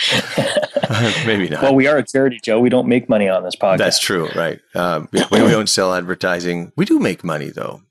Maybe 1.27 1.49
not. 1.49 1.63
Well, 1.63 1.75
we 1.75 1.87
are 1.87 1.99
a 1.99 2.07
charity, 2.07 2.41
Joe. 2.43 2.61
We 2.61 2.69
don't 2.69 2.89
make 2.89 3.09
money 3.09 3.29
on 3.29 3.43
this 3.43 3.57
podcast. 3.57 3.79
That's 3.79 3.99
true, 3.99 4.29
right? 4.35 4.61
Um, 4.75 5.09
we, 5.13 5.21
we 5.31 5.51
don't 5.51 5.69
sell 5.69 5.95
advertising. 5.95 6.73
We 6.77 6.85
do 6.85 6.99
make 6.99 7.25
money, 7.25 7.51
though. 7.51 7.83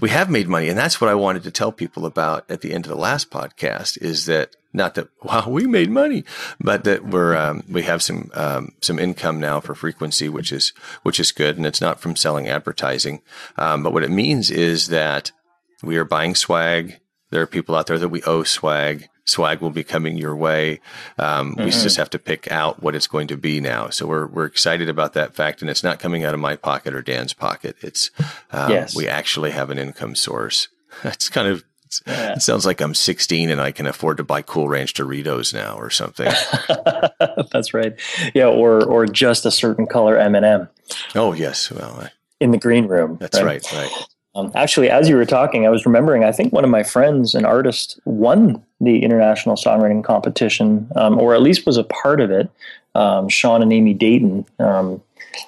We 0.00 0.10
have 0.10 0.28
made 0.28 0.48
money, 0.48 0.68
and 0.68 0.78
that's 0.78 1.00
what 1.00 1.08
I 1.08 1.14
wanted 1.14 1.42
to 1.44 1.50
tell 1.50 1.72
people 1.72 2.04
about 2.04 2.44
at 2.50 2.60
the 2.60 2.74
end 2.74 2.84
of 2.84 2.90
the 2.90 2.98
last 2.98 3.30
podcast. 3.30 3.96
Is 4.02 4.26
that 4.26 4.54
not 4.72 4.94
that 4.96 5.08
wow 5.22 5.48
we 5.48 5.66
made 5.66 5.90
money, 5.90 6.24
but 6.60 6.84
that 6.84 7.06
we're 7.06 7.34
um, 7.34 7.62
we 7.68 7.82
have 7.82 8.02
some 8.02 8.30
um, 8.34 8.72
some 8.82 8.98
income 8.98 9.40
now 9.40 9.60
for 9.60 9.74
frequency, 9.74 10.28
which 10.28 10.52
is 10.52 10.74
which 11.02 11.18
is 11.18 11.32
good, 11.32 11.56
and 11.56 11.64
it's 11.64 11.80
not 11.80 12.00
from 12.00 12.14
selling 12.14 12.46
advertising. 12.46 13.22
Um, 13.56 13.82
but 13.82 13.94
what 13.94 14.02
it 14.02 14.10
means 14.10 14.50
is 14.50 14.88
that 14.88 15.32
we 15.82 15.96
are 15.96 16.04
buying 16.04 16.34
swag 16.34 17.00
there 17.30 17.42
are 17.42 17.46
people 17.46 17.74
out 17.74 17.86
there 17.86 17.98
that 17.98 18.08
we 18.08 18.22
owe 18.22 18.42
swag. 18.42 19.08
Swag 19.24 19.60
will 19.60 19.70
be 19.70 19.82
coming 19.82 20.16
your 20.16 20.36
way. 20.36 20.80
Um, 21.18 21.52
mm-hmm. 21.52 21.64
We 21.64 21.70
just 21.70 21.96
have 21.96 22.10
to 22.10 22.18
pick 22.18 22.50
out 22.50 22.82
what 22.82 22.94
it's 22.94 23.08
going 23.08 23.26
to 23.28 23.36
be 23.36 23.60
now. 23.60 23.88
So 23.90 24.06
we're 24.06 24.26
we're 24.26 24.44
excited 24.44 24.88
about 24.88 25.14
that 25.14 25.34
fact, 25.34 25.60
and 25.60 25.70
it's 25.70 25.82
not 25.82 25.98
coming 25.98 26.24
out 26.24 26.34
of 26.34 26.40
my 26.40 26.54
pocket 26.54 26.94
or 26.94 27.02
Dan's 27.02 27.32
pocket. 27.32 27.76
It's 27.80 28.10
um, 28.52 28.70
yes. 28.70 28.94
we 28.94 29.08
actually 29.08 29.50
have 29.50 29.70
an 29.70 29.78
income 29.78 30.14
source. 30.14 30.68
It's 31.04 31.28
kind 31.28 31.46
of 31.46 31.62
yeah. 32.06 32.32
It 32.34 32.42
sounds 32.42 32.66
like 32.66 32.80
I'm 32.80 32.94
16 32.94 33.50
and 33.50 33.60
I 33.60 33.70
can 33.70 33.86
afford 33.86 34.16
to 34.16 34.24
buy 34.24 34.42
Cool 34.42 34.68
Ranch 34.68 34.94
Doritos 34.94 35.54
now 35.54 35.76
or 35.76 35.90
something. 35.90 36.26
That's 37.52 37.72
right. 37.74 37.94
Yeah, 38.34 38.46
or 38.46 38.84
or 38.84 39.06
just 39.06 39.46
a 39.46 39.50
certain 39.50 39.86
color 39.86 40.16
M&M. 40.16 40.68
Oh 41.14 41.32
yes, 41.32 41.70
well, 41.70 42.00
I, 42.00 42.10
in 42.40 42.50
the 42.50 42.58
green 42.58 42.86
room. 42.86 43.18
That's 43.20 43.40
right, 43.40 43.62
right. 43.72 43.90
right. 43.90 44.06
Um, 44.36 44.52
actually, 44.54 44.90
as 44.90 45.08
you 45.08 45.16
were 45.16 45.24
talking, 45.24 45.66
I 45.66 45.70
was 45.70 45.86
remembering. 45.86 46.22
I 46.22 46.30
think 46.30 46.52
one 46.52 46.62
of 46.62 46.68
my 46.68 46.82
friends, 46.82 47.34
an 47.34 47.46
artist, 47.46 47.98
won 48.04 48.62
the 48.82 49.02
international 49.02 49.56
songwriting 49.56 50.04
competition, 50.04 50.90
um, 50.94 51.18
or 51.18 51.34
at 51.34 51.40
least 51.40 51.64
was 51.64 51.78
a 51.78 51.84
part 51.84 52.20
of 52.20 52.30
it. 52.30 52.50
Um, 52.94 53.30
Sean 53.30 53.62
and 53.62 53.72
Amy 53.72 53.94
Dayton, 53.94 54.44
um, 54.58 55.02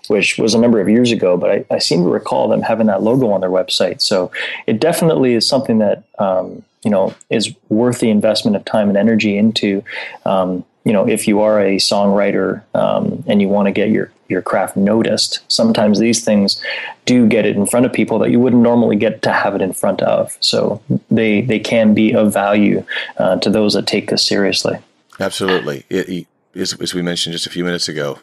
which 0.08 0.38
was 0.38 0.54
a 0.54 0.58
number 0.58 0.80
of 0.80 0.88
years 0.88 1.12
ago, 1.12 1.36
but 1.36 1.50
I, 1.50 1.64
I, 1.70 1.78
seem 1.78 2.02
to 2.02 2.10
recall 2.10 2.46
them 2.46 2.60
having 2.60 2.88
that 2.88 3.02
logo 3.02 3.30
on 3.30 3.40
their 3.40 3.50
website. 3.50 4.02
So 4.02 4.30
it 4.66 4.80
definitely 4.80 5.32
is 5.32 5.46
something 5.46 5.78
that 5.78 6.04
um, 6.18 6.62
you 6.82 6.90
know 6.90 7.14
is 7.30 7.54
worth 7.68 8.00
the 8.00 8.10
investment 8.10 8.56
of 8.56 8.64
time 8.64 8.88
and 8.88 8.96
energy 8.96 9.36
into. 9.36 9.82
Um, 10.24 10.64
you 10.84 10.92
know, 10.94 11.06
if 11.06 11.28
you 11.28 11.40
are 11.40 11.60
a 11.60 11.76
songwriter 11.76 12.62
um, 12.74 13.22
and 13.26 13.42
you 13.42 13.48
want 13.48 13.66
to 13.66 13.72
get 13.72 13.90
your 13.90 14.10
your 14.28 14.42
craft 14.42 14.76
noticed, 14.76 15.40
sometimes 15.48 15.98
these 15.98 16.24
things 16.24 16.62
do 17.06 17.26
get 17.26 17.46
it 17.46 17.56
in 17.56 17.66
front 17.66 17.86
of 17.86 17.92
people 17.92 18.18
that 18.18 18.30
you 18.30 18.38
wouldn't 18.38 18.62
normally 18.62 18.96
get 18.96 19.22
to 19.22 19.32
have 19.32 19.54
it 19.54 19.62
in 19.62 19.72
front 19.72 20.02
of. 20.02 20.36
So 20.40 20.82
they 21.10 21.40
they 21.40 21.58
can 21.58 21.94
be 21.94 22.14
of 22.14 22.32
value 22.32 22.84
uh, 23.16 23.36
to 23.36 23.50
those 23.50 23.74
that 23.74 23.86
take 23.86 24.10
this 24.10 24.24
seriously. 24.24 24.78
Absolutely, 25.20 25.84
it, 25.88 26.08
it, 26.08 26.26
as, 26.54 26.74
as 26.74 26.94
we 26.94 27.02
mentioned 27.02 27.32
just 27.32 27.46
a 27.46 27.50
few 27.50 27.64
minutes 27.64 27.88
ago, 27.88 28.18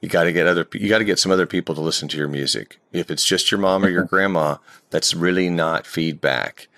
you 0.00 0.08
got 0.08 0.24
to 0.24 0.32
get 0.32 0.46
other 0.46 0.66
you 0.74 0.88
got 0.88 0.98
to 0.98 1.04
get 1.04 1.18
some 1.18 1.32
other 1.32 1.46
people 1.46 1.74
to 1.74 1.80
listen 1.80 2.08
to 2.08 2.18
your 2.18 2.28
music. 2.28 2.78
If 2.92 3.10
it's 3.10 3.24
just 3.24 3.50
your 3.50 3.60
mom 3.60 3.84
or 3.84 3.88
your 3.88 4.04
grandma, 4.04 4.56
that's 4.90 5.14
really 5.14 5.48
not 5.48 5.86
feedback 5.86 6.68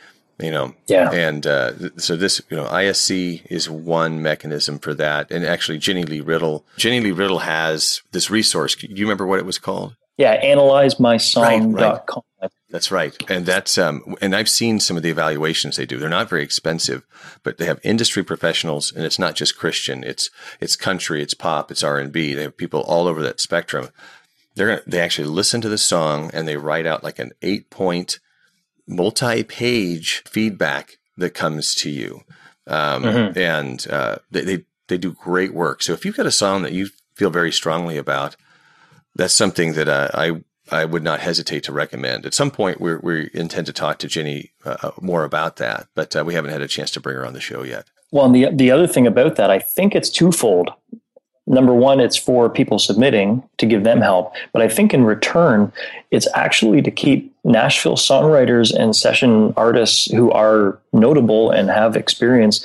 you 0.45 0.51
know? 0.51 0.74
Yeah. 0.86 1.11
And 1.11 1.47
uh, 1.47 1.72
so 1.97 2.16
this 2.16 2.42
you 2.51 2.57
know 2.57 2.66
isc 2.78 3.11
is 3.11 3.68
one 3.70 4.22
mechanism 4.22 4.78
for 4.78 4.95
that. 4.95 5.30
And 5.30 5.45
actually 5.45 5.78
jennie 5.78 6.05
lee 6.05 6.20
riddle 6.20 6.64
jennie 6.76 7.01
lee 7.01 7.12
riddle 7.12 7.40
has 7.40 8.03
this 8.12 8.30
resource. 8.30 8.74
Do 8.74 8.88
you 8.88 9.05
remember 9.05 9.26
what 9.26 9.38
it 9.38 9.47
was 9.47 9.59
called? 9.59 9.97
Yeah 10.16 10.40
analyzemysong.com 10.45 11.74
right, 11.74 12.20
right. 12.42 12.51
that's 12.70 12.92
right. 12.92 13.30
And 13.30 13.47
that's 13.47 13.78
um 13.78 14.16
and 14.20 14.36
i've 14.36 14.49
seen 14.49 14.80
some 14.80 14.97
of 14.97 15.03
the 15.03 15.11
evaluations 15.11 15.76
they 15.76 15.86
do. 15.86 15.99
They're 15.99 16.09
not 16.09 16.28
very 16.28 16.42
expensive 16.42 17.05
but 17.42 17.59
they 17.59 17.64
have 17.64 17.80
industry 17.82 18.22
professionals 18.22 18.92
and 18.92 19.05
it's 19.05 19.18
not 19.18 19.34
just 19.34 19.59
christian. 19.59 20.05
It's 20.05 20.30
it's 20.61 20.76
country 20.76 21.22
it's 21.22 21.34
pop 21.34 21.70
it's 21.70 21.82
r&b 21.82 22.34
they 22.34 22.42
have 22.42 22.57
people 22.57 22.80
all 22.82 23.09
over 23.09 23.22
that 23.22 23.40
spectrum. 23.40 23.88
They're 24.57 24.68
gonna, 24.68 24.82
they 24.86 25.01
actually 25.01 25.26
listen 25.28 25.61
to 25.62 25.68
the 25.68 25.78
song 25.78 26.30
and 26.32 26.47
they 26.47 26.57
write 26.57 26.86
out 26.86 27.03
like 27.03 27.18
an 27.18 27.32
eight 27.42 27.70
point 27.70 28.20
multi-page 28.87 30.22
feedback 30.26 30.99
that 31.16 31.30
comes 31.30 31.74
to 31.76 31.91
you, 31.91 32.22
um, 32.66 33.03
mm-hmm. 33.03 33.39
and 33.39 33.87
uh, 33.89 34.16
they, 34.30 34.43
they 34.43 34.64
they 34.89 34.99
do 34.99 35.12
great 35.12 35.55
work. 35.55 35.82
So 35.82 35.93
if 35.93 36.05
you've 36.05 36.16
got 36.16 36.26
a 36.26 36.30
song 36.30 36.62
that 36.62 36.72
you 36.72 36.89
feel 37.14 37.30
very 37.30 37.53
strongly 37.53 37.97
about, 37.97 38.37
that's 39.14 39.35
something 39.35 39.74
that 39.74 39.89
uh, 39.89 40.09
I 40.14 40.43
I 40.70 40.85
would 40.85 41.03
not 41.03 41.20
hesitate 41.20 41.62
to 41.64 41.72
recommend. 41.72 42.26
At 42.26 42.35
some 42.35 42.51
point, 42.51 42.80
we 42.80 42.97
we 42.97 43.30
intend 43.32 43.66
to 43.66 43.72
talk 43.72 43.99
to 43.99 44.09
Jenny 44.09 44.53
uh, 44.64 44.91
more 45.01 45.24
about 45.24 45.57
that, 45.57 45.89
but 45.95 46.14
uh, 46.16 46.24
we 46.24 46.35
haven't 46.35 46.53
had 46.53 46.62
a 46.62 46.68
chance 46.68 46.91
to 46.93 47.01
bring 47.01 47.16
her 47.16 47.26
on 47.26 47.35
the 47.35 47.41
show 47.41 47.62
yet. 47.62 47.87
Well, 48.11 48.26
and 48.26 48.35
the 48.35 48.51
the 48.53 48.70
other 48.70 48.87
thing 48.87 49.07
about 49.07 49.37
that, 49.37 49.51
I 49.51 49.59
think 49.59 49.95
it's 49.95 50.11
twofold 50.11 50.70
number 51.47 51.74
one, 51.74 52.01
it's 52.01 52.16
for 52.16 52.49
people 52.49 52.78
submitting 52.78 53.43
to 53.59 53.66
give 53.66 53.85
them 53.85 54.01
help. 54.01 54.35
But 54.53 54.62
I 54.62 54.68
think 54.68 54.95
in 54.95 55.05
return, 55.05 55.72
it's 56.11 56.28
actually 56.35 56.82
to 56.82 56.91
keep 56.91 57.34
Nashville 57.45 57.97
songwriters 57.97 58.74
and 58.74 58.97
session 58.97 59.53
artists 59.57 60.11
who 60.11 60.30
are 60.30 60.78
notable 60.92 61.51
and 61.51 61.68
have 61.68 61.97
experience 61.97 62.64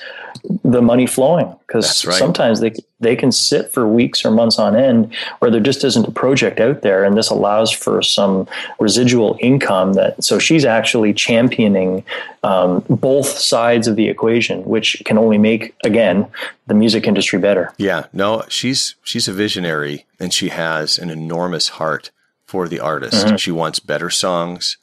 the 0.63 0.81
money 0.81 1.05
flowing. 1.05 1.53
Because 1.67 2.05
right. 2.05 2.15
sometimes 2.15 2.61
they 2.61 2.73
they 2.99 3.15
can 3.15 3.31
sit 3.31 3.71
for 3.71 3.87
weeks 3.87 4.25
or 4.25 4.31
months 4.31 4.57
on 4.59 4.75
end 4.75 5.13
where 5.39 5.51
there 5.51 5.61
just 5.61 5.83
isn't 5.83 6.07
a 6.07 6.11
project 6.11 6.59
out 6.59 6.81
there 6.81 7.03
and 7.03 7.17
this 7.17 7.29
allows 7.29 7.71
for 7.71 8.01
some 8.01 8.47
residual 8.79 9.37
income 9.39 9.93
that 9.93 10.21
so 10.23 10.39
she's 10.39 10.65
actually 10.65 11.13
championing 11.13 12.03
um, 12.43 12.83
both 12.89 13.27
sides 13.27 13.87
of 13.87 13.95
the 13.95 14.09
equation 14.09 14.63
which 14.65 15.01
can 15.05 15.17
only 15.17 15.37
make 15.37 15.75
again 15.83 16.27
the 16.67 16.73
music 16.73 17.07
industry 17.07 17.39
better. 17.39 17.73
Yeah 17.77 18.07
no 18.13 18.43
she's 18.49 18.95
she's 19.03 19.27
a 19.27 19.33
visionary 19.33 20.05
and 20.19 20.33
she 20.33 20.49
has 20.49 20.97
an 20.97 21.09
enormous 21.09 21.69
heart 21.69 22.11
for 22.49 22.67
the 22.67 22.79
artist 22.79 23.25
mm-hmm. 23.25 23.35
she 23.35 23.51
wants 23.51 23.79
better 23.79 24.09
songs 24.09 24.77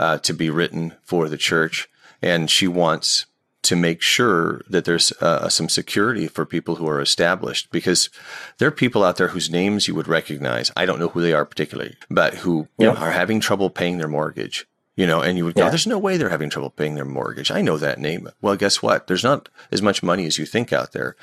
uh, 0.00 0.18
to 0.18 0.34
be 0.34 0.50
written 0.50 0.92
for 1.02 1.28
the 1.28 1.36
church 1.36 1.88
and 2.20 2.50
she 2.50 2.66
wants 2.66 3.26
to 3.62 3.76
make 3.76 4.02
sure 4.02 4.60
that 4.68 4.84
there's 4.84 5.12
uh, 5.22 5.48
some 5.48 5.68
security 5.68 6.26
for 6.26 6.44
people 6.44 6.76
who 6.76 6.88
are 6.88 7.00
established 7.00 7.70
because 7.70 8.10
there 8.58 8.68
are 8.68 8.72
people 8.72 9.04
out 9.04 9.16
there 9.16 9.28
whose 9.28 9.50
names 9.50 9.86
you 9.86 9.94
would 9.94 10.08
recognize. 10.08 10.72
I 10.76 10.84
don't 10.84 10.98
know 10.98 11.08
who 11.08 11.22
they 11.22 11.32
are 11.32 11.44
particularly, 11.44 11.94
but 12.10 12.34
who 12.34 12.68
know, 12.78 12.94
are 12.94 13.12
having 13.12 13.38
trouble 13.38 13.70
paying 13.70 13.98
their 13.98 14.08
mortgage. 14.08 14.66
You 14.96 15.06
know, 15.06 15.22
and 15.22 15.38
you 15.38 15.44
would 15.46 15.54
go, 15.54 15.62
yeah. 15.62 15.68
"There's 15.70 15.86
no 15.86 15.98
way 15.98 16.16
they're 16.16 16.28
having 16.28 16.50
trouble 16.50 16.68
paying 16.68 16.96
their 16.96 17.06
mortgage." 17.06 17.50
I 17.50 17.62
know 17.62 17.78
that 17.78 17.98
name. 17.98 18.28
Well, 18.42 18.56
guess 18.56 18.82
what? 18.82 19.06
There's 19.06 19.24
not 19.24 19.48
as 19.70 19.80
much 19.80 20.02
money 20.02 20.26
as 20.26 20.36
you 20.36 20.44
think 20.44 20.70
out 20.70 20.92
there, 20.92 21.16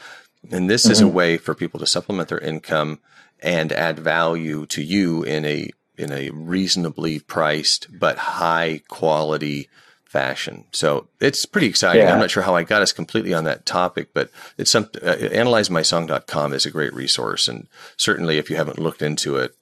and 0.50 0.68
this 0.68 0.84
mm-hmm. 0.84 0.91
is 0.91 1.02
a 1.02 1.04
mm-hmm. 1.04 1.14
way 1.14 1.38
for 1.38 1.54
people 1.54 1.80
to 1.80 1.86
supplement 1.86 2.30
their 2.30 2.39
income 2.39 3.00
and 3.41 3.72
add 3.72 4.00
value 4.00 4.66
to 4.68 4.82
you 4.82 5.22
in 5.24 5.45
a 5.45 5.70
in 6.00 6.12
a 6.12 6.30
reasonably 6.32 7.20
priced 7.20 7.88
but 8.00 8.18
high 8.18 8.82
quality 8.88 9.70
fashion. 10.10 10.64
So 10.72 11.08
it's 11.20 11.45
pretty 11.45 11.68
exciting. 11.68 12.02
Yeah. 12.02 12.14
I'm 12.14 12.20
not 12.20 12.32
sure 12.32 12.41
how 12.41 12.56
I 12.56 12.64
got 12.64 12.82
us 12.82 12.91
completely 12.91 13.34
on 13.34 13.43
that 13.43 13.68
topic, 13.68 14.10
but 14.12 14.32
it's 14.58 14.72
some 14.72 14.86
uh, 15.04 15.16
analyzemysong.com 15.16 16.54
is 16.54 16.66
a 16.66 16.72
great 16.72 16.93
resource, 16.93 17.47
and 17.47 17.68
certainly 17.95 18.39
if 18.39 18.50
you 18.50 18.56
haven't 18.56 18.80
looked 18.80 19.04
into 19.04 19.38
it, 19.38 19.56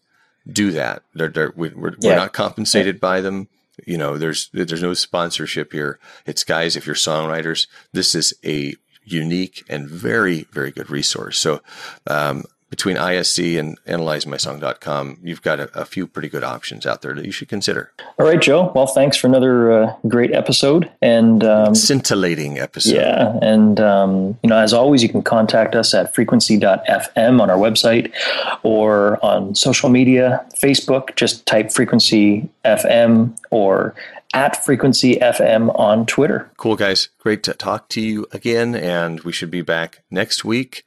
do 0.49 0.71
that. 0.71 1.03
They're, 1.13 1.27
they're, 1.27 1.53
we're, 1.55 1.75
we're, 1.75 1.95
yeah. 1.99 2.15
not 2.15 2.31
compensated 2.31 2.95
yeah. 2.95 2.99
by 2.99 3.19
them. 3.19 3.49
You 3.85 3.97
know, 3.97 4.17
there's 4.17 4.49
there's 4.53 4.81
no 4.81 4.93
sponsorship 4.93 5.73
here. 5.73 5.99
It's 6.25 6.43
guys, 6.43 6.75
if 6.75 6.85
you're 6.87 6.95
songwriters, 6.95 7.67
this 7.91 8.15
is 8.15 8.33
a 8.43 8.73
unique 9.03 9.63
and 9.69 9.87
very 9.87 10.47
very 10.51 10.71
good 10.71 10.89
resource. 10.89 11.37
So 11.37 11.61
um, 12.07 12.45
between 12.69 12.97
ISC 12.97 13.57
and 13.57 13.81
analyzemysong.com, 13.85 15.19
you've 15.23 15.41
got 15.41 15.59
a, 15.59 15.79
a, 15.79 15.85
few 15.85 16.05
pretty 16.05 16.27
good 16.27 16.43
options 16.43 16.85
out 16.85 17.01
there 17.01 17.13
that 17.13 17.25
you 17.25 17.31
should 17.31 17.47
consider. 17.47 17.91
All 18.19 18.25
right, 18.25 18.41
Joe. 18.41 18.71
Well, 18.75 18.87
thanks 18.87 19.15
for 19.15 19.27
another 19.27 19.71
uh, 19.71 19.95
great 20.07 20.33
episode 20.33 20.91
and 21.01 21.43
um, 21.43 21.75
scintillating 21.75 22.59
episode. 22.59 22.95
Yeah, 22.95 23.39
and 23.41 23.79
um, 23.79 24.37
you 24.43 24.49
know, 24.49 24.57
as 24.57 24.73
always, 24.73 25.01
you 25.01 25.09
can 25.09 25.23
contact 25.23 25.75
us 25.75 25.93
at 25.93 26.13
frequency.fm 26.13 27.41
on 27.41 27.49
our 27.49 27.57
website 27.57 28.11
or 28.63 29.23
on 29.23 29.55
social 29.55 29.89
media, 29.89 30.45
Facebook. 30.61 31.15
Just 31.15 31.45
type 31.45 31.71
frequency 31.71 32.49
FM 32.65 33.37
or 33.49 33.95
at 34.33 34.63
Frequency 34.65 35.15
FM 35.15 35.77
on 35.79 36.05
Twitter. 36.05 36.51
Cool, 36.57 36.75
guys. 36.75 37.07
Great 37.17 37.43
to 37.43 37.53
talk 37.53 37.87
to 37.89 38.01
you 38.01 38.27
again. 38.33 38.75
And 38.75 39.21
we 39.21 39.31
should 39.31 39.49
be 39.49 39.61
back 39.61 40.03
next 40.11 40.43
week 40.43 40.83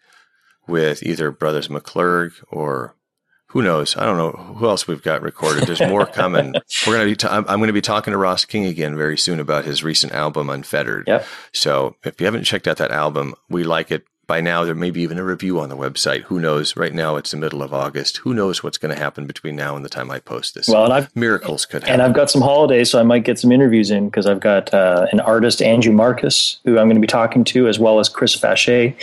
with 0.71 1.03
either 1.03 1.31
Brothers 1.31 1.69
McClurg 1.69 2.33
or 2.51 2.97
who 3.49 3.63
knows? 3.63 3.97
I 3.97 4.05
don't 4.05 4.17
know 4.17 4.55
who 4.55 4.67
else 4.69 4.87
we've 4.87 5.03
got 5.03 5.23
recorded. 5.23 5.65
There's 5.65 5.81
more 5.81 6.07
coming. 6.21 6.55
We're 6.87 6.95
gonna 6.95 7.05
be. 7.07 7.17
T- 7.17 7.29
I'm 7.29 7.45
going 7.45 7.67
to 7.67 7.73
be 7.73 7.81
talking 7.81 8.13
to 8.13 8.19
Ross 8.19 8.45
King 8.45 8.65
again 8.65 8.97
very 8.97 9.19
soon 9.19 9.41
about 9.41 9.65
his 9.65 9.83
recent 9.83 10.13
album 10.13 10.49
Unfettered. 10.49 11.05
Yep. 11.09 11.27
So 11.53 11.97
if 12.05 12.21
you 12.21 12.27
haven't 12.27 12.45
checked 12.45 12.69
out 12.69 12.77
that 12.77 12.93
album, 12.93 13.35
we 13.49 13.65
like 13.65 13.91
it 13.91 14.05
by 14.31 14.41
now 14.41 14.63
there 14.63 14.77
may 14.77 14.93
be 14.93 15.01
even 15.01 15.19
a 15.19 15.25
review 15.25 15.59
on 15.59 15.71
the 15.71 15.77
website. 15.77 16.23
Who 16.23 16.39
knows? 16.39 16.77
Right 16.77 16.95
now 16.95 17.17
it's 17.17 17.33
the 17.33 17.37
middle 17.37 17.65
of 17.65 17.75
August. 17.75 18.19
Who 18.19 18.33
knows 18.33 18.63
what's 18.63 18.79
going 18.79 18.95
to 18.95 19.03
happen 19.03 19.27
between 19.27 19.57
now 19.57 19.75
and 19.75 19.85
the 19.85 19.89
time 19.89 20.09
I 20.09 20.21
post 20.21 20.55
this? 20.55 20.69
Well, 20.69 20.85
and 20.85 20.93
I've 20.93 21.17
miracles 21.17 21.67
could 21.67 21.83
happen. 21.83 21.95
And 21.95 22.01
I've 22.01 22.15
got 22.15 22.31
some 22.31 22.41
holidays, 22.41 22.93
so 22.93 23.01
I 23.01 23.03
might 23.03 23.25
get 23.25 23.41
some 23.41 23.51
interviews 23.51 23.91
in 23.91 24.07
because 24.07 24.27
I've 24.27 24.39
got 24.39 24.73
uh, 24.73 25.09
an 25.11 25.19
artist, 25.19 25.61
Andrew 25.61 25.93
Marcus, 25.93 26.61
who 26.65 26.79
I'm 26.79 26.87
going 26.87 26.95
to 26.95 27.01
be 27.01 27.09
talking 27.09 27.43
to, 27.43 27.67
as 27.67 27.81
well 27.81 27.99
as 27.99 28.09
Chris 28.09 28.37
Vacher, 28.37 28.95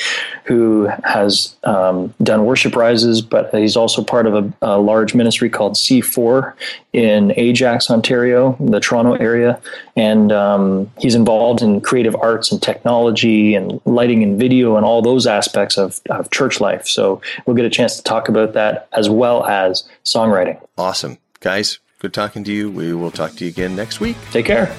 who 0.45 0.89
has 1.03 1.57
um, 1.65 2.13
done 2.23 2.45
worship 2.45 2.77
rises, 2.77 3.21
but 3.21 3.53
he's 3.53 3.75
also 3.75 4.01
part 4.01 4.27
of 4.27 4.33
a, 4.33 4.53
a 4.61 4.79
large 4.79 5.13
ministry 5.13 5.49
called 5.49 5.73
C4 5.73 6.53
in 6.93 7.33
Ajax, 7.35 7.91
Ontario, 7.91 8.55
the 8.61 8.79
Toronto 8.79 9.15
area, 9.15 9.59
and 9.97 10.31
um, 10.31 10.89
he's 10.99 11.15
involved 11.15 11.61
in 11.61 11.81
creative 11.81 12.15
arts 12.15 12.51
and 12.51 12.61
technology 12.61 13.55
and 13.55 13.81
lighting 13.83 14.23
and 14.23 14.39
video 14.39 14.77
and 14.77 14.85
all 14.85 15.01
those 15.01 15.16
those 15.17 15.25
aspects 15.25 15.79
of, 15.79 15.99
of 16.11 16.29
church 16.29 16.61
life. 16.61 16.87
So 16.87 17.21
we'll 17.45 17.55
get 17.55 17.65
a 17.65 17.71
chance 17.71 17.97
to 17.97 18.03
talk 18.03 18.29
about 18.29 18.53
that 18.53 18.87
as 18.93 19.09
well 19.09 19.45
as 19.45 19.83
songwriting. 20.05 20.61
Awesome. 20.77 21.17
Guys, 21.39 21.79
good 21.97 22.13
talking 22.13 22.43
to 22.43 22.53
you. 22.53 22.69
We 22.69 22.93
will 22.93 23.09
talk 23.09 23.31
to 23.37 23.45
you 23.45 23.49
again 23.49 23.75
next 23.75 23.99
week. 23.99 24.15
Take 24.31 24.45
care. 24.45 24.75